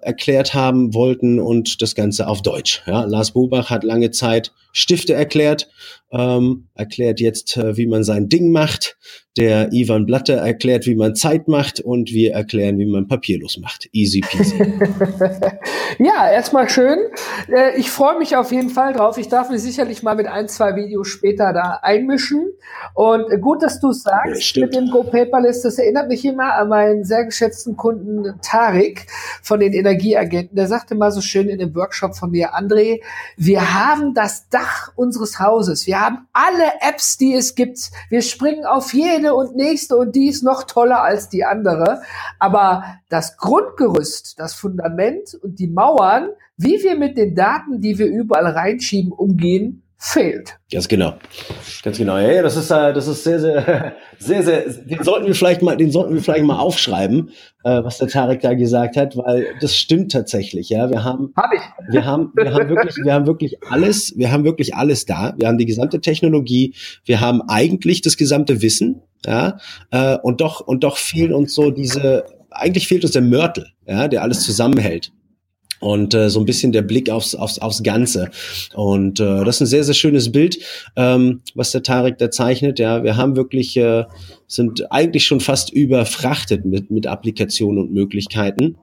erklärt 0.00 0.54
haben 0.54 0.94
wollten 0.94 1.38
und 1.38 1.82
das 1.82 1.94
Ganze 1.94 2.26
auf 2.26 2.40
Deutsch. 2.40 2.82
Ja, 2.86 3.04
Lars 3.04 3.32
Bobach 3.32 3.68
hat 3.68 3.84
lange 3.84 4.12
Zeit 4.12 4.52
Stifte 4.72 5.12
erklärt, 5.12 5.68
ähm, 6.10 6.68
erklärt 6.74 7.20
jetzt, 7.20 7.56
äh, 7.56 7.76
wie 7.76 7.86
man 7.86 8.04
sein 8.04 8.28
Ding 8.28 8.52
macht. 8.52 8.96
Der 9.38 9.72
Ivan 9.72 10.04
Blatter 10.04 10.34
erklärt, 10.34 10.84
wie 10.84 10.94
man 10.94 11.14
Zeit 11.14 11.48
macht 11.48 11.80
und 11.80 12.12
wir 12.12 12.34
erklären, 12.34 12.78
wie 12.78 12.84
man 12.84 13.08
papierlos 13.08 13.56
macht. 13.56 13.88
Easy 13.92 14.20
peasy. 14.20 14.58
ja, 15.98 16.30
erstmal 16.30 16.68
schön. 16.68 16.98
Äh, 17.48 17.78
ich 17.78 17.90
freue 17.90 18.18
mich 18.18 18.36
auf 18.36 18.52
jeden 18.52 18.68
Fall 18.68 18.92
drauf. 18.92 19.16
Ich 19.16 19.28
darf 19.28 19.48
mich 19.48 19.62
sicherlich 19.62 20.02
mal 20.02 20.16
mit 20.16 20.26
ein, 20.26 20.48
zwei 20.48 20.76
Videos 20.76 21.08
später 21.08 21.54
da 21.54 21.78
einmischen. 21.82 22.52
Und 22.92 23.24
gut, 23.40 23.62
dass 23.62 23.80
du 23.80 23.88
es 23.88 24.02
sagst 24.02 24.54
ja, 24.54 24.66
mit 24.66 24.74
dem 24.74 24.90
Go 24.90 25.02
Paperless. 25.02 25.62
Das 25.62 25.78
erinnert 25.78 26.08
mich 26.08 26.26
immer 26.26 26.52
an 26.54 26.68
meinen 26.68 27.04
sehr 27.04 27.24
geschätzten 27.24 27.74
Kunden 27.74 28.38
Tarik 28.42 29.06
von 29.42 29.60
den 29.60 29.72
Energieagenten. 29.72 30.56
Der 30.56 30.66
sagte 30.66 30.94
mal 30.94 31.10
so 31.10 31.22
schön 31.22 31.48
in 31.48 31.58
dem 31.58 31.74
Workshop 31.74 32.16
von 32.16 32.30
mir, 32.30 32.54
André, 32.54 33.00
wir 33.38 33.74
haben 33.74 34.12
das 34.12 34.50
Dach 34.50 34.61
unseres 34.96 35.38
Hauses. 35.38 35.86
Wir 35.86 36.00
haben 36.00 36.26
alle 36.32 36.80
Apps, 36.80 37.16
die 37.16 37.34
es 37.34 37.54
gibt. 37.54 37.90
Wir 38.08 38.22
springen 38.22 38.64
auf 38.64 38.92
jede 38.94 39.34
und 39.34 39.56
nächste 39.56 39.96
und 39.96 40.14
die 40.14 40.28
ist 40.28 40.42
noch 40.42 40.64
toller 40.64 41.02
als 41.02 41.28
die 41.28 41.44
andere. 41.44 42.02
Aber 42.38 42.84
das 43.08 43.36
Grundgerüst, 43.36 44.38
das 44.38 44.54
Fundament 44.54 45.34
und 45.42 45.58
die 45.58 45.68
Mauern, 45.68 46.28
wie 46.56 46.82
wir 46.82 46.96
mit 46.96 47.16
den 47.16 47.34
Daten, 47.34 47.80
die 47.80 47.98
wir 47.98 48.06
überall 48.06 48.46
reinschieben, 48.46 49.12
umgehen, 49.12 49.81
fehlt. 50.04 50.58
Ganz 50.72 50.88
genau. 50.88 51.14
Ganz 51.84 51.96
genau. 51.96 52.18
Ja, 52.18 52.42
das 52.42 52.56
ist, 52.56 52.72
äh, 52.72 52.92
das 52.92 53.06
ist 53.06 53.22
sehr, 53.22 53.38
sehr, 53.38 53.94
sehr, 54.18 54.42
sehr, 54.42 54.62
den 54.68 55.04
sollten 55.04 55.28
wir 55.28 55.34
vielleicht 55.34 55.62
mal, 55.62 55.76
den 55.76 55.92
sollten 55.92 56.14
wir 56.14 56.20
vielleicht 56.20 56.44
mal 56.44 56.58
aufschreiben, 56.58 57.30
äh, 57.62 57.84
was 57.84 57.98
der 57.98 58.08
Tarek 58.08 58.40
da 58.40 58.54
gesagt 58.54 58.96
hat, 58.96 59.16
weil 59.16 59.46
das 59.60 59.76
stimmt 59.76 60.10
tatsächlich, 60.10 60.70
ja. 60.70 60.90
Wir 60.90 61.04
haben, 61.04 61.32
Hab 61.36 61.52
ich. 61.54 61.60
wir 61.92 62.04
haben, 62.04 62.32
wir 62.34 62.52
haben 62.52 62.68
wirklich, 62.68 62.96
wir 62.96 63.14
haben 63.14 63.26
wirklich 63.26 63.62
alles, 63.70 64.14
wir 64.16 64.32
haben 64.32 64.42
wirklich 64.42 64.74
alles 64.74 65.06
da. 65.06 65.34
Wir 65.38 65.46
haben 65.46 65.58
die 65.58 65.66
gesamte 65.66 66.00
Technologie, 66.00 66.74
wir 67.04 67.20
haben 67.20 67.40
eigentlich 67.42 68.02
das 68.02 68.16
gesamte 68.16 68.60
Wissen, 68.60 69.02
ja, 69.24 69.58
äh, 69.92 70.18
und 70.18 70.40
doch, 70.40 70.60
und 70.60 70.82
doch 70.82 70.96
fehlen 70.96 71.32
uns 71.32 71.54
so 71.54 71.70
diese, 71.70 72.24
eigentlich 72.50 72.88
fehlt 72.88 73.04
uns 73.04 73.12
der 73.12 73.22
Mörtel, 73.22 73.68
ja, 73.86 74.08
der 74.08 74.22
alles 74.22 74.40
zusammenhält 74.40 75.12
und 75.82 76.14
äh, 76.14 76.30
so 76.30 76.38
ein 76.38 76.46
bisschen 76.46 76.70
der 76.70 76.82
Blick 76.82 77.10
aufs, 77.10 77.34
aufs, 77.34 77.58
aufs 77.58 77.82
Ganze. 77.82 78.30
Und 78.74 79.18
äh, 79.18 79.44
das 79.44 79.56
ist 79.56 79.62
ein 79.62 79.66
sehr, 79.66 79.84
sehr 79.84 79.94
schönes 79.94 80.30
Bild, 80.30 80.58
ähm, 80.94 81.42
was 81.54 81.72
der 81.72 81.82
Tarek 81.82 82.18
da 82.18 82.30
zeichnet. 82.30 82.78
Ja, 82.78 83.02
wir 83.02 83.16
haben 83.16 83.34
wirklich, 83.34 83.76
äh, 83.76 84.04
sind 84.46 84.90
eigentlich 84.92 85.24
schon 85.24 85.40
fast 85.40 85.72
überfrachtet 85.72 86.64
mit, 86.64 86.90
mit 86.92 87.08
Applikationen 87.08 87.82
und 87.82 87.92
Möglichkeiten. 87.92 88.76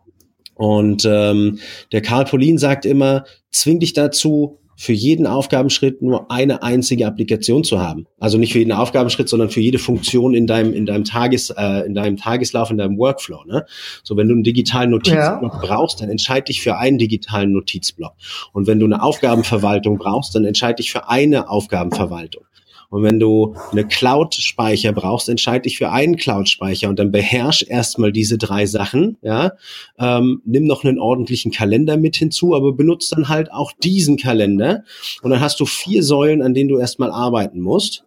Und 0.56 1.08
ähm, 1.10 1.60
der 1.94 2.02
Karl 2.02 2.26
Polin 2.26 2.58
sagt 2.58 2.86
immer, 2.86 3.24
zwing 3.50 3.80
dich 3.80 3.94
dazu, 3.94 4.58
für 4.80 4.94
jeden 4.94 5.28
Aufgabenschritt 5.28 6.02
nur 6.02 6.32
eine 6.32 6.64
einzige 6.64 7.06
Applikation 7.06 7.66
zu 7.66 7.82
haben. 7.82 8.08
Also 8.18 8.38
nicht 8.38 8.54
für 8.54 8.60
jeden 8.60 8.72
Aufgabenschritt, 8.72 9.28
sondern 9.28 9.50
für 9.50 9.60
jede 9.60 9.78
Funktion 9.78 10.34
in 10.34 10.48
deinem 10.48 10.72
in 10.72 10.86
deinem 10.86 11.04
Tages 11.04 11.50
äh, 11.50 11.86
in 11.86 11.96
deinem 11.96 12.16
Tageslauf, 12.16 12.72
in 12.72 12.78
deinem 12.78 12.98
Workflow. 12.98 13.44
Ne? 13.44 13.66
So 14.04 14.16
wenn 14.16 14.30
du 14.30 14.36
einen 14.36 14.44
digitalen 14.44 14.92
Notizblock 14.92 15.54
ja. 15.54 15.60
brauchst, 15.62 16.00
dann 16.00 16.10
entscheide 16.10 16.46
dich 16.46 16.62
für 16.62 16.78
einen 16.78 16.98
digitalen 16.98 17.52
Notizblock. 17.52 18.14
Und 18.54 18.68
wenn 18.68 18.80
du 18.80 18.86
eine 18.86 19.04
Aufgabenverwaltung 19.04 19.98
brauchst, 19.98 20.34
dann 20.34 20.46
entscheide 20.46 20.76
dich 20.76 20.94
für 20.94 21.10
eine 21.10 21.50
Aufgabenverwaltung. 21.50 22.46
Und 22.90 23.04
wenn 23.04 23.20
du 23.20 23.56
eine 23.72 23.86
Cloud-Speicher 23.86 24.94
brauchst, 24.94 25.30
entscheide 25.30 25.64
dich 25.64 25.78
für 25.78 25.92
einen 25.92 26.16
Cloud-Speicher 26.16 26.90
und 26.90 26.98
dann 26.98 27.12
beherrsch 27.12 27.64
erstmal 27.68 28.12
diese 28.12 28.38
drei 28.38 28.66
Sachen. 28.66 29.18
Ja, 29.22 29.54
ähm, 30.00 30.42
nimm 30.46 30.66
noch 30.66 30.84
einen 30.84 31.00
ordentlichen 31.00 31.52
Kalender 31.52 31.98
mit 31.98 32.16
hinzu, 32.16 32.56
aber 32.56 32.74
benutzt 32.74 33.12
dann 33.12 33.30
halt 33.30 33.52
auch 33.52 33.72
diesen 33.72 34.18
Kalender 34.18 34.84
und 35.22 35.30
dann 35.30 35.40
hast 35.40 35.60
du 35.60 35.66
vier 35.66 36.04
Säulen, 36.04 36.42
an 36.42 36.54
denen 36.54 36.70
du 36.70 36.80
erstmal 36.80 37.12
arbeiten 37.12 37.62
musst. 37.62 38.06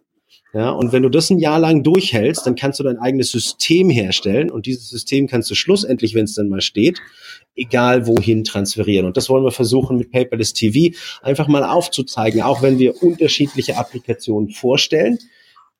Ja, 0.53 0.69
und 0.69 0.91
wenn 0.91 1.01
du 1.01 1.09
das 1.09 1.31
ein 1.31 1.39
Jahr 1.39 1.57
lang 1.57 1.81
durchhältst, 1.81 2.45
dann 2.45 2.55
kannst 2.55 2.79
du 2.79 2.83
dein 2.83 2.99
eigenes 2.99 3.31
System 3.31 3.89
herstellen 3.89 4.51
und 4.51 4.67
dieses 4.67 4.87
System 4.87 5.25
kannst 5.25 5.49
du 5.49 5.55
schlussendlich, 5.55 6.13
wenn 6.13 6.25
es 6.25 6.35
dann 6.35 6.47
mal 6.47 6.61
steht, 6.61 6.99
egal 7.55 8.07
wohin 8.07 8.43
transferieren. 8.43 9.05
Und 9.05 9.17
das 9.17 9.29
wollen 9.29 9.43
wir 9.43 9.51
versuchen 9.51 9.97
mit 9.97 10.11
Paperless 10.11 10.53
TV 10.53 10.95
einfach 11.21 11.47
mal 11.47 11.63
aufzuzeigen, 11.63 12.41
auch 12.41 12.61
wenn 12.61 12.79
wir 12.79 13.01
unterschiedliche 13.01 13.77
Applikationen 13.77 14.49
vorstellen, 14.49 15.19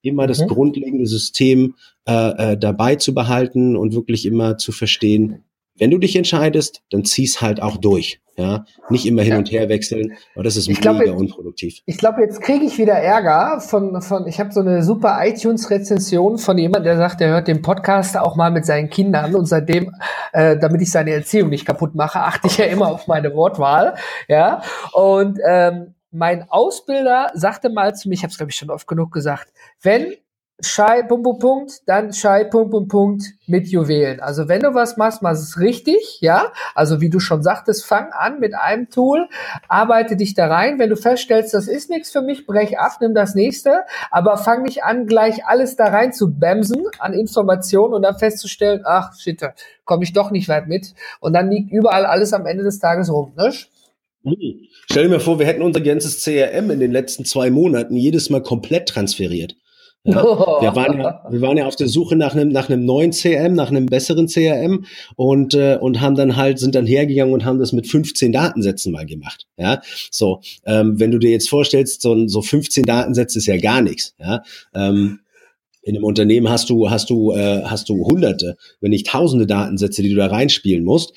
immer 0.01 0.27
das 0.27 0.39
mhm. 0.39 0.47
grundlegende 0.47 1.07
System 1.07 1.75
äh, 2.07 2.51
äh, 2.53 2.57
dabei 2.57 2.97
zu 2.97 3.13
behalten 3.13 3.75
und 3.75 3.93
wirklich 3.93 4.25
immer 4.25 4.57
zu 4.57 4.71
verstehen, 4.71 5.43
wenn 5.77 5.91
du 5.91 5.97
dich 5.97 6.15
entscheidest, 6.15 6.81
dann 6.91 7.05
zieh's 7.05 7.41
halt 7.41 7.61
auch 7.61 7.77
durch. 7.77 8.19
Ja, 8.35 8.65
nicht 8.89 9.05
immer 9.05 9.21
hin 9.21 9.35
und 9.35 9.51
her 9.51 9.69
wechseln, 9.69 10.13
aber 10.33 10.43
das 10.43 10.55
ist 10.55 10.67
ich 10.67 10.83
mega 10.83 10.97
glaub, 10.97 11.17
unproduktiv. 11.17 11.81
Ich 11.85 11.99
glaube, 11.99 12.21
jetzt 12.21 12.41
kriege 12.41 12.65
ich 12.65 12.79
wieder 12.79 12.93
Ärger 12.93 13.59
von, 13.61 14.01
von 14.01 14.25
ich 14.25 14.39
habe 14.39 14.51
so 14.51 14.59
eine 14.59 14.81
super 14.81 15.19
iTunes-Rezension 15.21 16.39
von 16.39 16.57
jemand, 16.57 16.83
der 16.83 16.97
sagt, 16.97 17.19
der 17.19 17.29
hört 17.29 17.47
den 17.47 17.61
Podcast 17.61 18.17
auch 18.17 18.35
mal 18.35 18.49
mit 18.49 18.65
seinen 18.65 18.89
Kindern 18.89 19.35
und 19.35 19.45
seitdem, 19.45 19.93
äh, 20.31 20.57
damit 20.57 20.81
ich 20.81 20.89
seine 20.89 21.11
Erziehung 21.11 21.49
nicht 21.49 21.63
kaputt 21.63 21.93
mache, 21.93 22.21
achte 22.21 22.47
ich 22.47 22.57
ja 22.57 22.65
immer 22.65 22.87
auf 22.87 23.05
meine 23.05 23.35
Wortwahl. 23.35 23.93
Ja, 24.27 24.63
und 24.93 25.37
ähm, 25.47 25.93
mein 26.09 26.49
Ausbilder 26.49 27.29
sagte 27.35 27.69
mal 27.69 27.93
zu 27.93 28.09
mir, 28.09 28.15
ich 28.15 28.23
habe 28.23 28.31
es 28.31 28.37
glaube 28.37 28.51
ich 28.51 28.57
schon 28.57 28.71
oft 28.71 28.87
genug 28.87 29.11
gesagt, 29.11 29.53
wenn 29.79 30.15
Schei, 30.61 31.01
Punkt, 31.01 31.23
Punkt, 31.23 31.41
Punkt, 31.41 31.81
dann 31.87 32.13
Schei, 32.13 32.43
Punkt, 32.43 32.71
Punkt, 32.71 32.89
Punkt 32.89 33.23
mit 33.47 33.67
Juwelen. 33.67 34.19
Also 34.19 34.47
wenn 34.47 34.61
du 34.61 34.73
was 34.75 34.97
machst, 34.97 35.21
mach 35.21 35.31
es 35.31 35.59
richtig, 35.59 36.19
ja. 36.21 36.53
Also 36.75 37.01
wie 37.01 37.09
du 37.09 37.19
schon 37.19 37.41
sagtest, 37.41 37.85
fang 37.85 38.11
an 38.11 38.39
mit 38.39 38.53
einem 38.53 38.89
Tool, 38.89 39.27
arbeite 39.67 40.15
dich 40.15 40.35
da 40.35 40.47
rein. 40.47 40.77
Wenn 40.77 40.91
du 40.91 40.95
feststellst, 40.95 41.53
das 41.53 41.67
ist 41.67 41.89
nichts 41.89 42.11
für 42.11 42.21
mich, 42.21 42.45
brech 42.45 42.77
ab, 42.77 42.97
nimm 43.01 43.15
das 43.15 43.33
nächste. 43.33 43.81
Aber 44.11 44.37
fang 44.37 44.61
nicht 44.61 44.83
an, 44.83 45.07
gleich 45.07 45.45
alles 45.45 45.75
da 45.75 45.87
rein 45.87 46.13
zu 46.13 46.33
bämsen 46.33 46.85
an 46.99 47.13
Informationen 47.13 47.93
und 47.95 48.03
dann 48.03 48.17
festzustellen, 48.17 48.83
ach 48.85 49.13
shit, 49.19 49.41
komme 49.85 50.03
ich 50.03 50.13
doch 50.13 50.29
nicht 50.29 50.49
weit 50.49 50.67
mit. 50.67 50.93
Und 51.19 51.33
dann 51.33 51.49
liegt 51.49 51.71
überall 51.71 52.05
alles 52.05 52.31
am 52.31 52.45
Ende 52.45 52.63
des 52.63 52.79
Tages 52.79 53.11
rum, 53.11 53.33
ne? 53.35 53.51
Hm. 54.23 54.35
Stell 54.89 55.03
dir 55.03 55.09
mal 55.09 55.19
vor, 55.19 55.39
wir 55.39 55.47
hätten 55.47 55.63
unser 55.63 55.81
ganzes 55.81 56.23
CRM 56.23 56.69
in 56.69 56.79
den 56.79 56.91
letzten 56.91 57.25
zwei 57.25 57.49
Monaten 57.49 57.95
jedes 57.95 58.29
Mal 58.29 58.41
komplett 58.41 58.87
transferiert. 58.87 59.55
Ja, 60.05 60.15
wir, 60.15 60.21
waren 60.75 60.99
ja, 60.99 61.23
wir 61.29 61.41
waren 61.41 61.57
ja 61.57 61.65
auf 61.65 61.75
der 61.75 61.87
Suche 61.87 62.15
nach 62.15 62.35
einem, 62.35 62.49
nach 62.49 62.69
einem 62.69 62.85
neuen 62.85 63.11
CRM, 63.11 63.53
nach 63.53 63.69
einem 63.69 63.85
besseren 63.85 64.27
CRM 64.27 64.85
und, 65.15 65.53
äh, 65.53 65.77
und 65.79 66.01
haben 66.01 66.15
dann 66.15 66.35
halt, 66.35 66.59
sind 66.59 66.75
dann 66.75 66.85
hergegangen 66.85 67.33
und 67.33 67.45
haben 67.45 67.59
das 67.59 67.71
mit 67.71 67.87
15 67.87 68.31
Datensätzen 68.31 68.91
mal 68.91 69.05
gemacht. 69.05 69.47
Ja, 69.57 69.81
so, 70.11 70.41
ähm, 70.65 70.99
wenn 70.99 71.11
du 71.11 71.19
dir 71.19 71.31
jetzt 71.31 71.49
vorstellst, 71.49 72.01
so, 72.01 72.27
so 72.27 72.41
15 72.41 72.83
Datensätze 72.83 73.39
ist 73.39 73.45
ja 73.45 73.57
gar 73.57 73.81
nichts. 73.81 74.13
Ja, 74.19 74.43
ähm, 74.73 75.19
in 75.83 75.95
einem 75.95 76.05
Unternehmen 76.05 76.49
hast 76.49 76.69
du, 76.69 76.89
hast 76.89 77.09
du, 77.09 77.33
äh, 77.33 77.63
hast 77.63 77.89
du 77.89 78.05
hunderte, 78.05 78.57
wenn 78.79 78.91
nicht 78.91 79.07
tausende 79.07 79.45
Datensätze, 79.45 80.01
die 80.01 80.09
du 80.09 80.15
da 80.15 80.27
reinspielen 80.27 80.83
musst. 80.83 81.13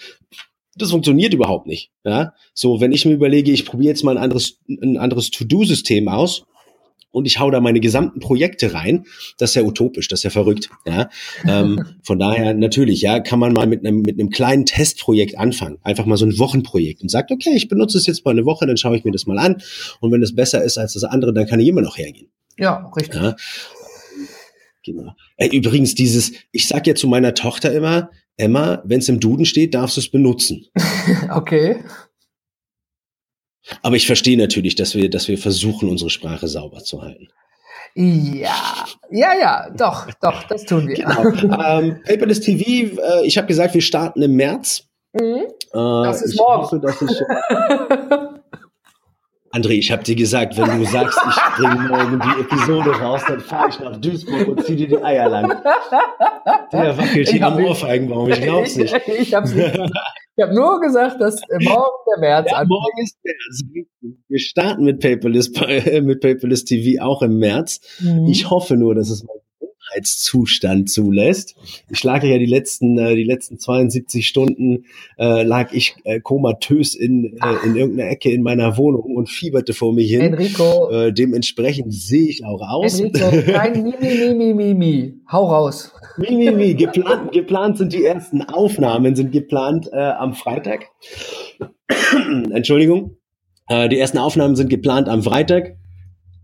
Das 0.77 0.91
funktioniert 0.91 1.33
überhaupt 1.33 1.67
nicht. 1.67 1.91
Ja? 2.05 2.35
So, 2.53 2.81
wenn 2.81 2.93
ich 2.93 3.07
mir 3.07 3.15
überlege, 3.15 3.53
ich 3.53 3.65
probiere 3.65 3.91
jetzt 3.91 4.03
mal 4.03 4.17
ein 4.17 4.23
anderes, 4.23 4.59
ein 4.69 4.99
anderes 4.99 5.31
To-Do-System 5.31 6.09
aus, 6.09 6.45
und 7.17 7.25
ich 7.25 7.41
hau 7.41 7.51
da 7.51 7.61
meine 7.61 7.81
gesamten 7.81 8.21
Projekte 8.21 8.75
rein, 8.75 9.07
das 9.39 9.51
ist 9.51 9.55
ja 9.55 9.63
utopisch, 9.63 10.07
das 10.09 10.21
ist 10.21 10.25
ja 10.25 10.31
verrückt. 10.31 10.69
Ja? 10.85 11.09
ähm, 11.49 11.83
von 12.03 12.19
daher 12.19 12.53
natürlich, 12.53 13.01
ja, 13.01 13.21
kann 13.21 13.39
man 13.39 13.55
mal 13.55 13.67
mit 13.67 13.87
einem 13.87 14.03
mit 14.03 14.21
einem 14.21 14.29
kleinen 14.29 14.67
Testprojekt 14.67 15.39
anfangen, 15.39 15.79
einfach 15.83 16.05
mal 16.05 16.19
so 16.19 16.27
ein 16.27 16.39
Wochenprojekt 16.39 17.01
und 17.01 17.11
sagt, 17.11 17.31
okay, 17.31 17.55
ich 17.57 17.69
benutze 17.69 17.97
es 17.97 18.07
jetzt 18.07 18.27
mal 18.27 18.33
eine 18.33 18.45
Woche, 18.45 18.67
dann 18.67 18.77
schaue 18.77 18.99
ich 18.99 19.05
mir 19.05 19.13
das 19.13 19.27
mal 19.27 19.39
an 19.39 19.63
und 20.01 20.13
wenn 20.13 20.23
es 20.23 20.35
besser 20.35 20.63
ist 20.63 20.77
als 20.77 20.93
das 20.93 21.05
andere, 21.05 21.33
dann 21.33 21.47
kann 21.47 21.59
ich 21.59 21.69
immer 21.69 21.81
noch 21.81 21.97
hergehen. 21.97 22.29
Ja, 22.59 22.91
richtig. 22.95 23.15
Ja? 23.15 23.35
Genau. 24.85 25.15
Ey, 25.39 25.57
übrigens 25.57 25.95
dieses, 25.95 26.33
ich 26.53 26.69
sag 26.69 26.87
ja 26.87 26.95
zu 26.95 27.09
meiner 27.09 27.33
Tochter 27.33 27.73
immer, 27.73 28.11
Emma, 28.37 28.83
wenn 28.85 28.99
es 28.99 29.09
im 29.09 29.21
Duden 29.21 29.47
steht, 29.47 29.75
darfst 29.75 29.97
du 29.97 30.01
es 30.03 30.11
benutzen. 30.11 30.67
okay. 31.31 31.83
Aber 33.83 33.97
ich 33.97 34.07
verstehe 34.07 34.39
natürlich, 34.39 34.75
dass 34.75 34.95
wir, 34.95 35.11
dass 35.11 35.29
wir 35.29 35.39
versuchen, 35.39 35.89
unsere 35.89 36.11
Sprache 36.11 36.49
sauber 36.49 36.85
zu 36.85 37.03
halten. 37.03 37.29
Ja, 37.95 38.85
ja, 39.11 39.35
ja, 39.41 39.71
doch, 39.71 40.07
doch, 40.21 40.43
das 40.45 40.65
tun 40.65 40.87
wir. 40.87 40.97
Genau. 40.97 41.61
ähm, 41.63 42.01
Paperless 42.05 42.41
TV, 42.41 43.01
äh, 43.01 43.27
ich 43.27 43.39
habe 43.39 43.47
gesagt, 43.47 43.73
wir 43.73 43.81
starten 43.81 44.21
im 44.21 44.37
März. 44.37 44.85
Mhm. 45.15 45.47
Äh, 45.47 45.47
das 45.73 46.21
ist 46.21 46.35
ich 46.35 46.39
morgen. 46.39 46.63
Hoffe, 46.63 46.79
dass 46.81 47.01
ich, 47.01 47.23
André, 49.57 49.71
ich 49.71 49.91
habe 49.91 50.03
dir 50.03 50.15
gesagt, 50.15 50.59
wenn 50.59 50.79
du 50.79 50.85
sagst, 50.85 51.19
ich 51.27 51.57
bringe 51.57 51.89
morgen 51.89 52.21
die 52.21 52.41
Episode 52.43 52.91
raus, 52.91 53.23
dann 53.27 53.41
fahre 53.41 53.71
ich 53.71 53.81
nach 53.81 53.97
Duisburg 53.97 54.49
und 54.49 54.65
zieh 54.65 54.77
dir 54.77 54.89
die 54.89 55.03
Eier 55.03 55.31
lang. 55.31 55.49
Der 56.73 56.99
wackelt 56.99 57.29
hier 57.31 57.47
am 57.47 57.65
Ohrfeigenbaum, 57.65 58.29
ich 58.29 58.43
glaub's 58.43 58.77
nicht. 58.77 58.95
Ich, 59.07 59.21
ich 59.21 59.35
hab's 59.35 59.55
nicht. 59.55 59.75
Ich 60.37 60.43
habe 60.43 60.55
nur 60.55 60.81
gesagt, 60.81 61.19
dass 61.21 61.41
morgen 61.49 61.97
der 62.13 62.21
März 62.21 62.51
ja, 62.51 62.65
Morgen 62.65 63.03
ist 63.03 63.17
März. 63.25 63.87
Wir 64.29 64.39
starten 64.39 64.85
mit 64.85 65.01
Paperless, 65.01 65.51
mit 66.03 66.21
Paperless 66.21 66.65
TV 66.65 67.03
auch 67.03 67.23
im 67.23 67.39
März. 67.39 67.81
Mhm. 68.01 68.27
Ich 68.27 68.51
hoffe 68.51 68.77
nur, 68.77 68.95
dass 68.95 69.09
es 69.09 69.25
mal 69.25 69.35
Gesundheitszustand 69.87 70.91
zulässt. 70.91 71.57
Ich 71.91 72.03
lag 72.05 72.23
ja 72.23 72.39
die 72.39 72.47
letzten, 72.47 72.99
äh, 72.99 73.15
die 73.15 73.25
letzten 73.25 73.59
72 73.59 74.27
Stunden 74.27 74.85
äh, 75.19 75.43
lag 75.43 75.73
ich 75.73 75.97
äh, 76.05 76.21
komatös 76.21 76.95
in, 76.95 77.37
äh, 77.43 77.67
in 77.67 77.77
irgendeiner 77.77 78.11
Ecke 78.11 78.31
in 78.31 78.43
meiner 78.43 78.77
Wohnung 78.77 79.15
und 79.17 79.29
fieberte 79.29 79.73
vor 79.73 79.93
mir 79.93 80.05
hin. 80.05 80.21
Enrico. 80.21 80.91
Äh, 80.91 81.13
dementsprechend 81.13 81.93
sehe 81.93 82.29
ich 82.29 82.45
auch 82.45 82.61
aus. 82.63 83.01
Enrico, 83.01 83.53
kein 83.53 83.83
Mimi, 83.83 84.35
Mimi, 84.35 84.55
Mimi. 84.55 85.15
Hau 85.31 85.47
raus. 85.47 85.93
Mimi, 86.17 86.51
Mimi. 86.51 86.75
Geplant, 86.75 87.33
geplant 87.33 87.79
sind 87.79 87.93
die 87.93 88.05
ersten 88.05 88.43
Aufnahmen, 88.43 89.17
sind 89.17 89.33
geplant 89.33 89.89
äh, 89.93 89.97
am 89.97 90.35
Freitag. 90.35 90.87
Entschuldigung. 92.51 93.17
Äh, 93.69 93.89
die 93.89 93.99
ersten 93.99 94.19
Aufnahmen 94.19 94.57
sind 94.57 94.69
geplant 94.69 95.09
am 95.09 95.23
Freitag. 95.23 95.77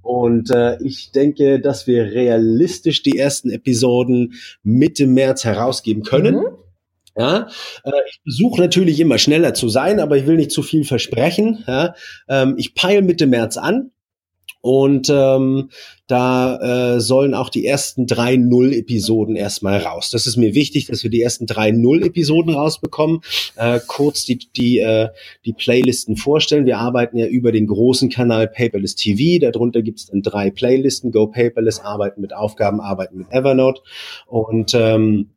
Und 0.03 0.51
äh, 0.51 0.83
ich 0.83 1.13
denke, 1.13 1.61
dass 1.61 1.87
wir 1.87 2.05
realistisch 2.05 3.03
die 3.03 3.19
ersten 3.19 3.51
Episoden 3.51 4.35
Mitte 4.63 5.07
März 5.07 5.45
herausgeben 5.45 6.03
können. 6.03 6.37
Mhm. 6.37 6.47
Ja, 7.17 7.49
äh, 7.85 7.91
ich 8.09 8.21
versuche 8.23 8.61
natürlich 8.61 8.99
immer 8.99 9.19
schneller 9.19 9.55
zu 9.55 9.69
sein, 9.69 10.01
aber 10.01 10.17
ich 10.17 10.27
will 10.27 10.37
nicht 10.37 10.51
zu 10.51 10.63
viel 10.63 10.85
versprechen. 10.85 11.63
Ja, 11.67 11.95
ähm, 12.29 12.55
ich 12.57 12.75
peile 12.75 13.03
Mitte 13.03 13.27
März 13.27 13.57
an. 13.57 13.91
Und 14.63 15.11
ähm, 15.11 15.71
da 16.07 16.95
äh, 16.95 17.01
sollen 17.01 17.35
auch 17.35 17.49
die 17.49 17.67
ersten 17.67 18.07
drei 18.07 18.37
Null-Episoden 18.37 19.35
erstmal 19.35 19.79
raus. 19.79 20.11
Das 20.11 20.27
ist 20.29 20.37
mir 20.37 20.55
wichtig, 20.55 20.87
dass 20.87 21.03
wir 21.03 21.11
die 21.11 21.21
ersten 21.21 21.47
drei 21.47 21.73
Null-Episoden 21.73 22.55
rausbekommen. 22.55 23.23
Äh, 23.57 23.81
kurz 23.87 24.25
die, 24.25 24.39
die, 24.39 24.79
äh, 24.79 25.09
die 25.45 25.53
Playlisten 25.53 26.17
vorstellen. 26.17 26.65
Wir 26.65 26.79
arbeiten 26.79 27.19
ja 27.19 27.27
über 27.27 27.51
den 27.51 27.67
großen 27.67 28.09
Kanal 28.09 28.47
Paperless 28.47 28.95
TV. 28.95 29.41
Darunter 29.41 29.83
gibt 29.83 29.99
es 29.99 30.07
dann 30.07 30.23
drei 30.23 30.51
Playlisten. 30.51 31.11
Go 31.11 31.27
Paperless, 31.27 31.81
arbeiten 31.81 32.21
mit 32.21 32.33
Aufgaben, 32.33 32.81
arbeiten 32.81 33.19
mit 33.19 33.33
Evernote. 33.33 33.83
Und 34.27 34.75
ähm, 34.75 35.32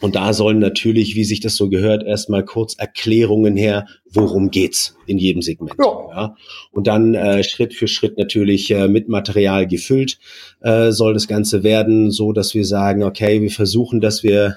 und 0.00 0.14
da 0.14 0.32
sollen 0.32 0.58
natürlich, 0.58 1.14
wie 1.16 1.24
sich 1.24 1.40
das 1.40 1.56
so 1.56 1.68
gehört, 1.68 2.04
erstmal 2.04 2.44
kurz 2.44 2.74
Erklärungen 2.74 3.56
her, 3.56 3.86
worum 4.10 4.50
geht's 4.50 4.96
in 5.06 5.18
jedem 5.18 5.42
Segment. 5.42 5.74
Ja. 5.78 6.08
ja. 6.10 6.36
Und 6.70 6.86
dann 6.86 7.14
äh, 7.14 7.42
Schritt 7.42 7.74
für 7.74 7.88
Schritt 7.88 8.16
natürlich 8.16 8.70
äh, 8.70 8.88
mit 8.88 9.08
Material 9.08 9.66
gefüllt 9.66 10.18
äh, 10.60 10.92
soll 10.92 11.14
das 11.14 11.26
Ganze 11.26 11.62
werden, 11.62 12.10
so 12.10 12.32
dass 12.32 12.54
wir 12.54 12.64
sagen, 12.64 13.02
okay, 13.02 13.42
wir 13.42 13.50
versuchen, 13.50 14.00
dass 14.00 14.22
wir 14.22 14.56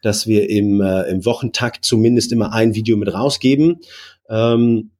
dass 0.00 0.28
wir 0.28 0.48
im, 0.48 0.80
äh, 0.80 1.10
im 1.10 1.24
Wochentakt 1.24 1.84
zumindest 1.84 2.30
immer 2.30 2.52
ein 2.52 2.76
Video 2.76 2.96
mit 2.96 3.12
rausgeben. 3.12 3.80
Ähm, 4.28 4.90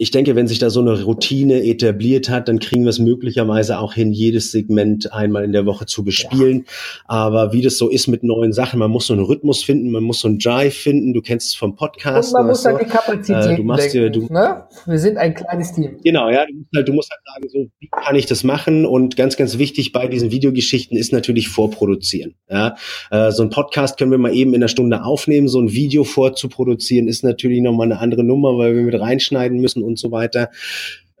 ich 0.00 0.12
denke, 0.12 0.36
wenn 0.36 0.46
sich 0.46 0.60
da 0.60 0.70
so 0.70 0.80
eine 0.80 1.02
Routine 1.02 1.64
etabliert 1.64 2.28
hat, 2.30 2.46
dann 2.46 2.60
kriegen 2.60 2.84
wir 2.84 2.90
es 2.90 3.00
möglicherweise 3.00 3.80
auch 3.80 3.94
hin, 3.94 4.12
jedes 4.12 4.52
Segment 4.52 5.12
einmal 5.12 5.42
in 5.42 5.50
der 5.50 5.66
Woche 5.66 5.86
zu 5.86 6.04
bespielen. 6.04 6.58
Ja. 6.58 6.72
Aber 7.06 7.52
wie 7.52 7.62
das 7.62 7.78
so 7.78 7.88
ist 7.88 8.06
mit 8.06 8.22
neuen 8.22 8.52
Sachen, 8.52 8.78
man 8.78 8.92
muss 8.92 9.08
so 9.08 9.14
einen 9.14 9.24
Rhythmus 9.24 9.64
finden, 9.64 9.90
man 9.90 10.04
muss 10.04 10.20
so 10.20 10.28
einen 10.28 10.38
Drive 10.38 10.76
finden. 10.76 11.14
Du 11.14 11.20
kennst 11.20 11.48
es 11.48 11.54
vom 11.56 11.74
Podcast. 11.74 12.32
Und 12.32 12.40
man 12.40 12.46
muss 12.46 12.62
dann 12.62 12.78
die 12.78 12.84
Kapazität 12.84 13.52
äh, 13.52 13.56
du 13.56 13.64
machst 13.64 13.92
denken, 13.92 14.12
dir, 14.12 14.28
du, 14.28 14.32
ne? 14.32 14.64
Wir 14.86 14.98
sind 15.00 15.18
ein 15.18 15.34
kleines 15.34 15.72
Team. 15.72 15.98
Genau, 16.04 16.30
ja. 16.30 16.46
Du 16.46 16.54
musst, 16.54 16.76
halt, 16.76 16.88
du 16.88 16.92
musst 16.92 17.10
halt 17.10 17.20
sagen, 17.24 17.48
so, 17.48 17.70
wie 17.80 17.88
kann 17.88 18.14
ich 18.14 18.26
das 18.26 18.44
machen? 18.44 18.86
Und 18.86 19.16
ganz, 19.16 19.36
ganz 19.36 19.58
wichtig 19.58 19.90
bei 19.90 20.06
diesen 20.06 20.30
Videogeschichten 20.30 20.96
ist 20.96 21.12
natürlich 21.12 21.48
vorproduzieren. 21.48 22.36
Ja? 22.48 22.76
Äh, 23.10 23.32
so 23.32 23.42
ein 23.42 23.50
Podcast 23.50 23.98
können 23.98 24.12
wir 24.12 24.18
mal 24.18 24.32
eben 24.32 24.54
in 24.54 24.62
einer 24.62 24.68
Stunde 24.68 25.02
aufnehmen. 25.02 25.48
So 25.48 25.60
ein 25.60 25.72
Video 25.72 26.04
vorzuproduzieren 26.04 27.08
ist 27.08 27.24
natürlich 27.24 27.62
nochmal 27.62 27.86
eine 27.86 27.98
andere 27.98 28.22
Nummer, 28.22 28.56
weil 28.56 28.76
wir 28.76 28.82
mit 28.82 28.98
reinschneiden 28.98 29.60
müssen 29.60 29.87
und 29.88 29.98
so 29.98 30.12
weiter. 30.12 30.50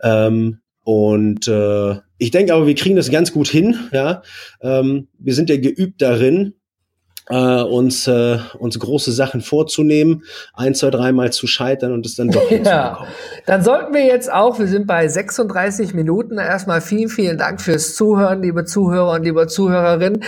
Ähm, 0.02 0.58
und 0.84 1.48
äh, 1.48 1.96
ich 2.18 2.30
denke 2.30 2.54
aber, 2.54 2.66
wir 2.66 2.74
kriegen 2.74 2.96
das 2.96 3.10
ganz 3.10 3.32
gut 3.32 3.48
hin. 3.48 3.76
Ja, 3.92 4.22
ähm, 4.62 5.08
wir 5.18 5.34
sind 5.34 5.50
ja 5.50 5.56
geübt 5.58 6.00
darin, 6.00 6.54
äh, 7.30 7.62
uns, 7.62 8.06
äh, 8.06 8.38
uns 8.58 8.78
große 8.78 9.12
Sachen 9.12 9.40
vorzunehmen, 9.40 10.24
ein, 10.54 10.74
zwei, 10.74 10.90
dreimal 10.90 11.32
zu 11.32 11.46
scheitern 11.46 11.92
und 11.92 12.06
es 12.06 12.16
dann 12.16 12.30
doch 12.30 12.50
ja. 12.50 13.06
Dann 13.46 13.62
sollten 13.62 13.94
wir 13.94 14.04
jetzt 14.04 14.32
auch, 14.32 14.58
wir 14.58 14.66
sind 14.66 14.86
bei 14.86 15.08
36 15.08 15.94
Minuten, 15.94 16.38
erstmal 16.38 16.80
vielen, 16.80 17.08
vielen 17.08 17.38
Dank 17.38 17.60
fürs 17.60 17.94
Zuhören, 17.94 18.42
liebe 18.42 18.64
Zuhörer 18.64 19.12
und 19.12 19.24
liebe 19.24 19.46
Zuhörerinnen. 19.46 20.24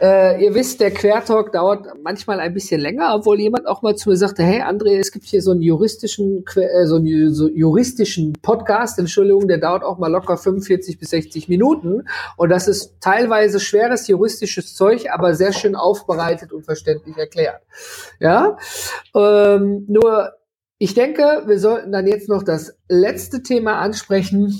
Äh, 0.00 0.44
ihr 0.44 0.54
wisst, 0.54 0.80
der 0.80 0.90
Quertalk 0.90 1.52
dauert 1.52 1.86
manchmal 2.02 2.40
ein 2.40 2.54
bisschen 2.54 2.80
länger, 2.80 3.14
obwohl 3.14 3.40
jemand 3.40 3.66
auch 3.66 3.82
mal 3.82 3.96
zu 3.96 4.10
mir 4.10 4.16
sagte, 4.16 4.42
hey 4.42 4.62
André, 4.62 4.98
es 4.98 5.12
gibt 5.12 5.26
hier 5.26 5.42
so 5.42 5.50
einen 5.50 5.62
juristischen, 5.62 6.44
äh, 6.56 6.86
so 6.86 6.96
einen 6.96 7.32
so 7.34 7.48
juristischen 7.48 8.32
Podcast, 8.42 8.98
Entschuldigung, 8.98 9.48
der 9.48 9.58
dauert 9.58 9.82
auch 9.84 9.98
mal 9.98 10.08
locker 10.08 10.36
45 10.36 10.98
bis 10.98 11.10
60 11.10 11.48
Minuten 11.48 12.04
und 12.36 12.48
das 12.50 12.68
ist 12.68 12.94
teilweise 13.00 13.60
schweres 13.60 14.06
juristisches 14.08 14.74
Zeug, 14.74 15.06
aber 15.12 15.34
sehr 15.34 15.52
schön 15.52 15.74
aufbereitet 15.74 16.43
verarbeitet 16.44 16.52
und 16.52 16.64
verständlich 16.64 17.16
erklärt. 17.16 17.62
Ja, 18.20 18.56
ähm, 19.14 19.84
nur 19.88 20.32
ich 20.78 20.94
denke, 20.94 21.44
wir 21.46 21.58
sollten 21.58 21.92
dann 21.92 22.06
jetzt 22.06 22.28
noch 22.28 22.42
das 22.42 22.76
letzte 22.88 23.42
Thema 23.42 23.78
ansprechen 23.78 24.58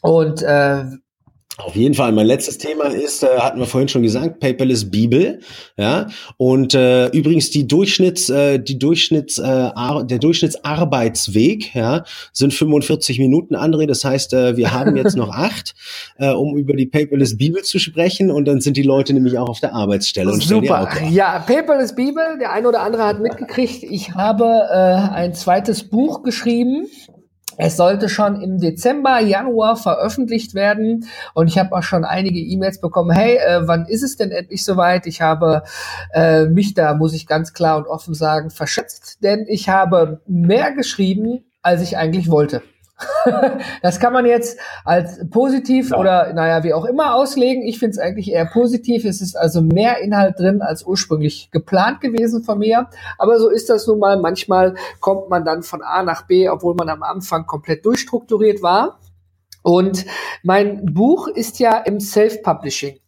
und 0.00 0.42
äh, 0.42 0.84
auf 1.58 1.76
jeden 1.76 1.94
Fall. 1.94 2.12
Mein 2.12 2.26
letztes 2.26 2.58
Thema 2.58 2.84
ist, 2.84 3.22
äh, 3.22 3.38
hatten 3.38 3.58
wir 3.58 3.66
vorhin 3.66 3.88
schon 3.88 4.02
gesagt, 4.02 4.40
Paperless 4.40 4.90
Bibel. 4.90 5.40
Ja. 5.76 6.06
Und 6.36 6.74
äh, 6.74 7.08
übrigens 7.08 7.50
die 7.50 7.66
Durchschnitts, 7.66 8.30
äh, 8.30 8.58
die 8.58 8.78
Durchschnitts, 8.78 9.38
äh, 9.38 9.70
der 10.04 10.18
Durchschnittsarbeitsweg, 10.18 11.74
ja, 11.74 12.04
sind 12.32 12.54
45 12.54 13.18
Minuten, 13.18 13.56
André. 13.56 13.86
Das 13.86 14.04
heißt, 14.04 14.32
äh, 14.32 14.56
wir 14.56 14.72
haben 14.72 14.96
jetzt 14.96 15.16
noch 15.16 15.28
acht, 15.34 15.74
äh, 16.18 16.30
um 16.30 16.56
über 16.56 16.74
die 16.74 16.86
Paperless 16.86 17.36
Bibel 17.36 17.62
zu 17.62 17.78
sprechen. 17.78 18.30
Und 18.30 18.46
dann 18.46 18.60
sind 18.60 18.76
die 18.76 18.82
Leute 18.82 19.12
nämlich 19.12 19.36
auch 19.36 19.48
auf 19.48 19.60
der 19.60 19.74
Arbeitsstelle 19.74 20.30
und 20.30 20.42
Super. 20.42 20.88
Ja, 21.10 21.40
Paperless 21.40 21.94
Bibel. 21.94 22.38
Der 22.40 22.52
eine 22.52 22.68
oder 22.68 22.80
andere 22.80 23.04
hat 23.04 23.20
mitgekriegt. 23.20 23.82
Ich 23.82 24.14
habe 24.14 24.44
äh, 24.44 25.14
ein 25.14 25.34
zweites 25.34 25.84
Buch 25.84 26.22
geschrieben 26.22 26.86
es 27.62 27.76
sollte 27.76 28.08
schon 28.08 28.40
im 28.40 28.58
Dezember, 28.58 29.20
Januar 29.20 29.76
veröffentlicht 29.76 30.54
werden 30.54 31.06
und 31.34 31.46
ich 31.46 31.58
habe 31.58 31.76
auch 31.76 31.82
schon 31.82 32.04
einige 32.04 32.38
E-Mails 32.38 32.80
bekommen, 32.80 33.10
hey, 33.10 33.36
äh, 33.36 33.68
wann 33.68 33.84
ist 33.84 34.02
es 34.02 34.16
denn 34.16 34.30
endlich 34.30 34.64
soweit? 34.64 35.06
Ich 35.06 35.20
habe 35.20 35.62
äh, 36.14 36.46
mich 36.46 36.72
da, 36.72 36.94
muss 36.94 37.12
ich 37.12 37.26
ganz 37.26 37.52
klar 37.52 37.76
und 37.76 37.86
offen 37.86 38.14
sagen, 38.14 38.48
verschätzt, 38.50 39.22
denn 39.22 39.44
ich 39.46 39.68
habe 39.68 40.22
mehr 40.26 40.72
geschrieben, 40.72 41.44
als 41.60 41.82
ich 41.82 41.98
eigentlich 41.98 42.30
wollte. 42.30 42.62
das 43.82 44.00
kann 44.00 44.12
man 44.12 44.26
jetzt 44.26 44.58
als 44.84 45.20
positiv 45.30 45.90
ja. 45.90 45.98
oder 45.98 46.32
naja, 46.32 46.62
wie 46.64 46.74
auch 46.74 46.84
immer 46.84 47.14
auslegen. 47.14 47.62
Ich 47.62 47.78
finde 47.78 47.92
es 47.92 47.98
eigentlich 47.98 48.30
eher 48.30 48.46
positiv. 48.46 49.04
Es 49.04 49.20
ist 49.20 49.36
also 49.36 49.62
mehr 49.62 49.98
Inhalt 49.98 50.38
drin 50.38 50.62
als 50.62 50.84
ursprünglich 50.84 51.50
geplant 51.50 52.00
gewesen 52.00 52.42
von 52.42 52.58
mir. 52.58 52.88
Aber 53.18 53.38
so 53.38 53.48
ist 53.48 53.70
das 53.70 53.86
nun 53.86 53.98
mal. 53.98 54.18
Manchmal 54.20 54.74
kommt 55.00 55.28
man 55.30 55.44
dann 55.44 55.62
von 55.62 55.82
A 55.82 56.02
nach 56.02 56.26
B, 56.26 56.48
obwohl 56.48 56.74
man 56.74 56.88
am 56.88 57.02
Anfang 57.02 57.46
komplett 57.46 57.84
durchstrukturiert 57.84 58.62
war. 58.62 58.98
Und 59.62 60.06
mein 60.42 60.86
Buch 60.86 61.28
ist 61.28 61.58
ja 61.58 61.76
im 61.78 62.00
Self-Publishing. 62.00 62.98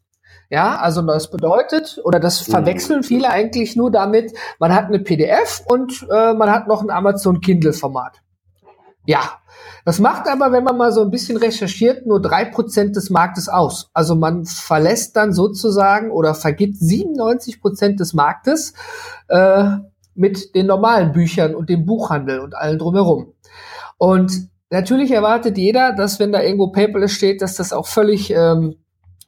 Ja, 0.50 0.76
also 0.76 1.00
das 1.00 1.30
bedeutet, 1.30 1.98
oder 2.04 2.20
das 2.20 2.46
mhm. 2.46 2.52
verwechseln 2.52 3.02
viele 3.02 3.30
eigentlich 3.30 3.74
nur 3.74 3.90
damit, 3.90 4.34
man 4.58 4.74
hat 4.74 4.88
eine 4.88 4.98
PDF 4.98 5.62
und 5.66 6.06
äh, 6.12 6.34
man 6.34 6.50
hat 6.50 6.68
noch 6.68 6.82
ein 6.82 6.90
Amazon 6.90 7.40
Kindle-Format. 7.40 8.20
Ja, 9.04 9.38
das 9.84 9.98
macht 9.98 10.28
aber, 10.28 10.52
wenn 10.52 10.62
man 10.62 10.76
mal 10.76 10.92
so 10.92 11.02
ein 11.02 11.10
bisschen 11.10 11.36
recherchiert, 11.36 12.06
nur 12.06 12.22
drei 12.22 12.44
Prozent 12.44 12.94
des 12.94 13.10
Marktes 13.10 13.48
aus. 13.48 13.90
Also 13.92 14.14
man 14.14 14.44
verlässt 14.44 15.16
dann 15.16 15.32
sozusagen 15.32 16.10
oder 16.10 16.34
vergibt 16.34 16.76
97 16.78 17.60
Prozent 17.60 17.98
des 17.98 18.14
Marktes 18.14 18.74
äh, 19.28 19.64
mit 20.14 20.54
den 20.54 20.66
normalen 20.66 21.12
Büchern 21.12 21.54
und 21.54 21.68
dem 21.68 21.84
Buchhandel 21.84 22.40
und 22.40 22.54
allen 22.54 22.78
drumherum. 22.78 23.34
Und 23.98 24.48
natürlich 24.70 25.10
erwartet 25.10 25.58
jeder, 25.58 25.92
dass 25.92 26.20
wenn 26.20 26.32
da 26.32 26.42
irgendwo 26.42 26.68
Paperless 26.68 27.12
steht, 27.12 27.42
dass 27.42 27.56
das 27.56 27.72
auch 27.72 27.86
völlig 27.86 28.30
ähm, 28.30 28.76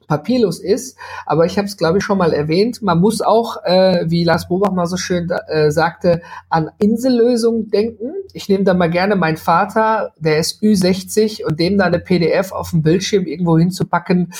papierlos 0.07 0.59
ist. 0.59 0.97
Aber 1.25 1.45
ich 1.45 1.57
habe 1.57 1.67
es, 1.67 1.77
glaube 1.77 1.97
ich, 1.97 2.03
schon 2.03 2.17
mal 2.17 2.33
erwähnt. 2.33 2.81
Man 2.81 2.99
muss 2.99 3.21
auch, 3.21 3.57
äh, 3.63 4.05
wie 4.07 4.23
Lars 4.23 4.47
Bobach 4.47 4.71
mal 4.71 4.85
so 4.85 4.97
schön 4.97 5.29
äh, 5.47 5.71
sagte, 5.71 6.21
an 6.49 6.69
Insellösungen 6.79 7.69
denken. 7.69 8.11
Ich 8.33 8.49
nehme 8.49 8.63
da 8.63 8.73
mal 8.73 8.89
gerne 8.89 9.15
meinen 9.15 9.37
Vater, 9.37 10.13
der 10.17 10.39
ist 10.39 10.61
Ü60 10.61 11.45
und 11.45 11.59
dem 11.59 11.77
da 11.77 11.85
eine 11.85 11.99
PDF 11.99 12.51
auf 12.51 12.71
dem 12.71 12.81
Bildschirm 12.81 13.25
irgendwo 13.25 13.57
hinzupacken, 13.57 14.33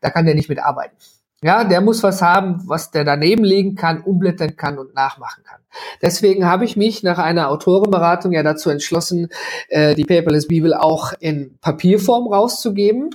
da 0.00 0.10
kann 0.10 0.26
der 0.26 0.34
nicht 0.34 0.48
mitarbeiten. 0.48 0.96
Ja, 1.40 1.62
der 1.62 1.80
muss 1.80 2.02
was 2.02 2.20
haben, 2.20 2.64
was 2.66 2.90
der 2.90 3.04
daneben 3.04 3.44
legen 3.44 3.76
kann, 3.76 4.00
umblättern 4.00 4.56
kann 4.56 4.76
und 4.76 4.94
nachmachen 4.96 5.44
kann. 5.44 5.60
Deswegen 6.02 6.46
habe 6.46 6.64
ich 6.64 6.76
mich 6.76 7.04
nach 7.04 7.18
einer 7.18 7.48
Autorenberatung 7.48 8.32
ja 8.32 8.42
dazu 8.42 8.70
entschlossen, 8.70 9.28
äh, 9.68 9.94
die 9.94 10.04
Paperless 10.04 10.48
Bibel 10.48 10.74
auch 10.74 11.12
in 11.20 11.56
Papierform 11.60 12.26
rauszugeben. 12.26 13.10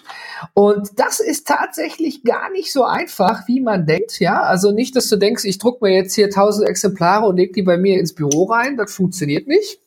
Und 0.54 0.98
das 1.00 1.20
ist 1.20 1.48
tatsächlich 1.48 2.24
gar 2.24 2.50
nicht 2.50 2.72
so 2.72 2.86
einfach, 2.86 3.46
wie 3.48 3.60
man 3.60 3.86
denkt. 3.86 4.18
Ja, 4.22 4.42
also 4.44 4.72
nicht, 4.72 4.96
dass 4.96 5.10
du 5.10 5.18
denkst, 5.18 5.44
ich 5.44 5.58
druck 5.58 5.82
mir 5.82 5.94
jetzt 5.94 6.14
hier 6.14 6.30
tausend 6.30 6.70
Exemplare 6.70 7.26
und 7.26 7.36
leg 7.36 7.52
die 7.52 7.64
bei 7.64 7.78
mir 7.78 8.00
ins 8.00 8.16
Büro 8.16 8.46
rein. 8.46 8.78
Das 8.78 8.94
funktioniert 8.94 9.48
nicht. 9.48 9.80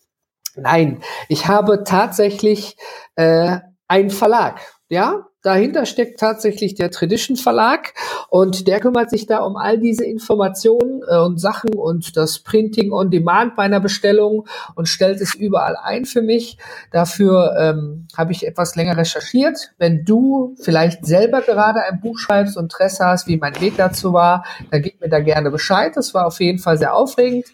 Nein, 0.57 1.01
ich 1.30 1.47
habe 1.49 1.84
tatsächlich 1.84 2.76
äh, 3.14 3.61
einen 3.89 4.11
Verlag. 4.11 4.61
Ja, 4.89 5.26
Dahinter 5.47 5.86
steckt 5.86 6.18
tatsächlich 6.18 6.74
der 6.74 6.90
Tradition 6.90 7.36
Verlag 7.36 7.94
und 8.30 8.66
der 8.66 8.80
kümmert 8.80 9.11
sich 9.11 9.26
da 9.26 9.44
um 9.44 9.57
all 9.57 9.78
diese 9.78 10.05
Informationen 10.05 11.03
äh, 11.09 11.20
und 11.20 11.38
Sachen 11.38 11.72
und 11.72 12.16
das 12.16 12.40
Printing 12.40 12.90
on 12.90 13.12
Demand 13.12 13.55
bei 13.55 13.62
einer 13.62 13.78
Bestellung 13.78 14.49
und 14.74 14.88
stellt 14.88 15.20
es 15.20 15.36
überall 15.36 15.76
ein 15.80 16.05
für 16.05 16.20
mich. 16.20 16.59
Dafür 16.90 17.55
ähm, 17.61 18.09
habe 18.16 18.32
ich 18.32 18.44
etwas 18.44 18.74
länger 18.74 18.97
recherchiert. 18.97 19.70
Wenn 19.78 20.05
du 20.05 20.57
vielleicht 20.61 21.07
selber 21.07 21.42
gerade 21.42 21.80
ein 21.84 22.01
Buch 22.01 22.18
schreibst 22.18 22.57
und 22.57 22.64
Interesse 22.64 23.05
hast, 23.05 23.28
wie 23.28 23.36
mein 23.36 23.61
Weg 23.61 23.76
dazu 23.76 24.12
war, 24.12 24.44
dann 24.72 24.82
gib 24.82 25.01
mir 25.01 25.09
da 25.09 25.20
gerne 25.20 25.53
Bescheid. 25.53 25.92
Das 25.94 26.12
war 26.12 26.26
auf 26.26 26.40
jeden 26.40 26.59
Fall 26.59 26.76
sehr 26.76 26.92
aufregend. 26.92 27.47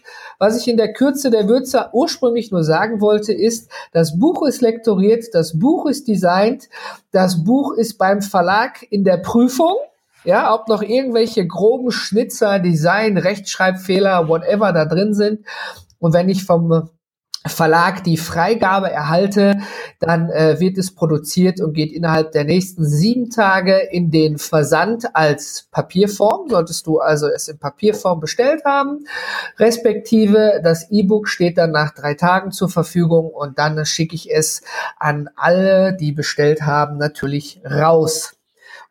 Was 0.43 0.59
ich 0.59 0.67
in 0.67 0.75
der 0.75 0.91
Kürze 0.91 1.31
der 1.31 1.47
Würze 1.47 1.87
ursprünglich 1.93 2.51
nur 2.51 2.65
sagen 2.65 2.99
wollte, 2.99 3.31
ist, 3.31 3.71
das 3.93 4.19
Buch 4.19 4.45
ist 4.45 4.59
lektoriert, 4.59 5.23
das 5.31 5.57
Buch 5.57 5.85
ist 5.85 6.09
designt, 6.09 6.67
das 7.13 7.45
Buch 7.45 7.71
ist 7.77 7.97
beim 7.97 8.21
Verlag 8.21 8.85
in 8.89 9.05
der 9.05 9.15
Prüfung. 9.15 9.77
Ja, 10.25 10.53
ob 10.53 10.67
noch 10.67 10.81
irgendwelche 10.81 11.47
groben 11.47 11.91
Schnitzer, 11.91 12.59
Design, 12.59 13.17
Rechtschreibfehler, 13.17 14.27
whatever 14.27 14.73
da 14.73 14.83
drin 14.83 15.13
sind. 15.13 15.45
Und 15.99 16.13
wenn 16.13 16.27
ich 16.27 16.43
vom 16.43 16.89
Verlag 17.45 18.03
die 18.05 18.17
Freigabe 18.17 18.89
erhalte, 18.89 19.59
dann 19.99 20.29
äh, 20.29 20.59
wird 20.61 20.77
es 20.77 20.95
produziert 20.95 21.59
und 21.59 21.73
geht 21.73 21.91
innerhalb 21.91 22.31
der 22.31 22.45
nächsten 22.45 22.85
sieben 22.85 23.29
Tage 23.29 23.77
in 23.91 24.11
den 24.11 24.37
Versand 24.37 25.13
als 25.13 25.67
Papierform. 25.69 26.49
Solltest 26.49 26.87
du 26.87 26.99
also 26.99 27.27
es 27.27 27.49
in 27.49 27.59
Papierform 27.59 28.21
bestellt 28.21 28.63
haben, 28.63 29.05
respektive 29.59 30.61
das 30.63 30.89
E-Book 30.89 31.27
steht 31.27 31.57
dann 31.57 31.71
nach 31.71 31.93
drei 31.93 32.13
Tagen 32.13 32.51
zur 32.51 32.69
Verfügung 32.69 33.29
und 33.29 33.59
dann 33.59 33.85
schicke 33.85 34.15
ich 34.15 34.33
es 34.33 34.61
an 34.97 35.29
alle, 35.35 35.95
die 35.97 36.13
bestellt 36.13 36.61
haben, 36.61 36.97
natürlich 36.97 37.61
raus. 37.65 38.35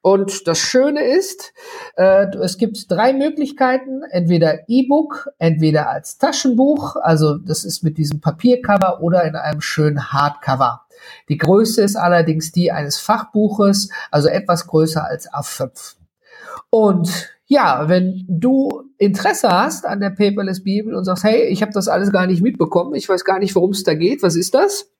Und 0.03 0.49
das 0.49 0.59
Schöne 0.59 1.05
ist, 1.05 1.53
äh, 1.97 2.27
es 2.39 2.59
gibt 2.59 2.91
drei 2.91 3.13
Möglichkeiten, 3.13 4.03
entweder 4.11 4.69
E-Book, 4.69 5.31
entweder 5.39 5.89
als 5.89 6.19
Taschenbuch, 6.19 6.97
also 6.97 7.39
das 7.39 7.65
ist 7.65 7.85
mit 7.85 7.99
diesem 7.99 8.21
Papiercover 8.21 9.01
oder 9.01 9.23
in 9.25 9.37
einem 9.37 9.61
schönen 9.61 10.13
Hardcover. 10.13 10.83
Die 11.29 11.39
Größe 11.39 11.83
ist 11.83 11.95
allerdings 11.95 12.51
die 12.51 12.73
eines 12.73 12.99
Fachbuches, 12.99 13.91
also 14.11 14.29
etwas 14.29 14.67
größer 14.67 15.07
als 15.07 15.33
A5. 15.33 15.95
Und 16.69 17.31
ja, 17.47 17.89
wenn 17.89 18.25
du 18.29 18.83
Interesse 18.99 19.51
hast 19.51 19.87
an 19.87 20.01
der 20.01 20.11
Paperless 20.11 20.65
Bibel 20.65 20.97
und 20.97 21.05
sagst, 21.05 21.23
hey, 21.23 21.45
ich 21.45 21.63
habe 21.63 21.73
das 21.73 21.87
alles 21.87 22.11
gar 22.11 22.27
nicht 22.27 22.43
mitbekommen, 22.43 22.95
ich 22.95 23.09
weiß 23.09 23.25
gar 23.25 23.39
nicht, 23.39 23.55
worum 23.55 23.71
es 23.71 23.85
da 23.85 23.95
geht, 23.95 24.23
was 24.23 24.35
ist 24.35 24.55
das? 24.55 24.91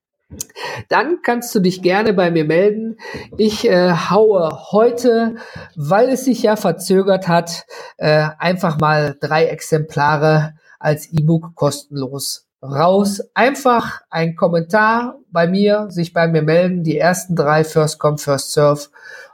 Dann 0.89 1.23
kannst 1.23 1.55
du 1.55 1.61
dich 1.61 1.83
gerne 1.83 2.13
bei 2.13 2.31
mir 2.31 2.45
melden. 2.45 2.97
Ich 3.37 3.69
äh, 3.69 3.93
haue 3.93 4.51
heute, 4.73 5.37
weil 5.77 6.09
es 6.11 6.25
sich 6.25 6.43
ja 6.43 6.57
verzögert 6.57 7.29
hat, 7.29 7.67
äh, 7.97 8.29
einfach 8.39 8.79
mal 8.79 9.17
drei 9.21 9.47
Exemplare 9.47 10.55
als 10.79 11.13
E-Book 11.13 11.55
kostenlos 11.55 12.47
raus. 12.63 13.21
Einfach 13.35 14.03
ein 14.11 14.37
Kommentar 14.37 15.19
bei 15.31 15.47
mir, 15.47 15.87
sich 15.91 16.13
bei 16.13 16.29
mir 16.29 16.43
melden. 16.43 16.85
Die 16.85 16.99
ersten 16.99 17.37
drei 17.37 17.65
First 17.65 17.99
Come, 17.99 18.19
First 18.19 18.53
Serve. 18.53 18.89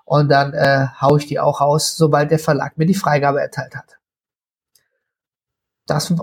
Und 0.04 0.30
dann 0.30 0.54
äh, 0.54 0.86
haue 1.00 1.18
ich 1.18 1.26
die 1.26 1.38
auch 1.38 1.60
raus, 1.60 1.96
sobald 1.96 2.30
der 2.30 2.38
Verlag 2.38 2.78
mir 2.78 2.86
die 2.86 2.94
Freigabe 2.94 3.40
erteilt 3.40 3.74
hat. 3.76 3.98
Das 5.86 6.14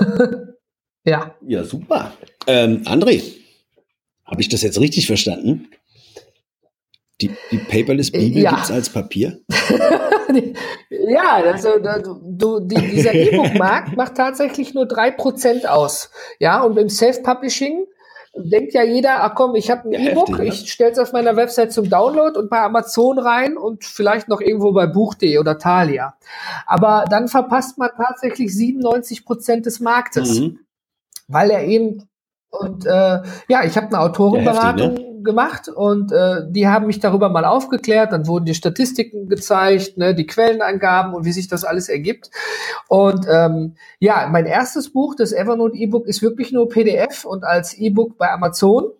ja. 1.04 1.34
Ja, 1.40 1.64
super. 1.64 2.12
Ähm, 2.46 2.82
André, 2.84 3.22
habe 4.30 4.40
ich 4.40 4.48
das 4.48 4.62
jetzt 4.62 4.80
richtig 4.80 5.06
verstanden? 5.06 5.68
Die, 7.20 7.30
die 7.50 7.58
Paperless 7.58 8.12
Bibel 8.12 8.42
ja. 8.42 8.50
gibt's 8.50 8.70
als 8.70 8.90
Papier? 8.90 9.40
ja, 10.90 11.42
also 11.44 11.70
du, 12.24 12.60
die, 12.60 12.76
dieser 12.76 13.12
E-Book-Markt 13.12 13.96
macht 13.96 14.14
tatsächlich 14.14 14.72
nur 14.72 14.86
drei 14.86 15.10
Prozent 15.10 15.68
aus. 15.68 16.10
Ja, 16.38 16.62
und 16.62 16.78
im 16.78 16.88
Self-Publishing 16.88 17.86
denkt 18.36 18.72
ja 18.74 18.84
jeder, 18.84 19.24
ach 19.24 19.34
komm, 19.34 19.56
ich 19.56 19.68
habe 19.68 19.88
ein 19.88 19.92
ja, 19.92 20.12
E-Book, 20.12 20.38
ich 20.40 20.70
stelle 20.70 20.92
es 20.92 20.98
auf 21.00 21.12
meiner 21.12 21.34
Website 21.34 21.72
zum 21.72 21.90
Download 21.90 22.38
und 22.38 22.50
bei 22.50 22.60
Amazon 22.60 23.18
rein 23.18 23.56
und 23.56 23.84
vielleicht 23.84 24.28
noch 24.28 24.40
irgendwo 24.40 24.72
bei 24.72 24.86
Buch.de 24.86 25.38
oder 25.38 25.58
Thalia. 25.58 26.14
Aber 26.66 27.04
dann 27.10 27.26
verpasst 27.26 27.78
man 27.78 27.90
tatsächlich 27.96 28.54
97 28.54 29.24
Prozent 29.24 29.66
des 29.66 29.80
Marktes, 29.80 30.38
mhm. 30.38 30.60
weil 31.26 31.50
er 31.50 31.64
eben 31.64 32.08
und 32.50 32.86
äh, 32.86 33.20
ja, 33.48 33.64
ich 33.64 33.76
habe 33.76 33.88
eine 33.88 34.00
Autorenberatung 34.00 34.90
heftig, 34.90 35.06
ne? 35.06 35.22
gemacht 35.22 35.68
und 35.68 36.12
äh, 36.12 36.42
die 36.48 36.66
haben 36.66 36.86
mich 36.86 36.98
darüber 36.98 37.28
mal 37.28 37.44
aufgeklärt. 37.44 38.12
Dann 38.12 38.26
wurden 38.26 38.46
die 38.46 38.54
Statistiken 38.54 39.28
gezeigt, 39.28 39.98
ne, 39.98 40.14
die 40.14 40.26
Quellenangaben 40.26 41.14
und 41.14 41.24
wie 41.24 41.32
sich 41.32 41.48
das 41.48 41.64
alles 41.64 41.88
ergibt. 41.88 42.30
Und 42.88 43.26
ähm, 43.30 43.74
ja, 43.98 44.28
mein 44.30 44.46
erstes 44.46 44.92
Buch, 44.92 45.14
das 45.14 45.32
Evernote 45.32 45.76
E-Book, 45.76 46.06
ist 46.06 46.22
wirklich 46.22 46.52
nur 46.52 46.68
PDF 46.68 47.24
und 47.24 47.44
als 47.44 47.74
E-Book 47.74 48.16
bei 48.16 48.30
Amazon. 48.30 48.92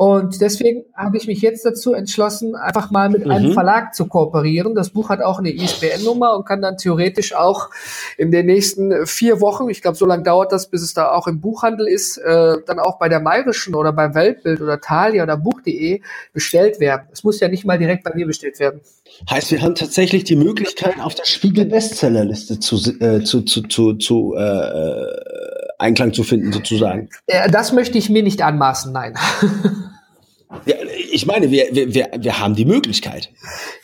Und 0.00 0.40
deswegen 0.40 0.84
habe 0.94 1.18
ich 1.18 1.26
mich 1.26 1.42
jetzt 1.42 1.66
dazu 1.66 1.92
entschlossen, 1.92 2.54
einfach 2.54 2.90
mal 2.90 3.10
mit 3.10 3.26
mhm. 3.26 3.32
einem 3.32 3.52
Verlag 3.52 3.94
zu 3.94 4.06
kooperieren. 4.06 4.74
Das 4.74 4.88
Buch 4.88 5.10
hat 5.10 5.20
auch 5.20 5.40
eine 5.40 5.50
ISBN-Nummer 5.50 6.34
und 6.38 6.46
kann 6.46 6.62
dann 6.62 6.78
theoretisch 6.78 7.34
auch 7.34 7.68
in 8.16 8.30
den 8.30 8.46
nächsten 8.46 9.06
vier 9.06 9.42
Wochen, 9.42 9.68
ich 9.68 9.82
glaube, 9.82 9.98
so 9.98 10.06
lange 10.06 10.22
dauert 10.22 10.52
das, 10.52 10.70
bis 10.70 10.80
es 10.80 10.94
da 10.94 11.10
auch 11.10 11.26
im 11.26 11.42
Buchhandel 11.42 11.86
ist, 11.86 12.16
äh, 12.16 12.54
dann 12.66 12.78
auch 12.78 12.98
bei 12.98 13.10
der 13.10 13.20
Mayrischen 13.20 13.74
oder 13.74 13.92
beim 13.92 14.14
Weltbild 14.14 14.62
oder 14.62 14.80
Thalia 14.80 15.22
oder 15.22 15.36
Buch.de 15.36 16.00
bestellt 16.32 16.80
werden. 16.80 17.02
Es 17.12 17.22
muss 17.22 17.38
ja 17.38 17.48
nicht 17.48 17.66
mal 17.66 17.78
direkt 17.78 18.02
bei 18.02 18.14
mir 18.14 18.26
bestellt 18.26 18.58
werden. 18.58 18.80
Heißt, 19.28 19.50
wir 19.50 19.60
haben 19.60 19.74
tatsächlich 19.74 20.24
die 20.24 20.36
Möglichkeit, 20.36 20.98
auf 20.98 21.14
der 21.14 21.26
Spiegel-Bestsellerliste 21.26 22.58
zu, 22.58 22.76
äh, 23.00 23.22
zu, 23.22 23.42
zu, 23.42 23.64
zu, 23.64 23.92
zu 23.96 24.34
äh, 24.34 24.40
äh 24.40 25.40
Einklang 25.78 26.12
zu 26.12 26.24
finden, 26.24 26.52
sozusagen. 26.52 27.08
Das 27.50 27.72
möchte 27.72 27.96
ich 27.96 28.10
mir 28.10 28.22
nicht 28.22 28.42
anmaßen, 28.42 28.92
nein. 28.92 29.14
Ja, 30.66 30.74
ich 31.12 31.26
meine, 31.26 31.50
wir, 31.50 31.68
wir, 31.72 32.10
wir 32.18 32.40
haben 32.40 32.56
die 32.56 32.64
Möglichkeit. 32.64 33.30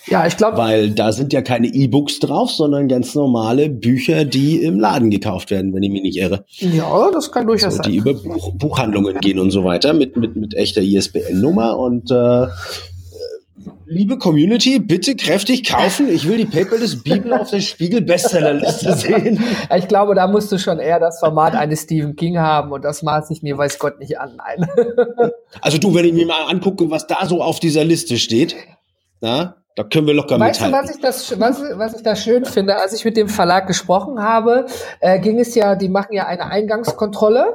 Ja, 0.07 0.27
ich 0.27 0.37
glaube. 0.37 0.59
Weil 0.59 0.91
da 0.91 1.13
sind 1.13 1.33
ja 1.33 1.41
keine 1.41 1.69
E-Books 1.69 2.19
drauf, 2.19 2.51
sondern 2.51 2.89
ganz 2.89 3.15
normale 3.15 3.71
Bücher, 3.71 4.25
die 4.25 4.63
im 4.63 4.81
Laden 4.81 5.11
gekauft 5.11 5.53
werden, 5.53 5.73
wenn 5.73 5.83
ich 5.85 5.91
mich 5.91 6.03
nicht 6.03 6.17
irre. 6.17 6.45
Ja, 6.59 7.11
das 7.13 7.31
kann 7.31 7.47
durchaus 7.47 7.77
so, 7.77 7.83
sein. 7.83 7.93
Die 7.93 7.99
über 7.99 8.15
Buch, 8.15 8.53
Buchhandlungen 8.55 9.19
gehen 9.21 9.39
und 9.39 9.53
so 9.53 9.63
weiter 9.63 9.93
mit, 9.93 10.17
mit, 10.17 10.35
mit 10.35 10.55
echter 10.55 10.83
ISBN-Nummer 10.83 11.79
und 11.79 12.11
äh, 12.11 12.47
Liebe 13.87 14.19
Community, 14.19 14.79
bitte 14.79 15.17
kräftig 15.17 15.65
kaufen. 15.65 16.09
Ich 16.09 16.29
will 16.29 16.39
die 16.39 16.45
Paperless 16.45 17.03
Bibel 17.03 17.33
auf 17.33 17.51
der 17.51 17.61
Spiegel 17.61 18.03
Bestsellerliste 18.03 18.93
sehen. 18.95 19.43
Ich 19.77 19.89
glaube, 19.89 20.15
da 20.15 20.27
musst 20.27 20.51
du 20.53 20.59
schon 20.59 20.79
eher 20.79 21.01
das 21.01 21.21
Format 21.21 21.55
eines 21.55 21.83
Stephen 21.83 22.17
King 22.17 22.39
haben 22.39 22.73
und 22.73 22.85
das 22.85 23.03
maß 23.03 23.31
ich 23.31 23.43
mir, 23.43 23.57
weiß 23.59 23.79
Gott, 23.79 23.99
nicht 23.99 24.19
an. 24.19 24.37
Nein. 24.37 24.69
Also 25.61 25.79
du, 25.79 25.95
wenn 25.95 26.05
ich 26.05 26.13
mir 26.13 26.27
mal 26.27 26.45
angucke, 26.49 26.91
was 26.91 27.07
da 27.07 27.27
so 27.27 27.43
auf 27.43 27.61
dieser 27.61 27.85
Liste 27.85 28.19
steht, 28.19 28.57
na, 29.21 29.57
Da 29.77 29.85
können 29.85 30.07
wir 30.07 30.15
locker 30.15 30.41
weißt 30.41 30.63
mithalten. 30.63 30.89
Weißt 30.89 30.99
du, 30.99 31.03
was 31.03 31.27
ich, 31.29 31.39
das, 31.39 31.41
was, 31.41 31.79
was 31.79 31.97
ich 31.97 32.03
da 32.03 32.17
schön 32.17 32.45
finde? 32.45 32.77
Als 32.77 32.95
ich 32.95 33.05
mit 33.05 33.17
dem 33.17 33.29
Verlag 33.29 33.67
gesprochen 33.67 34.23
habe, 34.23 34.67
äh, 35.01 35.21
ging 35.21 35.39
es 35.39 35.55
ja, 35.55 35.75
die 35.75 35.89
machen 35.89 36.15
ja 36.15 36.27
eine 36.27 36.47
Eingangskontrolle 36.47 37.55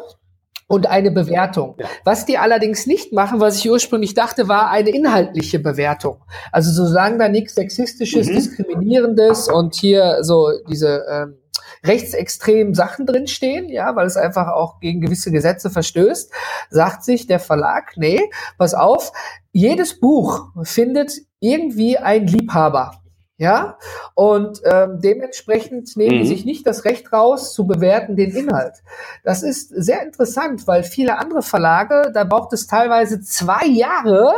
und 0.72 0.88
eine 0.88 1.12
Bewertung. 1.12 1.76
Ja. 1.78 1.88
Was 2.06 2.26
die 2.26 2.38
allerdings 2.38 2.88
nicht 2.88 3.12
machen, 3.12 3.42
was 3.42 3.58
ich 3.58 3.70
ursprünglich 3.70 4.14
dachte, 4.14 4.48
war 4.48 4.70
eine 4.70 4.90
inhaltliche 4.90 5.60
Bewertung. 5.60 6.24
Also 6.54 6.72
so 6.72 6.90
sagen 6.90 7.20
da 7.20 7.28
nichts 7.28 7.56
Sexistisches, 7.56 8.30
mhm. 8.30 8.36
Diskriminierendes 8.36 9.50
und 9.50 9.76
hier 9.76 10.20
so 10.22 10.50
diese 10.70 11.04
ähm, 11.12 11.36
rechtsextremen 11.84 12.74
Sachen 12.74 13.06
drinstehen, 13.06 13.68
ja, 13.68 13.98
weil 13.98 14.08
es 14.08 14.16
einfach 14.16 14.48
auch 14.48 14.80
gegen 14.80 15.02
gewisse 15.02 15.30
Gesetze 15.30 15.70
verstößt, 15.70 16.32
sagt 16.70 17.04
sich 17.04 17.28
der 17.28 17.40
Verlag, 17.40 17.98
nee, 17.98 18.22
pass 18.58 18.74
auf, 18.74 19.12
jedes 19.52 20.00
Buch 20.00 20.52
findet 20.64 21.12
irgendwie 21.42 21.98
ein 21.98 22.28
Liebhaber. 22.28 23.01
Ja, 23.42 23.80
und 24.14 24.62
ähm, 24.66 25.00
dementsprechend 25.02 25.98
nehmen 25.98 26.18
mhm. 26.18 26.22
die 26.22 26.28
sich 26.28 26.46
nicht 26.46 26.68
das 26.68 26.86
Recht 26.86 27.12
raus, 27.12 27.56
zu 27.56 27.66
bewerten 27.66 28.16
den 28.16 28.30
Inhalt. 28.36 28.84
Das 29.24 29.42
ist 29.42 29.70
sehr 29.70 30.04
interessant, 30.04 30.68
weil 30.68 30.84
viele 30.84 31.18
andere 31.18 31.42
Verlage, 31.42 32.12
da 32.14 32.24
braucht 32.24 32.54
es 32.54 32.68
teilweise 32.68 33.20
zwei 33.20 33.66
Jahre, 33.66 34.32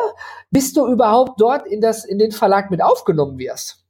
bis 0.51 0.71
du 0.71 0.87
überhaupt 0.87 1.41
dort 1.41 1.67
in, 1.67 1.81
das, 1.81 2.05
in 2.05 2.17
den 2.17 2.31
Verlag 2.31 2.71
mit 2.71 2.81
aufgenommen 2.81 3.37
wirst. 3.37 3.82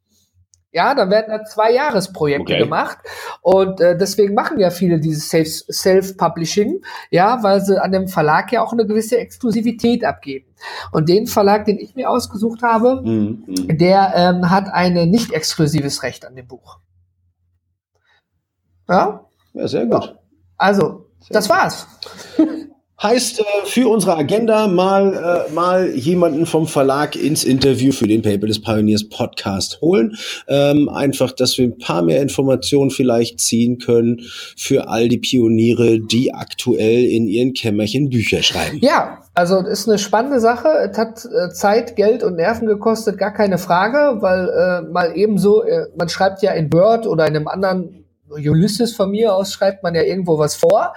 Ja, 0.74 0.96
dann 0.96 1.12
werden 1.12 1.28
da 1.30 1.44
zwei 1.46 1.72
Jahresprojekte 1.72 2.54
okay. 2.54 2.64
gemacht 2.64 2.98
und 3.42 3.80
äh, 3.80 3.96
deswegen 3.96 4.34
machen 4.34 4.60
ja 4.60 4.72
viele 4.72 5.00
dieses 5.00 5.30
Self-Publishing, 5.30 6.82
ja, 7.12 7.44
weil 7.44 7.62
sie 7.62 7.80
an 7.80 7.92
dem 7.92 8.08
Verlag 8.08 8.52
ja 8.52 8.64
auch 8.64 8.74
eine 8.74 8.88
gewisse 8.88 9.20
Exklusivität 9.20 10.04
abgeben. 10.04 10.48
Und 10.92 11.10
den 11.10 11.28
Verlag, 11.28 11.66
den 11.66 11.78
ich 11.78 11.94
mir 11.94 12.10
ausgesucht 12.10 12.64
habe, 12.64 13.04
mhm. 13.06 13.44
mhm. 13.46 13.78
der 13.78 14.14
ähm, 14.16 14.50
hat 14.50 14.68
ein 14.68 14.94
nicht 15.12 15.32
exklusives 15.32 16.02
Recht 16.02 16.26
an 16.26 16.36
dem 16.36 16.48
Buch. 16.48 16.80
Ja? 18.90 19.26
Ja, 19.54 19.68
sehr 19.68 19.86
gut. 19.86 20.16
Also, 20.58 21.06
sehr 21.20 21.34
das 21.34 21.48
gut. 21.48 21.56
war's. 21.56 21.88
Heißt 23.04 23.42
äh, 23.42 23.44
für 23.66 23.90
unsere 23.90 24.16
Agenda 24.16 24.68
mal, 24.68 25.46
äh, 25.50 25.54
mal 25.54 25.90
jemanden 25.90 26.46
vom 26.46 26.68
Verlag 26.68 27.18
ins 27.18 27.44
Interview 27.44 27.92
für 27.92 28.08
den 28.08 28.22
Paperless 28.22 28.62
Pioneers 28.62 29.10
Podcast 29.10 29.82
holen. 29.82 30.16
Ähm, 30.48 30.88
einfach, 30.88 31.34
dass 31.34 31.58
wir 31.58 31.66
ein 31.66 31.78
paar 31.78 32.02
mehr 32.02 32.22
Informationen 32.22 32.92
vielleicht 32.92 33.42
ziehen 33.42 33.78
können 33.78 34.22
für 34.56 34.88
all 34.88 35.10
die 35.10 35.18
Pioniere, 35.18 36.00
die 36.00 36.34
aktuell 36.34 37.04
in 37.04 37.28
ihren 37.28 37.54
Kämmerchen 37.54 38.10
Bücher 38.10 38.42
schreiben. 38.42 38.80
Ja, 38.82 39.20
also 39.34 39.60
ist 39.60 39.90
eine 39.90 39.98
spannende 39.98 40.40
Sache. 40.40 40.70
Es 40.90 40.98
hat 40.98 41.26
äh, 41.26 41.52
Zeit, 41.52 41.98
Geld 41.98 42.24
und 42.24 42.38
Nerven 42.38 42.68
gekostet, 42.68 43.18
gar 43.18 43.34
keine 43.34 43.58
Frage, 43.58 44.22
weil 44.22 44.48
äh, 44.48 44.90
mal 44.90 45.12
ebenso, 45.14 45.64
äh, 45.64 45.88
man 45.98 46.08
schreibt 46.08 46.42
ja 46.42 46.54
in 46.54 46.72
Word 46.72 47.06
oder 47.06 47.28
in 47.28 47.36
einem 47.36 47.50
anderen 47.50 48.03
Ulysses 48.34 48.96
von 48.96 49.12
mir 49.12 49.34
aus 49.34 49.54
schreibt 49.54 49.84
man 49.84 49.96
ja 49.96 50.02
irgendwo 50.02 50.38
was 50.38 50.56
vor. 50.56 50.94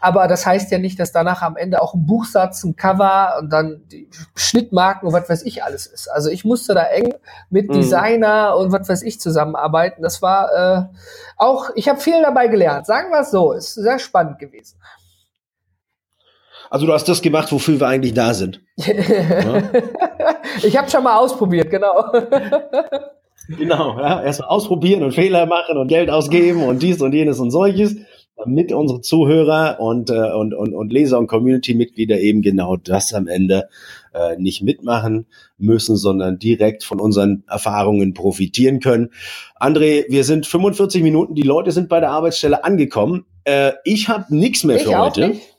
Aber 0.00 0.28
das 0.28 0.46
heißt 0.46 0.70
ja 0.70 0.78
nicht, 0.78 0.98
dass 0.98 1.12
danach 1.12 1.42
am 1.42 1.56
Ende 1.56 1.82
auch 1.82 1.94
ein 1.94 2.06
Buchsatz, 2.06 2.64
ein 2.64 2.76
Cover 2.76 3.36
und 3.40 3.50
dann 3.50 3.82
die 3.90 4.08
Schnittmarken 4.34 5.08
und 5.08 5.14
was 5.14 5.28
weiß 5.28 5.42
ich 5.42 5.64
alles 5.64 5.86
ist. 5.86 6.08
Also 6.08 6.30
ich 6.30 6.44
musste 6.44 6.74
da 6.74 6.84
eng 6.84 7.14
mit 7.50 7.68
mhm. 7.68 7.74
Designer 7.74 8.56
und 8.56 8.72
was 8.72 8.88
weiß 8.88 9.02
ich 9.02 9.20
zusammenarbeiten. 9.20 10.02
Das 10.02 10.22
war 10.22 10.52
äh, 10.52 10.82
auch, 11.36 11.70
ich 11.74 11.88
habe 11.88 12.00
viel 12.00 12.20
dabei 12.22 12.48
gelernt. 12.48 12.86
Sagen 12.86 13.10
wir 13.10 13.20
es 13.20 13.30
so, 13.30 13.52
ist 13.52 13.74
sehr 13.74 13.98
spannend 13.98 14.38
gewesen. 14.38 14.78
Also 16.70 16.86
du 16.86 16.92
hast 16.92 17.08
das 17.08 17.22
gemacht, 17.22 17.50
wofür 17.52 17.78
wir 17.78 17.86
eigentlich 17.86 18.14
da 18.14 18.34
sind. 18.34 18.60
ja? 18.76 19.62
Ich 20.62 20.76
habe 20.76 20.90
schon 20.90 21.04
mal 21.04 21.16
ausprobiert, 21.16 21.70
genau. 21.70 22.12
Genau, 23.48 23.98
ja. 23.98 24.22
Erstmal 24.22 24.48
ausprobieren 24.48 25.02
und 25.02 25.12
Fehler 25.12 25.46
machen 25.46 25.76
und 25.76 25.88
Geld 25.88 26.10
ausgeben 26.10 26.62
und 26.62 26.82
dies 26.82 27.00
und 27.00 27.12
jenes 27.12 27.38
und 27.38 27.50
solches, 27.50 27.96
damit 28.36 28.72
unsere 28.72 29.00
Zuhörer 29.00 29.78
und, 29.80 30.10
äh, 30.10 30.32
und, 30.32 30.52
und, 30.54 30.74
und 30.74 30.92
Leser 30.92 31.18
und 31.18 31.26
Community-Mitglieder 31.26 32.18
eben 32.18 32.42
genau 32.42 32.76
das 32.76 33.14
am 33.14 33.28
Ende 33.28 33.68
äh, 34.14 34.36
nicht 34.36 34.62
mitmachen 34.62 35.26
müssen, 35.58 35.96
sondern 35.96 36.38
direkt 36.38 36.84
von 36.84 37.00
unseren 37.00 37.44
Erfahrungen 37.48 38.14
profitieren 38.14 38.80
können. 38.80 39.10
André, 39.60 40.04
wir 40.08 40.24
sind 40.24 40.46
45 40.46 41.02
Minuten, 41.02 41.34
die 41.34 41.42
Leute 41.42 41.70
sind 41.70 41.88
bei 41.88 42.00
der 42.00 42.10
Arbeitsstelle 42.10 42.64
angekommen. 42.64 43.24
Äh, 43.44 43.72
ich 43.84 44.08
habe 44.08 44.34
nichts 44.34 44.64
mehr 44.64 44.76
ich 44.76 44.82
für 44.82 44.98
heute. 44.98 45.28
Nicht. 45.28 45.55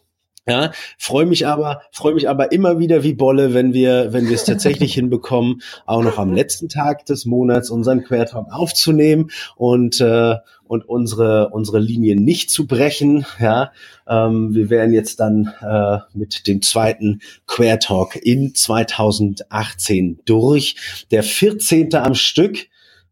Ja, 0.50 0.72
freue 0.98 1.26
mich 1.26 1.46
aber, 1.46 1.82
freue 1.92 2.14
mich 2.14 2.30
aber 2.30 2.54
immer 2.54 2.80
wieder 2.80 3.04
wie 3.04 3.14
Bolle, 3.14 3.54
wenn 3.54 3.74
wir, 3.74 4.14
wenn 4.14 4.30
wir 4.30 4.36
es 4.36 4.46
tatsächlich 4.46 4.94
hinbekommen, 4.96 5.62
auch 5.86 6.02
noch 6.02 6.18
am 6.18 6.34
letzten 6.34 6.70
Tag 6.70 7.06
des 7.06 7.26
Monats 7.26 7.70
unseren 7.70 8.04
Quertalk 8.04 8.48
aufzunehmen 8.50 9.30
und 9.58 10.00
äh, 10.00 10.36
und 10.64 10.88
unsere 10.88 11.50
unsere 11.50 11.80
Linie 11.80 12.16
nicht 12.16 12.50
zu 12.50 12.66
brechen. 12.66 13.26
Ja, 13.40 13.74
ähm, 14.08 14.54
wir 14.54 14.70
werden 14.70 14.94
jetzt 14.94 15.20
dann 15.20 15.54
äh, 15.62 16.00
mit 16.14 16.48
dem 16.48 16.62
zweiten 16.62 17.20
Quertalk 17.46 18.16
in 18.16 18.56
2018 18.56 20.20
durch. 20.24 21.06
Der 21.12 21.24
14. 21.24 21.94
am 21.96 22.16
Stück. 22.16 22.68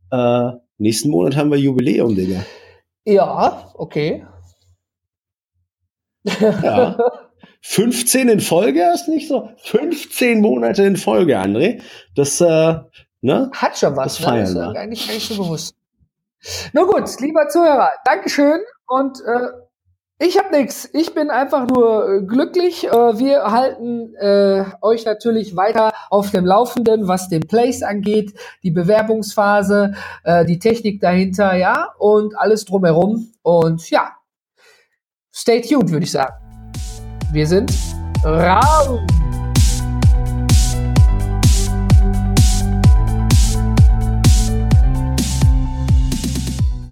Äh, 0.10 0.52
nächsten 0.78 1.10
Monat 1.10 1.36
haben 1.36 1.52
wir 1.52 1.60
Jubiläum, 1.60 2.16
Digga. 2.16 2.46
Ja, 3.04 3.72
okay. 3.76 4.26
Ja. 6.40 6.98
15 7.68 8.30
in 8.30 8.40
Folge 8.42 8.84
ist 8.94 9.08
nicht 9.08 9.28
so. 9.28 9.50
15 9.64 10.40
Monate 10.40 10.84
in 10.84 10.96
Folge, 10.96 11.40
André. 11.40 11.82
Das, 12.16 12.40
äh, 12.40 12.76
ne? 13.22 13.50
Hat 13.54 13.78
schon 13.78 13.98
was. 13.98 14.18
Das 14.18 14.20
ne? 14.20 14.26
feiern 14.26 14.54
ne? 14.54 14.80
eigentlich 14.80 15.08
gar 15.08 15.16
nicht 15.16 15.28
so 15.28 15.44
bewusst. 15.44 15.76
Nur 16.74 16.88
gut, 16.88 17.10
lieber 17.20 17.48
Zuhörer, 17.50 17.90
Dankeschön 18.06 18.60
und 18.86 19.18
äh, 19.20 19.48
ich 20.20 20.38
habe 20.38 20.56
nichts. 20.56 20.88
Ich 20.94 21.16
bin 21.16 21.32
einfach 21.32 21.68
nur 21.68 22.08
äh, 22.08 22.22
glücklich. 22.22 22.86
Äh, 22.86 22.92
wir 22.92 23.44
halten 23.46 24.14
äh, 24.14 24.66
euch 24.82 25.04
natürlich 25.06 25.56
weiter 25.56 25.92
auf 26.12 26.30
dem 26.30 26.46
Laufenden, 26.46 27.08
was 27.08 27.30
den 27.30 27.48
Place 27.48 27.82
angeht, 27.82 28.36
die 28.62 28.72
Bewerbungsphase, 28.72 29.96
äh, 30.24 30.46
die 30.46 30.60
Technik 30.60 31.02
dahinter, 31.02 31.56
ja, 31.56 31.94
und 31.98 32.38
alles 32.38 32.64
drumherum. 32.66 33.34
Und 33.42 33.90
ja, 33.90 34.12
stay 35.34 35.62
tuned, 35.62 35.90
würde 35.90 36.06
ich 36.06 36.12
sagen. 36.12 36.45
Wir 37.32 37.48
sind 37.48 37.74
raus! 38.24 39.00